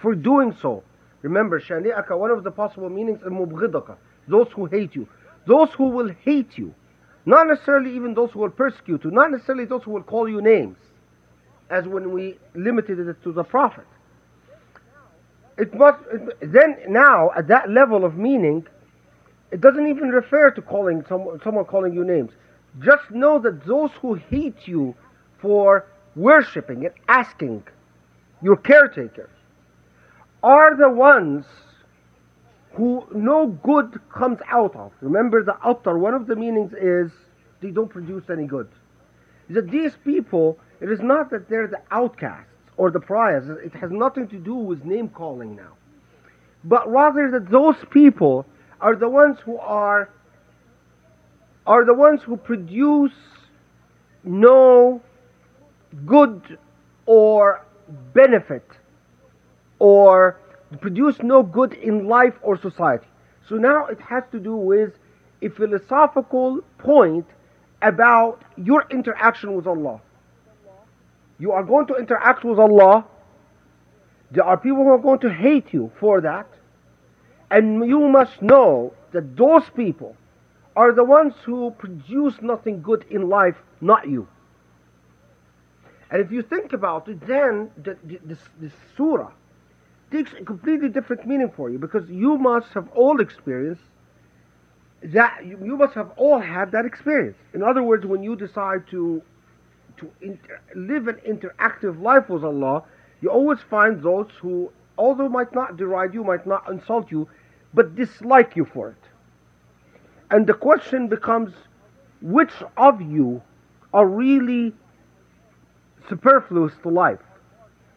for 0.00 0.14
doing 0.14 0.54
so, 0.60 0.82
remember, 1.22 1.58
shani'aka, 1.58 2.16
one 2.16 2.30
of 2.30 2.44
the 2.44 2.50
possible 2.50 2.90
meanings 2.90 3.20
is 3.22 3.28
mubghidaka, 3.28 3.96
those 4.28 4.48
who 4.54 4.66
hate 4.66 4.94
you, 4.94 5.08
those 5.46 5.70
who 5.70 5.88
will 5.88 6.10
hate 6.24 6.58
you, 6.58 6.74
not 7.24 7.46
necessarily 7.46 7.96
even 7.96 8.14
those 8.14 8.30
who 8.30 8.40
will 8.40 8.50
persecute 8.50 9.02
you, 9.04 9.10
not 9.10 9.30
necessarily 9.30 9.64
those 9.64 9.82
who 9.82 9.90
will 9.90 10.02
call 10.02 10.28
you 10.28 10.42
names, 10.42 10.76
as 11.70 11.86
when 11.86 12.12
we 12.12 12.38
limited 12.54 12.98
it 12.98 13.22
to 13.24 13.32
the 13.32 13.42
Prophet. 13.42 13.84
It 15.56 15.72
must, 15.74 15.98
then 16.40 16.76
now, 16.88 17.30
at 17.34 17.48
that 17.48 17.70
level 17.70 18.04
of 18.04 18.16
meaning, 18.16 18.66
it 19.50 19.62
doesn't 19.62 19.86
even 19.86 20.10
refer 20.10 20.50
to 20.50 20.60
calling 20.60 21.02
someone, 21.08 21.40
someone 21.42 21.64
calling 21.64 21.94
you 21.94 22.04
names. 22.04 22.32
Just 22.80 23.10
know 23.10 23.38
that 23.38 23.64
those 23.64 23.90
who 24.02 24.14
hate 24.14 24.66
you 24.68 24.94
for 25.38 25.86
worshipping 26.14 26.86
and 26.86 26.94
asking 27.08 27.62
your 28.42 28.56
caretaker 28.56 29.30
are 30.42 30.76
the 30.76 30.88
ones 30.88 31.44
who 32.72 33.06
no 33.14 33.46
good 33.46 33.98
comes 34.10 34.38
out 34.48 34.76
of. 34.76 34.92
Remember 35.00 35.42
the 35.42 35.56
author, 35.56 35.98
one 35.98 36.14
of 36.14 36.26
the 36.26 36.36
meanings 36.36 36.72
is 36.74 37.10
they 37.60 37.70
don't 37.70 37.88
produce 37.88 38.24
any 38.30 38.46
good. 38.46 38.68
That 39.48 39.70
these 39.70 39.92
people, 40.04 40.58
it 40.80 40.90
is 40.90 41.00
not 41.00 41.30
that 41.30 41.48
they're 41.48 41.66
the 41.66 41.80
outcasts 41.90 42.50
or 42.76 42.90
the 42.90 43.00
pariahs, 43.00 43.48
it 43.48 43.74
has 43.74 43.90
nothing 43.90 44.28
to 44.28 44.36
do 44.36 44.54
with 44.54 44.84
name 44.84 45.08
calling 45.08 45.56
now. 45.56 45.72
But 46.64 46.90
rather 46.90 47.30
that 47.30 47.50
those 47.50 47.76
people 47.90 48.44
are 48.80 48.94
the 48.94 49.08
ones 49.08 49.38
who 49.44 49.56
are 49.58 50.10
are 51.66 51.84
the 51.84 51.94
ones 51.94 52.22
who 52.22 52.36
produce 52.36 53.12
no 54.22 55.00
good 56.04 56.58
or 57.06 57.64
benefit 58.12 58.68
or 59.78 60.40
produce 60.80 61.22
no 61.22 61.42
good 61.42 61.72
in 61.74 62.06
life 62.06 62.34
or 62.42 62.58
society. 62.58 63.06
So 63.48 63.56
now 63.56 63.86
it 63.86 64.00
has 64.00 64.24
to 64.32 64.40
do 64.40 64.56
with 64.56 64.92
a 65.42 65.48
philosophical 65.48 66.60
point 66.78 67.26
about 67.82 68.42
your 68.56 68.84
interaction 68.90 69.54
with 69.54 69.66
Allah. 69.66 70.00
You 71.38 71.52
are 71.52 71.62
going 71.62 71.86
to 71.88 71.94
interact 71.96 72.44
with 72.44 72.58
Allah. 72.58 73.04
There 74.30 74.44
are 74.44 74.56
people 74.56 74.82
who 74.82 74.90
are 74.90 74.98
going 74.98 75.20
to 75.20 75.32
hate 75.32 75.72
you 75.72 75.92
for 76.00 76.20
that. 76.22 76.46
And 77.50 77.86
you 77.86 78.08
must 78.08 78.42
know 78.42 78.92
that 79.12 79.36
those 79.36 79.62
people 79.76 80.16
are 80.74 80.92
the 80.92 81.04
ones 81.04 81.34
who 81.44 81.70
produce 81.72 82.34
nothing 82.42 82.82
good 82.82 83.04
in 83.10 83.28
life, 83.28 83.56
not 83.80 84.08
you. 84.08 84.26
And 86.10 86.20
if 86.20 86.30
you 86.30 86.42
think 86.42 86.72
about 86.72 87.08
it, 87.08 87.20
then 87.26 87.70
the, 87.82 87.96
the, 88.04 88.20
this, 88.24 88.38
this 88.60 88.72
surah 88.96 89.32
takes 90.10 90.32
a 90.34 90.44
completely 90.44 90.88
different 90.88 91.26
meaning 91.26 91.50
for 91.56 91.68
you 91.68 91.78
because 91.78 92.08
you 92.08 92.38
must 92.38 92.68
have 92.74 92.88
all 92.94 93.20
experienced 93.20 93.82
that 95.02 95.44
you, 95.44 95.76
must 95.76 95.94
have 95.94 96.10
all 96.16 96.38
had 96.38 96.72
that 96.72 96.84
experience. 96.84 97.36
In 97.54 97.62
other 97.62 97.82
words, 97.82 98.06
when 98.06 98.22
you 98.22 98.36
decide 98.36 98.86
to 98.88 99.22
to 99.98 100.10
inter, 100.20 100.60
live 100.74 101.08
an 101.08 101.16
interactive 101.26 102.02
life 102.02 102.28
with 102.28 102.44
Allah, 102.44 102.82
you 103.22 103.30
always 103.30 103.60
find 103.60 104.02
those 104.02 104.28
who, 104.42 104.70
although 104.98 105.28
might 105.28 105.54
not 105.54 105.78
deride 105.78 106.12
you, 106.12 106.22
might 106.22 106.46
not 106.46 106.68
insult 106.70 107.10
you, 107.10 107.26
but 107.72 107.94
dislike 107.94 108.56
you 108.56 108.66
for 108.66 108.90
it. 108.90 109.04
And 110.30 110.46
the 110.46 110.52
question 110.52 111.08
becomes 111.08 111.54
which 112.20 112.52
of 112.76 113.00
you 113.00 113.40
are 113.94 114.06
really 114.06 114.74
superfluous 116.08 116.72
to 116.82 116.88
life? 116.88 117.20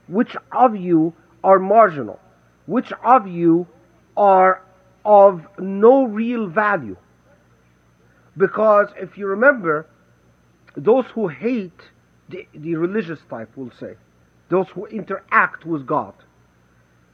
Which 0.07 0.35
of 0.51 0.75
you 0.75 1.13
are 1.43 1.59
marginal? 1.59 2.19
Which 2.65 2.91
of 3.03 3.27
you 3.27 3.67
are 4.17 4.61
of 5.05 5.45
no 5.57 6.05
real 6.05 6.47
value? 6.47 6.97
Because 8.37 8.89
if 8.97 9.17
you 9.17 9.27
remember, 9.27 9.87
those 10.75 11.05
who 11.13 11.27
hate 11.27 11.81
the, 12.29 12.47
the 12.53 12.75
religious 12.75 13.19
type 13.29 13.55
will 13.55 13.71
say, 13.79 13.95
those 14.49 14.67
who 14.69 14.85
interact 14.87 15.65
with 15.65 15.85
God, 15.85 16.13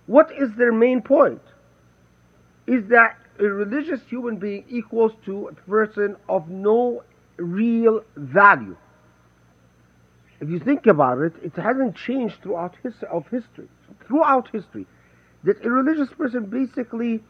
what 0.07 0.31
is 0.31 0.49
their 0.57 0.71
main 0.71 1.01
point? 1.01 1.41
Is 2.67 2.87
that 2.89 3.17
a 3.39 3.43
religious 3.43 3.99
human 4.07 4.37
being 4.37 4.63
equals 4.69 5.11
to 5.25 5.47
a 5.47 5.53
person 5.69 6.15
of 6.29 6.49
no 6.49 7.03
real 7.37 8.01
value. 8.15 8.77
If 10.39 10.49
you 10.49 10.59
think 10.59 10.85
about 10.85 11.19
it, 11.19 11.33
it 11.41 11.55
hasn't 11.55 11.95
changed 11.95 12.41
throughout 12.41 12.75
his, 12.83 12.93
of 13.11 13.27
history. 13.27 13.69
Throughout 14.07 14.49
history, 14.49 14.85
that 15.43 15.63
a 15.65 15.69
religious 15.69 16.13
person 16.13 16.45
basically 16.45 17.23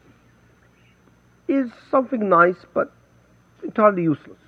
is 1.48 1.70
something 1.90 2.28
nice 2.28 2.56
but 2.74 2.92
entirely 3.62 4.02
useless. 4.02 4.38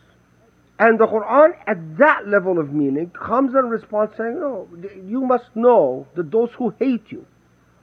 And 0.78 0.98
the 0.98 1.06
Quran, 1.06 1.56
at 1.66 1.98
that 1.98 2.28
level 2.28 2.58
of 2.58 2.72
meaning, 2.72 3.10
comes 3.10 3.54
in 3.54 3.68
response 3.68 4.16
saying, 4.16 4.38
"No, 4.38 4.68
you 5.04 5.22
must 5.22 5.54
know 5.56 6.06
that 6.14 6.30
those 6.30 6.50
who 6.52 6.70
hate 6.78 7.10
you 7.10 7.26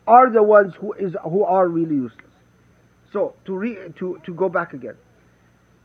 are 0.08 0.30
the 0.30 0.44
ones 0.44 0.76
who 0.76 0.94
is 0.94 1.16
who 1.24 1.44
are 1.44 1.68
really 1.68 1.96
useless." 1.96 2.32
So 3.12 3.34
to 3.46 3.58
re, 3.58 3.78
to 3.98 4.20
to 4.24 4.34
go 4.34 4.48
back 4.50 4.74
again, 4.74 4.96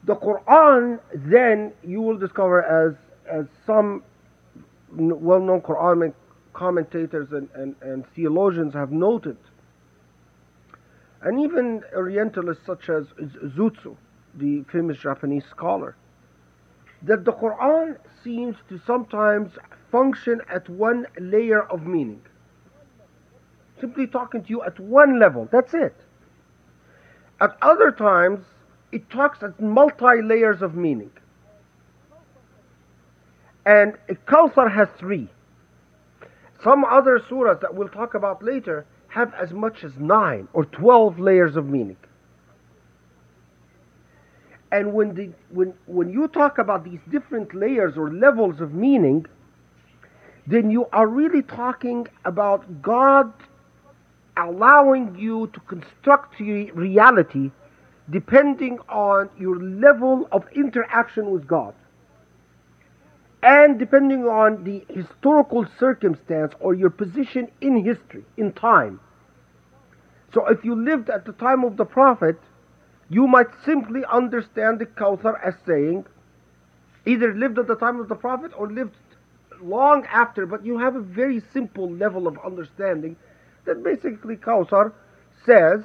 the 0.05 0.15
Quran 0.17 1.01
then 1.15 1.73
you 1.83 2.01
will 2.01 2.17
discover 2.17 2.63
as 2.63 2.95
as 3.27 3.47
some 3.67 4.03
well-known 4.93 5.61
Quranic 5.61 6.15
commentators 6.53 7.33
and, 7.33 7.49
and, 7.55 7.75
and 7.83 8.05
theologians 8.15 8.75
have 8.75 8.91
noted, 8.91 9.37
and 11.23 11.41
even 11.41 11.83
Orientalists 11.95 12.65
such 12.65 12.89
as 12.89 13.07
Izutsu, 13.19 13.97
the 14.35 14.65
famous 14.73 14.99
Japanese 14.99 15.45
scholar, 15.51 15.97
that 17.03 17.25
the 17.25 17.33
Quran 17.33 17.97
seems 18.23 18.57
to 18.69 18.79
sometimes 18.87 19.53
function 19.91 20.41
at 20.49 20.69
one 20.69 21.07
layer 21.19 21.63
of 21.63 21.87
meaning. 21.87 22.23
Simply 23.81 24.07
talking 24.07 24.43
to 24.43 24.49
you 24.49 24.63
at 24.63 24.79
one 24.79 25.19
level, 25.19 25.49
that's 25.51 25.75
it. 25.75 25.95
At 27.41 27.57
other 27.63 27.91
times, 27.91 28.45
it 28.93 29.09
talks 29.09 29.43
at 29.43 29.59
multi 29.61 30.21
layers 30.23 30.63
of 30.63 30.75
meaning. 30.75 31.11
And 33.71 33.95
Kawthar 34.27 34.69
has 34.75 34.89
three. 34.99 35.29
Some 36.65 36.85
other 36.85 37.21
surahs 37.21 37.61
that 37.61 37.73
we'll 37.73 37.89
talk 37.89 38.15
about 38.15 38.43
later 38.43 38.85
have 39.07 39.33
as 39.35 39.53
much 39.53 39.85
as 39.85 39.93
9 39.97 40.49
or 40.53 40.65
12 40.65 41.21
layers 41.21 41.55
of 41.55 41.67
meaning. 41.67 41.97
And 44.73 44.93
when, 44.93 45.15
the, 45.15 45.31
when, 45.51 45.73
when 45.87 46.11
you 46.11 46.27
talk 46.27 46.59
about 46.59 46.85
these 46.85 46.99
different 47.13 47.55
layers 47.55 47.97
or 47.97 48.13
levels 48.13 48.61
of 48.61 48.75
meaning, 48.75 49.25
then 50.49 50.73
you 50.73 50.87
are 50.93 51.07
really 51.07 51.43
talking 51.43 52.09
about 52.25 52.83
God 52.83 53.33
allowing 54.37 55.15
you 55.17 55.47
to 55.47 55.61
construct 55.61 56.41
your 56.41 56.75
reality 56.75 57.53
depending 58.11 58.81
on 58.89 59.31
your 59.39 59.63
level 59.63 60.27
of 60.33 60.45
interaction 60.57 61.31
with 61.31 61.47
God 61.47 61.73
and 63.43 63.79
depending 63.79 64.25
on 64.25 64.65
the 64.65 64.85
historical 64.93 65.67
circumstance 65.79 66.53
or 66.61 66.75
your 66.75 66.91
position 66.91 67.49
in 67.61 67.85
history, 67.85 68.25
in 68.37 68.53
time. 68.53 69.01
So 70.35 70.47
if 70.47 70.65
you 70.65 70.75
lived 70.75 71.11
at 71.11 71.25
the 71.25 71.33
time 71.33 71.65
of 71.65 71.77
the 71.77 71.85
Prophet, 71.85 72.39
you 73.09 73.27
might 73.27 73.49
simply 73.65 74.03
understand 74.11 74.79
the 74.79 74.87
Kawthar 74.87 75.35
as 75.45 75.55
saying, 75.67 76.07
either 77.07 77.35
lived 77.35 77.59
at 77.59 77.67
the 77.67 77.77
time 77.77 77.99
of 77.99 78.09
the 78.09 78.15
Prophet 78.15 78.53
or 78.57 78.71
lived 78.71 78.95
long 79.63 80.05
after, 80.07 80.47
but 80.47 80.65
you 80.65 80.79
have 80.79 80.95
a 80.95 81.01
very 81.01 81.43
simple 81.53 81.91
level 81.91 82.27
of 82.27 82.39
understanding 82.45 83.17
that 83.65 83.83
basically 83.83 84.37
Kawthar 84.37 84.93
says, 85.45 85.83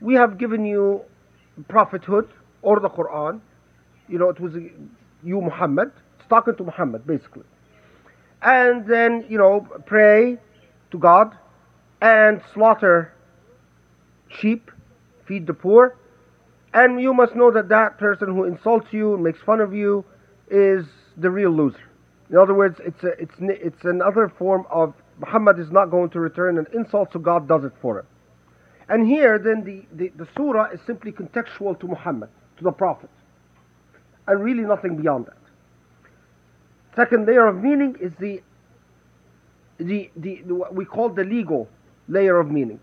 we 0.00 0.14
have 0.14 0.38
given 0.38 0.64
you 0.64 1.02
prophethood 1.68 2.28
or 2.62 2.80
the 2.80 2.90
Quran. 2.90 3.40
You 4.08 4.18
know, 4.18 4.28
it 4.28 4.40
was 4.40 4.54
you, 4.54 5.40
Muhammad. 5.40 5.92
Talking 6.28 6.56
to 6.56 6.64
Muhammad, 6.64 7.06
basically. 7.06 7.44
And 8.42 8.86
then, 8.86 9.24
you 9.28 9.38
know, 9.38 9.66
pray 9.86 10.38
to 10.90 10.98
God 10.98 11.36
and 12.00 12.42
slaughter 12.52 13.12
sheep, 14.28 14.70
feed 15.26 15.46
the 15.46 15.54
poor. 15.54 15.96
And 16.72 17.00
you 17.00 17.14
must 17.14 17.34
know 17.34 17.50
that 17.52 17.68
that 17.68 17.98
person 17.98 18.28
who 18.28 18.44
insults 18.44 18.88
you 18.90 19.14
and 19.14 19.22
makes 19.22 19.40
fun 19.40 19.60
of 19.60 19.72
you 19.72 20.04
is 20.50 20.84
the 21.16 21.30
real 21.30 21.50
loser. 21.50 21.78
In 22.30 22.36
other 22.36 22.54
words, 22.54 22.80
it's, 22.84 23.02
a, 23.04 23.12
it's, 23.20 23.34
it's 23.38 23.84
another 23.84 24.28
form 24.38 24.66
of 24.70 24.94
Muhammad 25.20 25.58
is 25.58 25.70
not 25.70 25.86
going 25.90 26.10
to 26.10 26.20
return 26.20 26.58
an 26.58 26.66
insult, 26.74 27.12
so 27.12 27.18
God 27.18 27.46
does 27.46 27.64
it 27.64 27.72
for 27.80 28.00
him. 28.00 28.06
And 28.88 29.06
here, 29.06 29.38
then, 29.38 29.64
the, 29.64 29.84
the, 29.96 30.12
the 30.16 30.28
surah 30.36 30.70
is 30.70 30.80
simply 30.86 31.12
contextual 31.12 31.78
to 31.80 31.86
Muhammad, 31.86 32.28
to 32.58 32.64
the 32.64 32.72
Prophet, 32.72 33.10
and 34.26 34.42
really 34.42 34.62
nothing 34.62 34.96
beyond 34.96 35.26
that. 35.26 35.43
Second 36.96 37.26
layer 37.26 37.46
of 37.46 37.62
meaning 37.62 37.96
is 38.00 38.12
the, 38.18 38.42
the, 39.78 40.10
the, 40.16 40.42
the 40.46 40.54
what 40.54 40.74
we 40.74 40.84
call 40.84 41.08
the 41.08 41.24
legal 41.24 41.68
layer 42.08 42.38
of 42.38 42.50
meaning. 42.50 42.80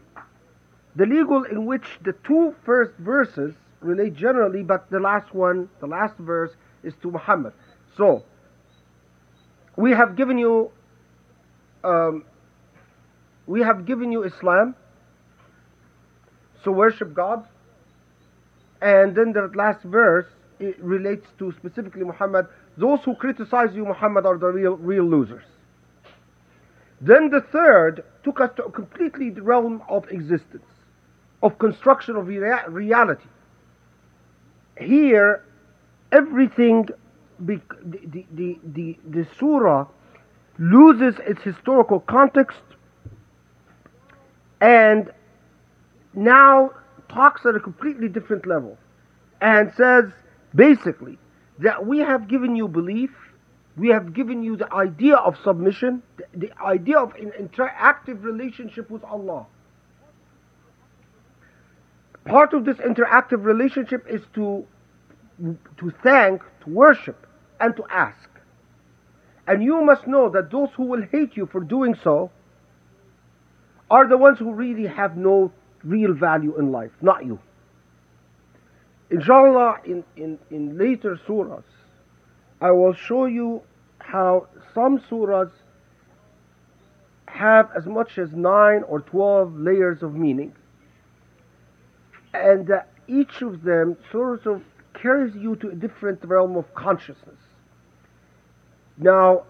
The 0.96 1.06
legal 1.06 1.44
in 1.44 1.66
which 1.66 1.86
the 2.02 2.14
two 2.24 2.54
first 2.66 2.92
verses 2.98 3.56
relate 3.80 4.16
generally, 4.16 4.64
but 4.64 4.90
the 4.90 5.00
last 5.00 5.34
one, 5.34 5.70
the 5.80 5.88
last 5.88 6.18
verse, 6.18 6.52
is 6.84 6.94
to 7.02 7.12
Muhammad. 7.12 7.54
So, 7.96 8.24
we 9.76 9.92
have 9.92 10.16
given 10.16 10.38
you, 10.38 10.72
um, 11.84 12.26
we 13.48 13.62
have 13.62 13.86
given 13.86 14.12
you 14.12 14.24
Islam, 14.24 14.76
so 16.64 16.72
worship 16.72 17.14
God. 17.14 17.46
And 18.82 19.16
then 19.16 19.32
the 19.32 19.50
last 19.56 19.84
verse 19.84 20.26
it 20.60 20.80
relates 20.80 21.28
to 21.40 21.52
specifically 21.54 22.04
Muhammad. 22.04 22.48
Those 22.78 23.04
who 23.04 23.16
criticize 23.16 23.76
you, 23.76 23.86
Muhammad, 23.86 24.26
are 24.26 24.38
the 24.38 24.48
real, 24.48 24.78
real 24.78 25.04
losers. 25.04 25.44
Then 27.02 27.30
the 27.30 27.42
third 27.42 28.04
took 28.24 28.40
us 28.40 28.52
to 28.58 28.66
a 28.66 28.72
completely 28.72 29.32
realm 29.32 29.82
of 29.90 30.10
existence, 30.12 30.66
of 31.42 31.58
construction 31.58 32.16
of 32.16 32.28
rea- 32.28 32.68
reality. 32.68 33.28
Here, 34.80 35.44
everything, 36.12 36.88
the, 37.40 37.60
the, 37.84 38.26
the, 38.32 38.60
the, 38.64 38.98
the 39.10 39.28
surah 39.38 39.88
loses 40.60 41.16
its 41.26 41.42
historical 41.42 42.00
context 42.02 42.62
and 44.62 45.12
now 46.14 46.72
talks 47.10 47.46
at 47.46 47.56
a 47.56 47.60
completely 47.60 48.08
different 48.08 48.46
level 48.46 48.78
and 49.42 49.74
says 49.76 50.06
basically 50.54 51.18
that 51.60 51.86
we 51.86 52.00
have 52.00 52.28
given 52.28 52.56
you 52.56 52.68
belief, 52.68 53.12
we 53.78 53.90
have 53.90 54.14
given 54.14 54.44
you 54.44 54.58
the 54.58 54.72
idea 54.74 55.16
of 55.16 55.36
submission, 55.44 56.04
the, 56.18 56.48
the 56.48 56.62
idea 56.62 56.98
of 56.98 57.14
an 57.16 57.32
interactive 57.40 58.24
relationship 58.24 58.90
with 58.90 59.04
Allah. 59.04 59.46
Part 62.26 62.54
of 62.54 62.66
this 62.66 62.78
interactive 62.78 63.44
relationship 63.44 64.06
is 64.10 64.22
to 64.36 64.66
to 65.78 65.92
thank, 66.04 66.42
to 66.64 66.70
worship, 66.70 67.26
and 67.60 67.76
to 67.76 67.84
ask. 67.90 68.30
And 69.48 69.64
you 69.64 69.82
must 69.82 70.06
know 70.06 70.30
that 70.30 70.52
those 70.52 70.70
who 70.76 70.84
will 70.84 71.02
hate 71.02 71.36
you 71.36 71.48
for 71.48 71.62
doing 71.62 71.96
so 72.04 72.30
are 73.90 74.08
the 74.08 74.18
ones 74.18 74.38
who 74.40 74.54
really 74.54 74.88
have 74.88 75.18
no 75.18 75.52
real 75.84 76.14
value 76.14 76.58
in 76.60 76.72
life, 76.72 76.92
not 77.02 77.26
you. 77.26 77.40
Inshallah, 79.12 79.82
in, 79.86 80.04
in, 80.16 80.40
in 80.50 80.78
later 80.78 81.20
surahs, 81.28 81.64
I 82.62 82.72
will 82.72 82.94
show 82.94 83.26
you 83.26 83.62
how 84.00 84.48
some 84.74 85.00
surahs 85.00 85.52
have 87.28 87.70
as 87.76 87.86
much 87.86 88.18
as 88.18 88.32
9 88.32 88.84
or 88.88 89.02
12 89.02 89.56
layers 89.56 90.02
of 90.02 90.16
meaning. 90.16 90.54
And 92.34 92.72
uh, 92.72 92.82
each 93.08 93.42
of 93.42 93.64
them 93.64 93.98
sort 94.12 94.46
of 94.46 94.64
carries 94.94 95.36
you 95.36 95.56
to 95.58 95.70
a 95.70 95.76
different 95.76 96.24
realm 96.24 96.56
of 96.56 96.74
consciousness. 96.74 97.40
Now, 98.98 99.44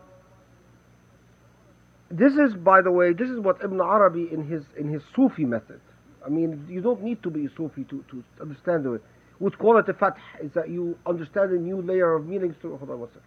this 2.09 2.33
is, 2.33 2.55
by 2.55 2.81
the 2.81 2.91
way, 2.91 3.13
this 3.13 3.29
is 3.29 3.39
what 3.39 3.63
Ibn 3.63 3.79
Arabi 3.79 4.27
in 4.31 4.47
his 4.47 4.63
in 4.77 4.89
his 4.89 5.01
Sufi 5.15 5.45
method 5.45 5.79
I 6.25 6.29
mean, 6.29 6.65
you 6.69 6.81
don't 6.81 7.01
need 7.01 7.23
to 7.23 7.29
be 7.29 7.45
a 7.45 7.49
Sufi 7.55 7.83
to, 7.85 8.03
to 8.09 8.23
understand 8.39 8.85
it. 8.85 9.01
Would 9.41 9.57
call 9.57 9.79
it 9.79 9.89
a 9.89 9.93
fath 9.95 10.17
is 10.39 10.51
that 10.53 10.69
you 10.69 10.95
understand 11.07 11.51
a 11.51 11.57
new 11.57 11.81
layer 11.81 12.13
of 12.13 12.27
meanings 12.27 12.53
through 12.61 12.77
hold 12.77 12.91
on 12.91 12.99
one 12.99 13.09
second. 13.09 13.23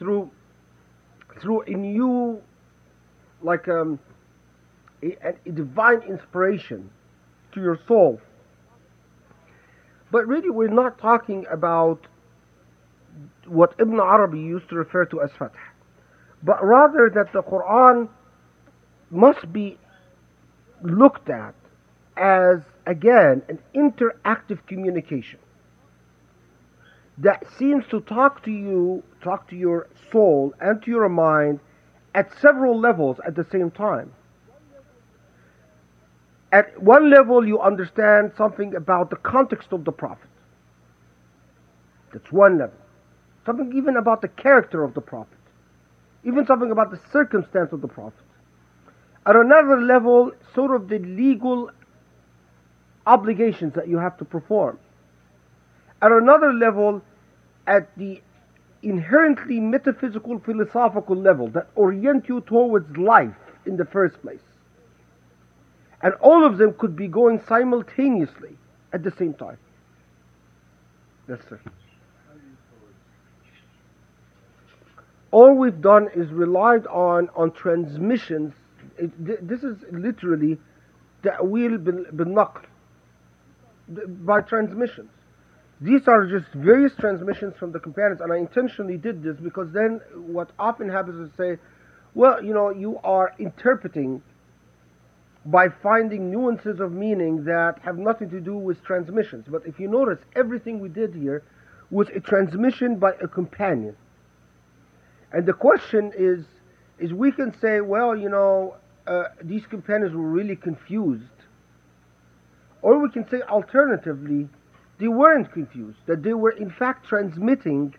Through 0.00 0.30
through 1.40 1.62
a 1.62 1.70
new 1.70 2.42
like 3.42 3.68
um, 3.68 4.00
a, 5.04 5.16
a 5.46 5.52
divine 5.52 6.02
inspiration 6.02 6.90
to 7.52 7.60
your 7.60 7.78
soul. 7.86 8.20
But 10.10 10.26
really 10.26 10.50
we're 10.50 10.66
not 10.66 10.98
talking 10.98 11.46
about 11.48 12.00
what 13.46 13.72
Ibn 13.78 14.00
Arabi 14.00 14.40
used 14.40 14.68
to 14.70 14.74
refer 14.74 15.04
to 15.06 15.22
as 15.22 15.30
fath, 15.38 15.52
but 16.42 16.58
rather 16.64 17.08
that 17.14 17.32
the 17.32 17.42
Quran 17.44 18.08
must 19.10 19.52
be 19.52 19.78
looked 20.82 21.30
at 21.30 21.54
as, 22.16 22.60
again, 22.86 23.42
an 23.48 23.58
interactive 23.74 24.66
communication 24.66 25.38
that 27.18 27.44
seems 27.58 27.84
to 27.90 28.00
talk 28.00 28.44
to 28.44 28.50
you, 28.50 29.02
talk 29.22 29.48
to 29.48 29.56
your 29.56 29.88
soul 30.12 30.54
and 30.60 30.82
to 30.82 30.90
your 30.90 31.08
mind 31.08 31.60
at 32.14 32.30
several 32.40 32.78
levels 32.78 33.18
at 33.26 33.34
the 33.34 33.46
same 33.50 33.70
time. 33.70 34.12
At 36.52 36.80
one 36.80 37.10
level, 37.10 37.46
you 37.46 37.60
understand 37.60 38.32
something 38.36 38.74
about 38.74 39.10
the 39.10 39.16
context 39.16 39.72
of 39.72 39.84
the 39.84 39.92
Prophet. 39.92 40.28
That's 42.12 42.30
one 42.30 42.58
level. 42.58 42.78
Something 43.44 43.72
even 43.76 43.96
about 43.96 44.22
the 44.22 44.28
character 44.28 44.84
of 44.84 44.94
the 44.94 45.00
Prophet. 45.00 45.38
Even 46.24 46.46
something 46.46 46.70
about 46.70 46.90
the 46.90 47.00
circumstance 47.12 47.72
of 47.72 47.80
the 47.80 47.88
Prophet. 47.88 48.24
At 49.26 49.36
another 49.36 49.80
level, 49.80 50.32
sort 50.54 50.74
of 50.74 50.88
the 50.88 50.98
legal 50.98 51.70
obligations 53.06 53.74
that 53.74 53.88
you 53.88 53.98
have 53.98 54.16
to 54.18 54.24
perform. 54.24 54.78
At 56.02 56.12
another 56.12 56.52
level, 56.52 57.02
at 57.66 57.96
the 57.96 58.20
inherently 58.82 59.60
metaphysical 59.60 60.38
philosophical 60.40 61.16
level 61.16 61.48
that 61.48 61.68
orient 61.74 62.28
you 62.28 62.40
towards 62.42 62.96
life 62.96 63.34
in 63.64 63.76
the 63.76 63.84
first 63.84 64.20
place. 64.22 64.40
And 66.02 66.14
all 66.14 66.44
of 66.44 66.58
them 66.58 66.74
could 66.74 66.94
be 66.94 67.08
going 67.08 67.40
simultaneously 67.48 68.56
at 68.92 69.02
the 69.02 69.10
same 69.10 69.34
time. 69.34 69.58
Yes, 71.28 71.38
sir. 71.48 71.58
All 75.32 75.54
we've 75.54 75.80
done 75.80 76.08
is 76.14 76.30
relied 76.30 76.86
on 76.86 77.28
on 77.34 77.50
transmissions. 77.52 78.54
It, 78.96 79.10
this 79.48 79.62
is 79.64 79.76
literally 79.90 80.58
ta'wil 81.22 81.78
bil 81.78 82.26
naql 82.26 82.62
by 83.88 84.40
transmissions. 84.40 85.10
These 85.80 86.08
are 86.08 86.26
just 86.26 86.52
various 86.54 86.92
transmissions 86.98 87.54
from 87.58 87.72
the 87.72 87.78
companions, 87.78 88.20
and 88.20 88.32
I 88.32 88.38
intentionally 88.38 88.96
did 88.96 89.22
this 89.22 89.36
because 89.36 89.72
then 89.72 90.00
what 90.14 90.50
often 90.58 90.88
happens 90.88 91.28
is 91.28 91.36
say, 91.36 91.58
well, 92.14 92.42
you 92.42 92.54
know, 92.54 92.70
you 92.70 92.98
are 93.04 93.34
interpreting 93.38 94.22
by 95.44 95.68
finding 95.68 96.30
nuances 96.30 96.80
of 96.80 96.92
meaning 96.92 97.44
that 97.44 97.78
have 97.84 97.98
nothing 97.98 98.30
to 98.30 98.40
do 98.40 98.56
with 98.56 98.82
transmissions. 98.82 99.46
But 99.48 99.66
if 99.66 99.78
you 99.78 99.88
notice, 99.88 100.18
everything 100.34 100.80
we 100.80 100.88
did 100.88 101.14
here 101.14 101.42
was 101.90 102.08
a 102.08 102.20
transmission 102.20 102.96
by 102.98 103.12
a 103.22 103.28
companion. 103.28 103.96
And 105.32 105.46
the 105.46 105.52
question 105.52 106.12
is, 106.16 106.44
is 106.98 107.12
we 107.12 107.30
can 107.30 107.56
say, 107.60 107.80
well, 107.80 108.16
you 108.16 108.30
know, 108.30 108.76
uh, 109.06 109.24
these 109.42 109.66
companions 109.66 110.14
were 110.14 110.28
really 110.28 110.56
confused. 110.56 111.24
Or 112.86 113.00
we 113.00 113.10
can 113.10 113.28
say 113.28 113.42
alternatively, 113.42 114.48
they 115.00 115.08
weren't 115.08 115.52
confused, 115.52 115.98
that 116.06 116.22
they 116.22 116.34
were 116.34 116.52
in 116.52 116.70
fact 116.70 117.04
transmitting 117.04 117.96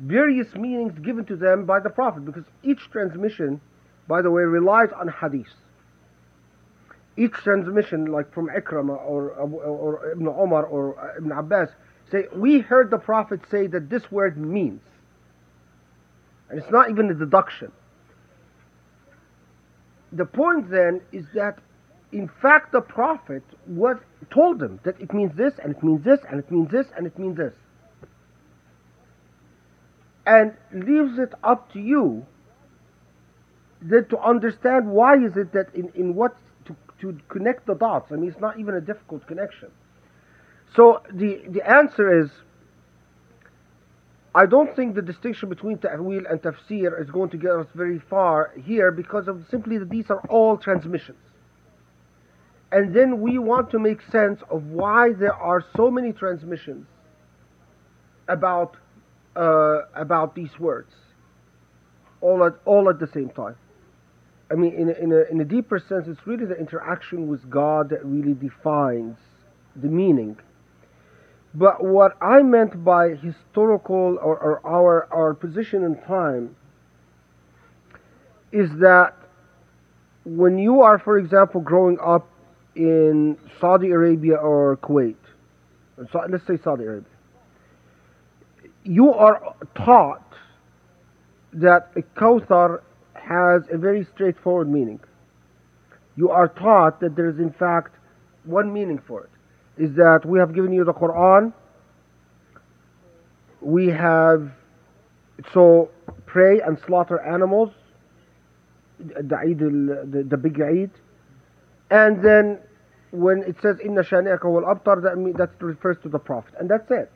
various 0.00 0.52
meanings 0.56 0.98
given 0.98 1.24
to 1.26 1.36
them 1.36 1.64
by 1.64 1.78
the 1.78 1.88
Prophet, 1.88 2.24
because 2.24 2.42
each 2.64 2.80
transmission, 2.90 3.60
by 4.08 4.22
the 4.22 4.30
way, 4.32 4.42
relies 4.42 4.88
on 4.98 5.06
hadith. 5.06 5.54
Each 7.16 7.30
transmission, 7.30 8.06
like 8.06 8.34
from 8.34 8.48
Ikrimah 8.48 8.88
or, 8.88 9.30
or, 9.30 10.10
Ibn 10.10 10.26
Omar 10.26 10.64
or 10.64 11.14
Ibn 11.18 11.30
Abbas, 11.30 11.68
say, 12.10 12.24
we 12.34 12.58
heard 12.58 12.90
the 12.90 12.98
Prophet 12.98 13.38
say 13.52 13.68
that 13.68 13.88
this 13.88 14.10
word 14.10 14.36
means. 14.36 14.82
And 16.50 16.58
it's 16.58 16.72
not 16.72 16.90
even 16.90 17.08
a 17.08 17.14
deduction. 17.14 17.70
The 20.10 20.24
point 20.24 20.68
then 20.72 21.02
is 21.12 21.24
that, 21.36 21.60
in 22.14 22.30
fact, 22.40 22.70
the 22.70 22.80
Prophet 22.80 23.42
was 23.66 23.96
told 24.32 24.60
them 24.60 24.78
that 24.84 25.00
it 25.00 25.12
means 25.12 25.36
this, 25.36 25.54
and 25.60 25.74
it 25.74 25.82
means 25.82 26.04
this, 26.04 26.20
and 26.30 26.38
it 26.38 26.48
means 26.48 26.70
this, 26.70 26.86
and 26.96 27.08
it 27.08 27.18
means 27.18 27.36
this. 27.36 27.52
And 30.24 30.54
leaves 30.72 31.18
it 31.18 31.34
up 31.42 31.72
to 31.72 31.80
you 31.80 32.24
then 33.82 34.06
to 34.10 34.18
understand 34.18 34.88
why 34.88 35.16
is 35.16 35.36
it 35.36 35.52
that 35.52 35.74
in, 35.74 35.90
in 35.96 36.14
what 36.14 36.36
to, 36.66 36.76
to 37.00 37.18
connect 37.28 37.66
the 37.66 37.74
dots. 37.74 38.12
I 38.12 38.14
mean, 38.14 38.30
it's 38.30 38.40
not 38.40 38.60
even 38.60 38.74
a 38.76 38.80
difficult 38.80 39.26
connection. 39.26 39.70
So 40.74 41.02
the, 41.12 41.42
the 41.48 41.68
answer 41.68 42.22
is 42.22 42.30
I 44.34 44.46
don't 44.46 44.74
think 44.74 44.94
the 44.94 45.02
distinction 45.02 45.48
between 45.48 45.78
ta'wil 45.78 46.24
and 46.30 46.40
tafsir 46.40 47.00
is 47.02 47.10
going 47.10 47.30
to 47.30 47.36
get 47.36 47.50
us 47.50 47.66
very 47.74 47.98
far 47.98 48.52
here 48.64 48.92
because 48.92 49.26
of 49.26 49.44
simply 49.50 49.78
that 49.78 49.90
these 49.90 50.10
are 50.10 50.22
all 50.28 50.56
transmissions. 50.56 51.18
And 52.74 52.94
then 52.94 53.20
we 53.20 53.38
want 53.38 53.70
to 53.70 53.78
make 53.78 54.00
sense 54.10 54.40
of 54.50 54.64
why 54.64 55.12
there 55.12 55.34
are 55.34 55.64
so 55.76 55.90
many 55.90 56.12
transmissions 56.12 56.86
about 58.28 58.76
uh, 59.36 59.82
about 59.94 60.34
these 60.34 60.58
words, 60.58 60.92
all 62.20 62.44
at 62.44 62.54
all 62.66 62.90
at 62.90 62.98
the 62.98 63.06
same 63.06 63.30
time. 63.30 63.56
I 64.50 64.54
mean, 64.54 64.74
in 64.74 64.90
a, 64.90 64.92
in 64.92 65.12
a, 65.12 65.22
in 65.32 65.40
a 65.40 65.44
deeper 65.44 65.78
sense, 65.78 66.06
it's 66.08 66.26
really 66.26 66.44
the 66.44 66.58
interaction 66.58 67.28
with 67.28 67.48
God 67.48 67.88
that 67.90 68.04
really 68.04 68.34
defines 68.34 69.16
the 69.76 69.88
meaning 69.88 70.36
but 71.54 71.84
what 71.84 72.16
I 72.20 72.42
meant 72.42 72.84
by 72.84 73.10
historical 73.14 74.18
or, 74.20 74.36
or 74.36 74.66
our, 74.66 75.06
our 75.12 75.34
position 75.34 75.84
in 75.84 75.96
time 76.02 76.56
is 78.50 78.70
that 78.80 79.14
when 80.24 80.58
you 80.58 80.80
are, 80.80 80.98
for 80.98 81.16
example, 81.18 81.60
growing 81.60 81.98
up 82.00 82.28
in 82.76 83.36
Saudi 83.60 83.90
Arabia 83.90 84.36
or 84.36 84.76
Kuwait, 84.78 85.16
let's 85.96 86.46
say 86.46 86.58
Saudi 86.62 86.84
Arabia, 86.84 87.08
you 88.84 89.12
are 89.12 89.54
taught 89.74 90.34
that 91.52 91.90
a 91.96 92.02
Kawthar 92.18 92.82
has 93.14 93.62
a 93.70 93.78
very 93.78 94.06
straightforward 94.14 94.68
meaning. 94.68 95.00
You 96.16 96.30
are 96.30 96.48
taught 96.48 97.00
that 97.00 97.16
there 97.16 97.28
is, 97.28 97.38
in 97.38 97.52
fact, 97.52 97.96
one 98.44 98.72
meaning 98.72 99.00
for 99.06 99.24
it. 99.24 99.30
Is 99.82 99.94
that 99.96 100.20
we 100.24 100.38
have 100.38 100.54
given 100.54 100.72
you 100.72 100.84
the 100.84 100.92
Quran. 100.92 101.52
We 103.60 103.88
have 103.88 104.52
so 105.52 105.90
pray 106.26 106.60
and 106.60 106.78
slaughter 106.86 107.20
animals, 107.20 107.70
the 108.98 109.36
Eid, 109.36 109.58
the, 109.58 110.24
the 110.28 110.36
big 110.36 110.60
Eid, 110.60 110.90
and 111.94 112.20
then 112.24 112.58
when 113.12 113.44
it 113.44 113.54
says 113.62 113.78
Inna 113.78 114.02
shani'aka 114.02 114.50
wal 114.50 114.64
abtar, 114.64 115.00
that 115.02 115.16
mean, 115.16 115.34
that 115.34 115.50
refers 115.60 115.96
to 116.02 116.08
the 116.08 116.18
Prophet, 116.18 116.54
and 116.58 116.68
that's 116.68 116.90
it. 116.90 117.08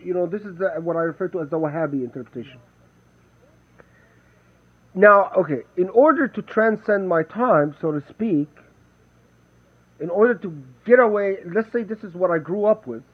You 0.00 0.12
know, 0.12 0.26
this 0.26 0.42
is 0.42 0.56
the, 0.56 0.70
what 0.80 0.96
I 0.96 1.02
refer 1.02 1.28
to 1.28 1.40
as 1.40 1.50
the 1.50 1.56
Wahhabi 1.56 2.02
interpretation. 2.02 2.58
Now, 4.92 5.30
okay, 5.38 5.60
in 5.76 5.88
order 5.90 6.26
to 6.26 6.42
transcend 6.42 7.08
my 7.08 7.22
time, 7.22 7.76
so 7.80 7.92
to 7.92 8.02
speak, 8.08 8.48
in 10.00 10.10
order 10.10 10.34
to 10.34 10.52
get 10.84 10.98
away, 10.98 11.36
let's 11.54 11.70
say 11.72 11.84
this 11.84 12.02
is 12.02 12.12
what 12.14 12.32
I 12.32 12.38
grew 12.38 12.64
up 12.64 12.88
with, 12.88 13.04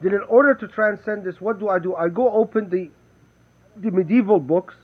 then 0.00 0.14
in 0.14 0.22
order 0.28 0.54
to 0.54 0.66
transcend 0.66 1.24
this, 1.24 1.42
what 1.42 1.60
do 1.60 1.68
I 1.68 1.78
do? 1.78 1.94
I 1.94 2.08
go 2.08 2.32
open 2.32 2.70
the, 2.70 2.90
the 3.76 3.90
medieval 3.90 4.40
books 4.40 4.76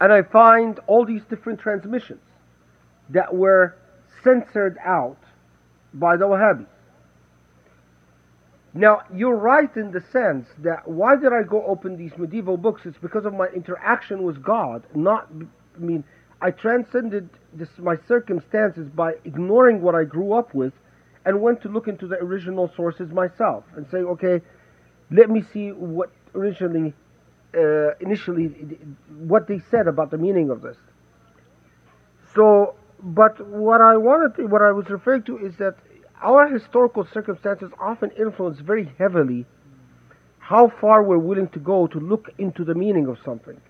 and 0.00 0.12
I 0.12 0.22
find 0.22 0.78
all 0.86 1.04
these 1.04 1.22
different 1.28 1.58
transmissions 1.58 2.20
that 3.10 3.34
were 3.34 3.76
censored 4.22 4.78
out 4.84 5.18
by 5.94 6.16
the 6.16 6.24
Wahhabis. 6.24 6.66
Now, 8.74 9.02
you're 9.14 9.36
right 9.36 9.74
in 9.76 9.92
the 9.92 10.00
sense 10.00 10.48
that 10.60 10.88
why 10.88 11.16
did 11.16 11.32
I 11.32 11.42
go 11.42 11.62
open 11.66 11.96
these 11.96 12.16
medieval 12.16 12.56
books? 12.56 12.82
It's 12.86 12.96
because 12.96 13.26
of 13.26 13.34
my 13.34 13.48
interaction 13.48 14.22
with 14.22 14.42
God, 14.42 14.84
not, 14.94 15.28
I 15.76 15.78
mean, 15.78 16.04
I 16.40 16.50
transcended 16.50 17.28
this, 17.52 17.68
my 17.78 17.96
circumstances 18.08 18.88
by 18.88 19.12
ignoring 19.24 19.82
what 19.82 19.94
I 19.94 20.04
grew 20.04 20.32
up 20.32 20.54
with 20.54 20.72
and 21.24 21.40
went 21.40 21.62
to 21.62 21.68
look 21.68 21.86
into 21.86 22.06
the 22.06 22.16
original 22.16 22.72
sources 22.74 23.12
myself 23.12 23.64
and 23.76 23.86
say, 23.90 23.98
okay, 23.98 24.40
let 25.10 25.28
me 25.28 25.42
see 25.52 25.68
what 25.68 26.10
originally, 26.34 26.94
uh, 27.54 27.94
initially, 28.00 28.46
what 29.18 29.46
they 29.46 29.60
said 29.70 29.86
about 29.86 30.10
the 30.10 30.18
meaning 30.18 30.48
of 30.50 30.62
this. 30.62 30.78
So, 32.34 32.74
but 33.02 33.46
what 33.46 33.80
I 33.80 33.96
wanted, 33.96 34.50
what 34.50 34.62
I 34.62 34.72
was 34.72 34.88
referring 34.88 35.24
to 35.24 35.38
is 35.38 35.56
that 35.58 35.76
our 36.22 36.48
historical 36.48 37.06
circumstances 37.12 37.70
often 37.80 38.10
influence 38.18 38.60
very 38.60 38.92
heavily 38.98 39.44
how 40.38 40.72
far 40.80 41.02
we're 41.02 41.18
willing 41.18 41.48
to 41.48 41.58
go 41.58 41.86
to 41.86 41.98
look 41.98 42.30
into 42.38 42.64
the 42.64 42.74
meaning 42.74 43.06
of 43.06 43.18
something 43.24 43.60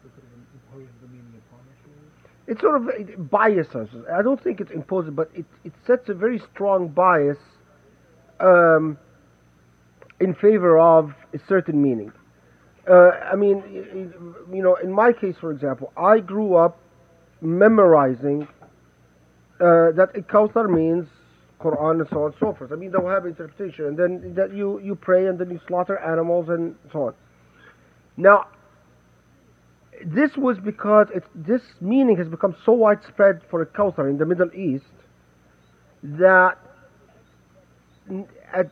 it 2.46 2.60
sort 2.60 2.76
of 2.76 3.30
biases. 3.30 3.88
I 4.12 4.20
don't 4.22 4.42
think 4.42 4.60
it's 4.60 4.72
imposed, 4.72 5.14
but 5.14 5.30
it, 5.34 5.46
it 5.64 5.72
sets 5.86 6.08
a 6.08 6.14
very 6.14 6.38
strong 6.52 6.88
bias 6.88 7.38
um, 8.40 8.98
in 10.20 10.34
favor 10.34 10.78
of 10.78 11.14
a 11.32 11.38
certain 11.48 11.80
meaning. 11.80 12.12
Uh, 12.88 13.10
I 13.32 13.36
mean, 13.36 14.12
you 14.52 14.62
know, 14.62 14.74
in 14.74 14.92
my 14.92 15.12
case, 15.12 15.36
for 15.40 15.52
example, 15.52 15.92
I 15.96 16.18
grew 16.18 16.56
up 16.56 16.78
memorizing 17.40 18.48
uh, 19.62 19.92
that 19.92 20.12
Kawthar 20.28 20.68
means 20.68 21.06
Quran 21.60 22.00
and 22.00 22.08
so 22.10 22.24
on 22.24 22.26
and 22.26 22.34
so 22.40 22.52
forth. 22.52 22.72
I 22.72 22.74
mean, 22.74 22.90
the 22.90 22.98
Wahhabi 22.98 23.26
interpretation, 23.28 23.86
and 23.86 23.96
then 23.96 24.34
that 24.34 24.52
you, 24.52 24.80
you 24.80 24.96
pray 24.96 25.26
and 25.26 25.38
then 25.38 25.50
you 25.50 25.60
slaughter 25.68 25.98
animals 25.98 26.48
and 26.48 26.74
so 26.92 27.06
on. 27.06 27.14
Now, 28.16 28.48
this 30.04 30.36
was 30.36 30.58
because 30.58 31.06
it, 31.14 31.22
this 31.34 31.62
meaning 31.80 32.16
has 32.16 32.26
become 32.26 32.56
so 32.66 32.72
widespread 32.72 33.42
for 33.48 33.64
Kawthar 33.64 34.10
in 34.10 34.18
the 34.18 34.26
Middle 34.26 34.52
East 34.52 34.84
that 36.02 36.58
at 38.52 38.68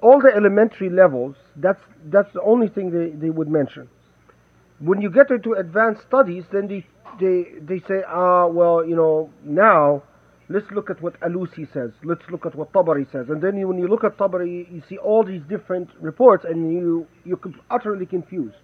all 0.00 0.20
the 0.20 0.32
elementary 0.34 0.90
levels, 0.90 1.36
that's, 1.54 1.80
that's 2.06 2.32
the 2.32 2.42
only 2.42 2.68
thing 2.68 2.90
they, 2.90 3.10
they 3.16 3.30
would 3.30 3.48
mention. 3.48 3.88
When 4.80 5.00
you 5.00 5.08
get 5.08 5.30
into 5.30 5.52
advanced 5.52 6.02
studies, 6.02 6.42
then 6.50 6.66
they, 6.66 6.84
they, 7.20 7.44
they 7.60 7.78
say, 7.86 8.02
ah, 8.08 8.48
well, 8.48 8.84
you 8.84 8.96
know, 8.96 9.30
now 9.44 10.02
let's 10.52 10.70
look 10.70 10.90
at 10.90 11.00
what 11.00 11.18
Alusi 11.20 11.72
says, 11.72 11.90
let's 12.04 12.22
look 12.30 12.46
at 12.46 12.54
what 12.54 12.72
Tabari 12.72 13.10
says. 13.10 13.28
And 13.28 13.42
then 13.42 13.56
you, 13.56 13.68
when 13.68 13.78
you 13.78 13.88
look 13.88 14.04
at 14.04 14.16
Tabari, 14.16 14.70
you 14.72 14.82
see 14.88 14.98
all 14.98 15.24
these 15.24 15.42
different 15.48 15.90
reports 16.00 16.44
and 16.44 16.72
you, 16.72 17.06
you're 17.24 17.40
utterly 17.70 18.06
confused 18.06 18.56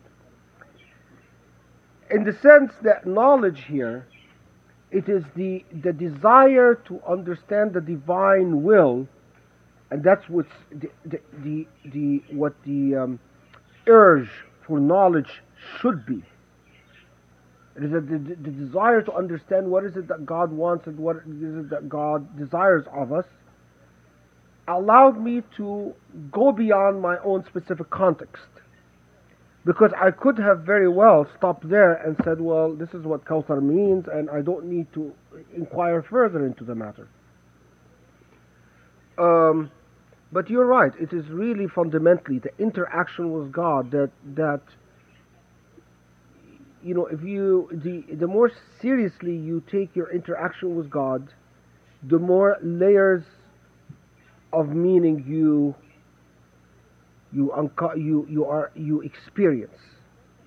in 2.11 2.25
the 2.25 2.33
sense 2.33 2.73
that 2.83 3.07
knowledge 3.07 3.65
here, 3.69 4.07
it 4.91 5.09
is 5.09 5.25
the, 5.37 5.65
the 5.83 5.93
desire 5.93 6.75
to 6.87 7.01
understand 7.07 7.75
the 7.75 7.81
divine 7.81 8.63
will, 8.63 9.07
and 9.91 10.03
that's 10.03 10.29
what's 10.29 10.53
the, 10.71 10.91
the, 11.05 11.21
the, 11.43 11.67
the 11.85 12.23
what 12.31 12.55
the 12.65 12.95
um, 12.97 13.21
urge 13.87 14.31
for 14.67 14.81
knowledge 14.81 15.43
should 15.81 16.07
be. 16.07 16.23
It 17.79 17.85
is 17.85 17.93
a, 17.95 18.03
the, 18.03 18.19
the 18.19 18.53
desire 18.53 19.03
to 19.03 19.15
understand 19.15 19.69
what 19.69 19.85
is 19.85 19.97
it 19.97 20.09
that 20.09 20.27
God 20.27 20.53
wants 20.53 20.89
and 20.89 20.99
what 20.99 21.19
is 21.19 21.67
it 21.67 21.71
that 21.71 21.89
God 21.89 22.39
desires 22.39 22.87
of 22.95 23.13
us, 23.13 23.27
allowed 24.69 25.21
me 25.23 25.43
to 25.59 25.95
go 26.33 26.53
beyond 26.53 27.03
my 27.03 27.19
own 27.25 27.45
specific 27.47 27.91
context 27.91 28.49
Because 29.67 29.93
I 30.01 30.11
could 30.11 30.39
have 30.39 30.61
very 30.63 30.89
well 30.89 31.29
stopped 31.39 31.69
there 31.71 31.95
and 31.95 32.17
said, 32.25 32.41
well, 32.41 32.75
this 32.75 32.91
is 32.95 33.05
what 33.05 33.25
Kawthar 33.27 33.63
means, 33.63 34.07
and 34.13 34.31
I 34.31 34.43
don't 34.43 34.67
need 34.67 34.93
to 34.95 35.15
inquire 35.55 36.03
further 36.03 36.47
into 36.47 36.65
the 36.65 36.75
matter. 36.75 37.09
Um, 39.19 39.71
but 40.33 40.51
you're 40.51 40.67
right. 40.67 40.93
It 41.01 41.13
is 41.13 41.27
really 41.31 41.69
fundamentally 41.69 42.41
the 42.41 42.51
interaction 42.59 43.33
with 43.33 43.53
God 43.53 43.91
that 43.93 44.11
that 44.37 44.63
you 46.83 46.95
know 46.95 47.07
if 47.07 47.23
you 47.23 47.69
the 47.73 48.15
the 48.15 48.27
more 48.27 48.51
seriously 48.81 49.37
you 49.37 49.63
take 49.71 49.95
your 49.97 50.11
interaction 50.11 50.77
with 50.77 50.91
God, 50.91 51.29
the 52.03 52.19
more 52.19 52.57
layers 52.63 53.25
of 54.53 54.69
meaning 54.69 55.25
you 55.27 55.75
you 57.33 57.53
unco- 57.53 57.95
you 57.95 58.27
you 58.29 58.45
are 58.45 58.71
you 58.75 59.01
experience. 59.01 59.79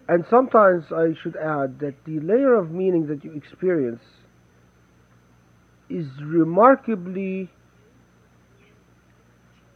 And 0.07 0.25
sometimes 0.29 0.91
I 0.91 1.13
should 1.21 1.35
add 1.37 1.79
that 1.79 1.93
the 2.05 2.19
layer 2.19 2.55
of 2.55 2.71
meaning 2.71 3.07
that 3.07 3.23
you 3.23 3.31
experience 3.33 4.01
is 5.89 6.07
remarkably 6.21 7.49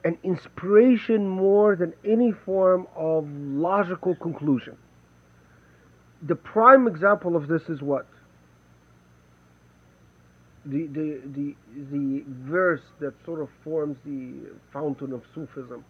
an 0.04 0.18
inspiration 0.24 1.28
more 1.28 1.76
than 1.76 1.94
any 2.06 2.32
form 2.32 2.88
of 2.96 3.28
logical 3.30 4.16
conclusion. 4.16 4.78
The 6.28 6.36
prime 6.36 6.88
example 6.88 7.36
of 7.36 7.48
this 7.48 7.62
is 7.70 7.82
what? 7.82 8.08
The, 10.66 10.88
the, 10.88 11.22
the, 11.24 11.56
the 11.92 12.24
verse 12.28 12.82
that 13.00 13.14
sort 13.24 13.42
of 13.42 13.50
forms 13.64 13.98
the 14.04 14.50
fountain 14.74 15.14
of 15.14 15.22
Sufism. 15.36 15.84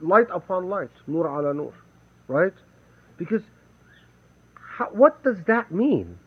Light 0.00 0.26
upon 0.32 0.68
light, 0.68 0.90
nur 1.06 1.28
ala 1.28 1.54
nur, 1.54 1.74
right? 2.26 2.54
Because 3.18 3.42
how, 4.54 4.86
what 4.86 5.22
does 5.22 5.36
that 5.46 5.70
mean? 5.70 6.18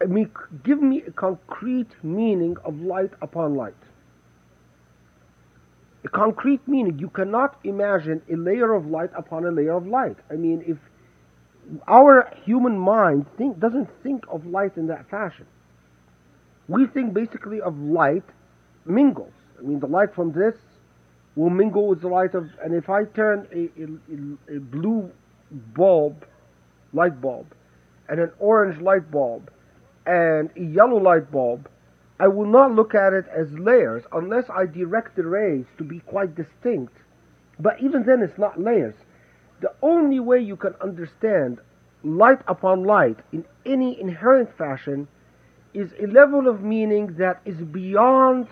I 0.00 0.04
mean, 0.04 0.30
give 0.62 0.80
me 0.80 1.02
a 1.08 1.10
concrete 1.10 1.90
meaning 2.04 2.56
of 2.64 2.78
light 2.80 3.10
upon 3.20 3.56
light. 3.56 3.74
A 6.04 6.08
concrete 6.08 6.66
meaning. 6.68 6.98
You 6.98 7.10
cannot 7.10 7.58
imagine 7.64 8.22
a 8.30 8.36
layer 8.36 8.72
of 8.74 8.86
light 8.86 9.10
upon 9.16 9.44
a 9.44 9.50
layer 9.50 9.74
of 9.74 9.86
light. 9.86 10.16
I 10.30 10.34
mean, 10.34 10.62
if 10.66 10.78
our 11.86 12.32
human 12.44 12.78
mind 12.78 13.26
think, 13.36 13.58
doesn't 13.58 13.88
think 14.02 14.24
of 14.28 14.46
light 14.46 14.76
in 14.76 14.86
that 14.86 15.08
fashion, 15.10 15.46
we 16.68 16.86
think 16.86 17.14
basically 17.14 17.60
of 17.60 17.78
light 17.78 18.24
mingles. 18.84 19.32
I 19.58 19.62
mean, 19.62 19.80
the 19.80 19.86
light 19.86 20.14
from 20.14 20.32
this 20.32 20.54
will 21.34 21.50
mingle 21.50 21.88
with 21.88 22.00
the 22.00 22.08
light 22.08 22.34
of, 22.34 22.48
and 22.62 22.74
if 22.74 22.88
I 22.88 23.04
turn 23.04 23.46
a, 23.52 24.52
a, 24.52 24.56
a 24.56 24.60
blue 24.60 25.10
bulb, 25.74 26.24
light 26.92 27.20
bulb, 27.20 27.46
and 28.08 28.20
an 28.20 28.30
orange 28.38 28.80
light 28.80 29.10
bulb, 29.10 29.50
and 30.06 30.50
a 30.56 30.62
yellow 30.62 30.96
light 30.98 31.30
bulb, 31.30 31.68
I 32.20 32.28
will 32.28 32.46
not 32.46 32.74
look 32.74 32.94
at 32.94 33.12
it 33.12 33.26
as 33.28 33.52
layers 33.52 34.04
unless 34.12 34.50
I 34.50 34.66
direct 34.66 35.14
the 35.16 35.24
rays 35.24 35.66
to 35.78 35.84
be 35.84 36.00
quite 36.00 36.34
distinct. 36.34 36.94
But 37.60 37.80
even 37.80 38.04
then, 38.04 38.22
it's 38.22 38.38
not 38.38 38.60
layers. 38.60 38.94
The 39.60 39.72
only 39.82 40.20
way 40.20 40.40
you 40.40 40.56
can 40.56 40.74
understand 40.80 41.60
light 42.02 42.40
upon 42.46 42.84
light 42.84 43.18
in 43.32 43.44
any 43.66 44.00
inherent 44.00 44.56
fashion 44.56 45.08
is 45.74 45.92
a 46.00 46.06
level 46.06 46.48
of 46.48 46.62
meaning 46.62 47.14
that 47.18 47.40
is 47.44 47.56
beyond 47.56 48.48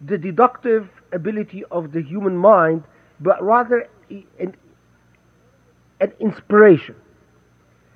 the 0.00 0.18
deductive 0.18 0.88
ability 1.12 1.64
of 1.70 1.92
the 1.92 2.02
human 2.02 2.36
mind, 2.36 2.84
but 3.20 3.42
rather 3.42 3.88
an, 4.10 4.54
an 6.00 6.12
inspiration. 6.20 6.94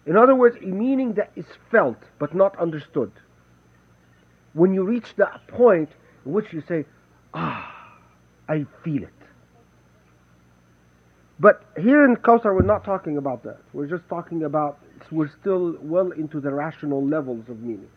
In 0.07 0.17
other 0.17 0.35
words, 0.35 0.57
a 0.63 0.67
meaning 0.67 1.15
that 1.15 1.31
is 1.37 1.47
felt 1.71 1.99
but 2.19 2.35
not 2.35 2.59
understood. 2.59 3.13
When 4.59 4.75
you 4.75 4.83
reach 4.83 5.15
that 5.17 5.47
point 5.47 5.89
in 6.27 6.33
which 6.33 6.53
you 6.53 6.63
say, 6.67 6.85
ah, 7.33 7.95
I 8.49 8.67
feel 8.83 9.05
it. 9.05 9.19
But 11.39 11.65
here 11.79 12.05
in 12.05 12.17
Kawthar, 12.17 12.53
we're 12.57 12.63
not 12.63 12.85
talking 12.85 13.17
about 13.17 13.45
that. 13.45 13.61
We're 13.73 13.87
just 13.87 14.09
talking 14.09 14.43
about, 14.43 14.81
we're 15.13 15.31
still 15.41 15.77
well 15.81 16.11
into 16.11 16.41
the 16.41 16.53
rational 16.53 17.07
levels 17.07 17.49
of 17.49 17.61
meaning. 17.61 17.89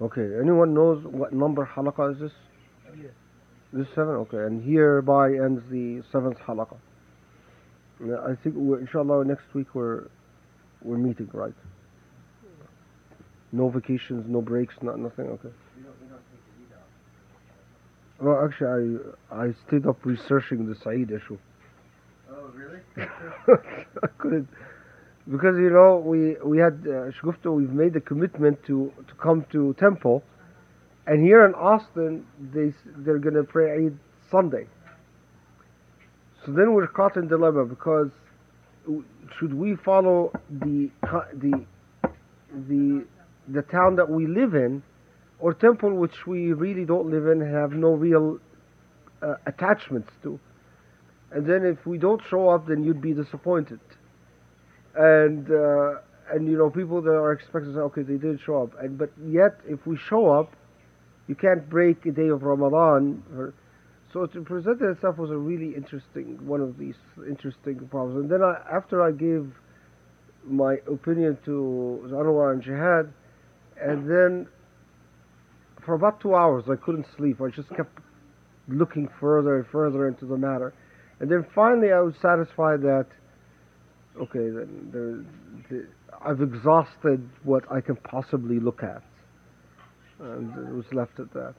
Okay, 0.00 0.28
anyone 0.40 0.72
knows 0.74 1.04
what 1.04 1.32
number 1.32 1.66
halaqa 1.66 2.12
is 2.12 2.20
this? 2.20 2.32
Yes. 2.96 3.10
This 3.72 3.88
is 3.88 3.94
seven? 3.94 4.14
Okay, 4.14 4.38
and 4.38 4.62
hereby 4.62 5.32
ends 5.32 5.62
the 5.70 6.02
seventh 6.12 6.38
halaqa. 6.38 6.76
Yeah, 8.04 8.16
I 8.18 8.36
think 8.36 8.54
we're, 8.54 8.80
inshallah 8.80 9.24
next 9.24 9.52
week 9.54 9.74
we're 9.74 10.08
we're 10.82 10.98
meeting 10.98 11.30
right. 11.32 11.54
No 13.52 13.68
vacations, 13.68 14.24
no 14.28 14.40
breaks, 14.40 14.74
not 14.82 14.98
nothing. 14.98 15.26
Okay. 15.26 15.48
We 15.76 15.82
don't, 15.82 15.94
we 16.00 16.08
don't 16.08 16.22
take 16.32 16.40
the. 18.18 18.24
Well, 18.24 18.44
actually, 18.44 18.98
I 19.30 19.44
I 19.44 19.54
stayed 19.66 19.86
up 19.86 20.04
researching 20.04 20.66
the 20.66 20.74
Saeed 20.74 21.10
issue. 21.10 21.38
Oh, 22.30 22.50
really? 22.54 22.80
I 24.02 24.06
couldn't 24.18 24.48
because 25.30 25.56
you 25.56 25.70
know 25.70 26.02
we 26.04 26.36
we 26.44 26.58
had 26.58 26.82
uh, 26.84 27.10
Shagufta, 27.12 27.54
we've 27.54 27.70
made 27.70 27.94
a 27.96 28.00
commitment 28.00 28.62
to 28.66 28.92
to 29.06 29.14
come 29.14 29.44
to 29.52 29.74
Temple, 29.78 30.22
and 31.06 31.24
here 31.24 31.44
in 31.46 31.54
Austin 31.54 32.26
they 32.52 32.72
they're 32.98 33.18
gonna 33.18 33.44
pray 33.44 33.86
Eid 33.86 33.98
Sunday. 34.30 34.66
So 36.44 36.52
then 36.52 36.72
we're 36.72 36.88
caught 36.88 37.16
in 37.16 37.28
dilemma 37.28 37.64
because 37.64 38.10
should 39.38 39.54
we 39.54 39.76
follow 39.76 40.32
the 40.50 40.90
the 41.34 41.64
the 42.68 43.04
the 43.48 43.62
town 43.62 43.96
that 43.96 44.08
we 44.08 44.26
live 44.26 44.54
in, 44.54 44.82
or 45.38 45.54
Temple 45.54 45.94
which 45.94 46.26
we 46.26 46.52
really 46.52 46.84
don't 46.84 47.10
live 47.10 47.26
in 47.26 47.42
and 47.42 47.54
have 47.54 47.72
no 47.72 47.92
real 47.92 48.38
uh, 49.22 49.34
attachments 49.46 50.10
to, 50.22 50.38
and 51.30 51.46
then 51.46 51.64
if 51.64 51.86
we 51.86 51.98
don't 51.98 52.22
show 52.28 52.48
up, 52.48 52.66
then 52.66 52.84
you'd 52.84 53.02
be 53.02 53.12
disappointed 53.12 53.80
and 54.94 55.50
uh, 55.50 55.94
and 56.32 56.46
you 56.46 56.56
know 56.56 56.70
people 56.70 57.02
that 57.02 57.10
are 57.10 57.32
expecting, 57.32 57.76
okay, 57.76 58.02
they 58.02 58.14
didn't 58.14 58.40
show 58.44 58.62
up, 58.62 58.70
and 58.80 58.98
but 58.98 59.10
yet 59.24 59.58
if 59.66 59.86
we 59.86 59.96
show 59.96 60.30
up, 60.30 60.52
you 61.28 61.34
can't 61.34 61.68
break 61.68 62.04
a 62.06 62.10
day 62.10 62.28
of 62.28 62.42
Ramadan. 62.42 63.22
Or, 63.34 63.54
so 64.12 64.26
to 64.26 64.42
present 64.42 64.82
itself 64.82 65.16
was 65.16 65.30
a 65.30 65.36
really 65.36 65.74
interesting 65.74 66.46
one 66.46 66.60
of 66.60 66.76
these 66.78 66.96
interesting 67.26 67.88
problems. 67.88 68.20
And 68.20 68.30
then 68.30 68.42
I, 68.42 68.60
after 68.70 69.02
I 69.02 69.10
gave 69.10 69.50
my 70.44 70.74
opinion 70.86 71.38
to 71.46 72.10
Anwar 72.12 72.52
and 72.52 72.62
Jihad, 72.62 73.10
and 73.82 74.08
then 74.08 74.46
for 75.84 75.94
about 75.94 76.20
two 76.20 76.34
hours 76.34 76.64
I 76.70 76.76
couldn't 76.76 77.06
sleep. 77.16 77.40
I 77.40 77.48
just 77.50 77.68
kept 77.70 77.98
looking 78.68 79.08
further 79.20 79.56
and 79.56 79.66
further 79.66 80.06
into 80.08 80.26
the 80.26 80.36
matter, 80.36 80.72
and 81.20 81.30
then 81.30 81.44
finally 81.54 81.92
I 81.92 82.00
was 82.00 82.14
satisfied 82.22 82.82
that 82.82 83.06
okay, 84.20 84.50
then 84.50 85.24
the, 85.70 85.86
I've 86.22 86.42
exhausted 86.42 87.26
what 87.44 87.64
I 87.72 87.80
can 87.80 87.96
possibly 87.96 88.60
look 88.60 88.82
at, 88.82 89.02
and 90.20 90.52
it 90.68 90.74
was 90.74 90.84
left 90.92 91.18
at 91.18 91.32
that. 91.32 91.54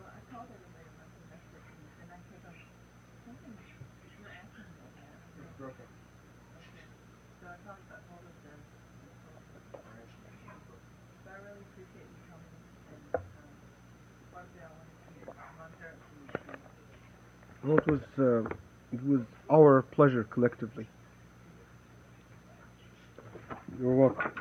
Well, 0.00 0.08
I 0.08 0.18
called 0.32 0.48
everybody 0.48 0.88
and 0.88 0.96
left 0.96 1.12
a 1.12 1.28
message, 1.28 1.68
and 2.00 2.08
I 2.08 2.16
said, 2.32 2.40
um, 2.48 2.56
something 3.28 3.52
you're 4.16 4.32
asking 4.32 4.64
about 4.64 4.96
that. 4.96 5.12
It's 5.44 5.54
broken. 5.60 5.84
Okay. 5.84 6.88
So 7.44 7.52
I 7.52 7.56
probably 7.68 7.84
got 7.92 8.00
hold 8.08 8.24
of 8.24 8.36
them. 8.48 8.60
So 11.20 11.28
I 11.28 11.38
really 11.44 11.62
appreciate 11.68 12.08
you 12.08 12.20
coming, 12.32 12.48
and, 12.96 13.12
um, 13.12 13.52
one 14.32 14.48
day 14.56 14.64
I 14.64 14.72
want 14.72 14.88
to 14.88 14.96
see 15.04 15.20
it, 15.20 15.28
I'm 15.36 15.56
on 15.60 15.70
therapy. 15.76 16.08
It 17.78 17.86
was 17.86 18.00
uh, 18.18 18.48
it 18.92 19.04
was 19.06 19.20
our 19.50 19.82
pleasure 19.82 20.24
collectively. 20.24 20.86
You're 23.80 23.94
welcome. 23.94 24.32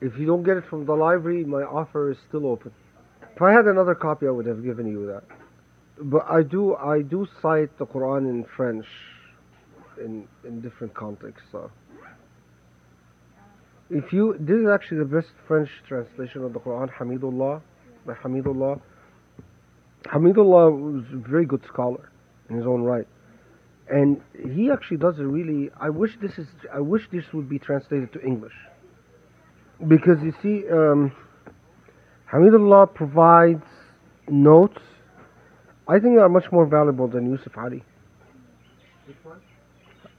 If 0.00 0.18
you 0.18 0.26
don't 0.26 0.42
get 0.42 0.56
it 0.56 0.64
from 0.70 0.86
the 0.86 0.94
library, 0.94 1.44
my 1.44 1.62
offer 1.62 2.10
is 2.10 2.16
still 2.28 2.46
open. 2.46 2.72
If 3.34 3.42
I 3.42 3.52
had 3.52 3.66
another 3.66 3.94
copy, 3.94 4.26
I 4.26 4.30
would 4.30 4.46
have 4.46 4.64
given 4.64 4.86
you 4.86 5.06
that. 5.06 5.24
But 6.00 6.24
I 6.30 6.42
do 6.42 6.76
I 6.76 7.02
do 7.02 7.26
cite 7.42 7.76
the 7.78 7.86
Quran 7.86 8.30
in 8.30 8.46
French, 8.56 8.86
in 10.02 10.26
in 10.44 10.60
different 10.60 10.94
contexts. 10.94 11.46
So. 11.52 11.70
If 13.90 14.12
you 14.12 14.36
this 14.38 14.56
is 14.56 14.68
actually 14.68 14.98
the 14.98 15.12
best 15.16 15.28
French 15.46 15.70
translation 15.86 16.44
of 16.44 16.52
the 16.52 16.60
Quran, 16.60 16.90
Hamidullah, 16.98 17.60
by 18.06 18.14
Hamidullah. 18.14 18.80
Hamidullah 20.04 20.70
was 20.70 21.04
a 21.12 21.28
very 21.28 21.44
good 21.46 21.64
scholar 21.66 22.10
in 22.48 22.56
his 22.56 22.66
own 22.66 22.82
right, 22.82 23.06
and 23.90 24.20
he 24.52 24.70
actually 24.70 24.98
does 24.98 25.18
a 25.18 25.26
really. 25.26 25.70
I 25.80 25.90
wish 25.90 26.16
this 26.20 26.38
is. 26.38 26.46
I 26.72 26.80
wish 26.80 27.08
this 27.10 27.24
would 27.32 27.48
be 27.48 27.58
translated 27.58 28.12
to 28.12 28.20
English, 28.22 28.54
because 29.86 30.22
you 30.22 30.32
see, 30.42 30.68
um, 30.70 31.12
Hamidullah 32.32 32.94
provides 32.94 33.64
notes 34.28 34.80
I 35.88 35.98
think 35.98 36.18
are 36.18 36.28
much 36.28 36.52
more 36.52 36.66
valuable 36.66 37.08
than 37.08 37.30
Yusuf 37.30 37.56
Ali. 37.56 37.82
Which 39.06 39.16
one? 39.22 39.40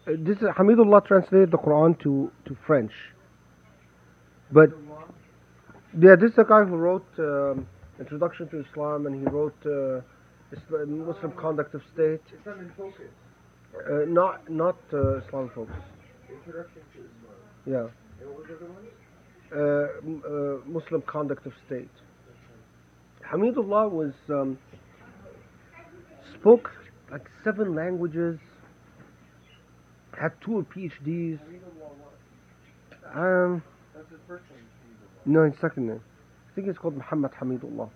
Uh, 0.07 0.13
This 0.17 0.37
is 0.37 0.47
Hamidullah 0.57 1.05
translated 1.05 1.51
the 1.51 1.59
Quran 1.59 1.99
to, 2.01 2.31
to 2.45 2.57
French. 2.65 2.91
But 4.51 4.69
yeah, 5.99 6.15
this 6.15 6.31
is 6.31 6.35
the 6.37 6.43
guy 6.43 6.63
who 6.63 6.75
wrote 6.75 7.05
um, 7.19 7.67
Introduction 7.99 8.47
to 8.49 8.63
Islam 8.69 9.05
and 9.07 9.15
he 9.15 9.25
wrote 9.25 9.55
uh, 9.65 10.01
Islam, 10.55 11.05
Muslim 11.05 11.31
Conduct 11.33 11.75
of 11.75 11.81
State. 11.93 12.21
Islam 12.39 12.59
in 12.61 12.71
Focus. 12.77 13.11
Uh, 13.75 14.05
not 14.07 14.49
not 14.49 14.77
uh, 14.93 15.17
Islam 15.19 15.51
focus. 15.53 15.75
Introduction 16.27 16.81
to 16.93 16.99
Islam. 17.05 17.37
Yeah. 17.65 18.21
And 18.21 18.29
what 18.29 18.39
was 18.39 18.47
the 18.47 18.55
other 18.55 18.65
one? 18.73 18.87
uh, 19.55 19.57
uh, 19.57 20.59
Muslim 20.65 21.01
conduct 21.07 21.45
of 21.45 21.53
state. 21.65 21.89
Hamidullah 23.31 23.89
was 23.91 24.13
um, 24.29 24.57
spoke 26.39 26.69
like 27.11 27.25
seven 27.43 27.75
languages, 27.75 28.39
had 30.19 30.31
two 30.43 30.65
PhDs. 30.75 31.39
Um, 33.15 33.63
That's 33.95 34.09
his 34.09 34.19
first 34.27 34.43
name. 34.51 34.65
No, 35.25 35.43
his 35.45 35.59
second 35.59 35.87
name. 35.87 36.01
I 36.59 36.61
think 36.61 36.71
it's 36.71 36.79
called 36.79 36.97
Muhammad 36.97 37.31
Hamidullah. 37.39 37.89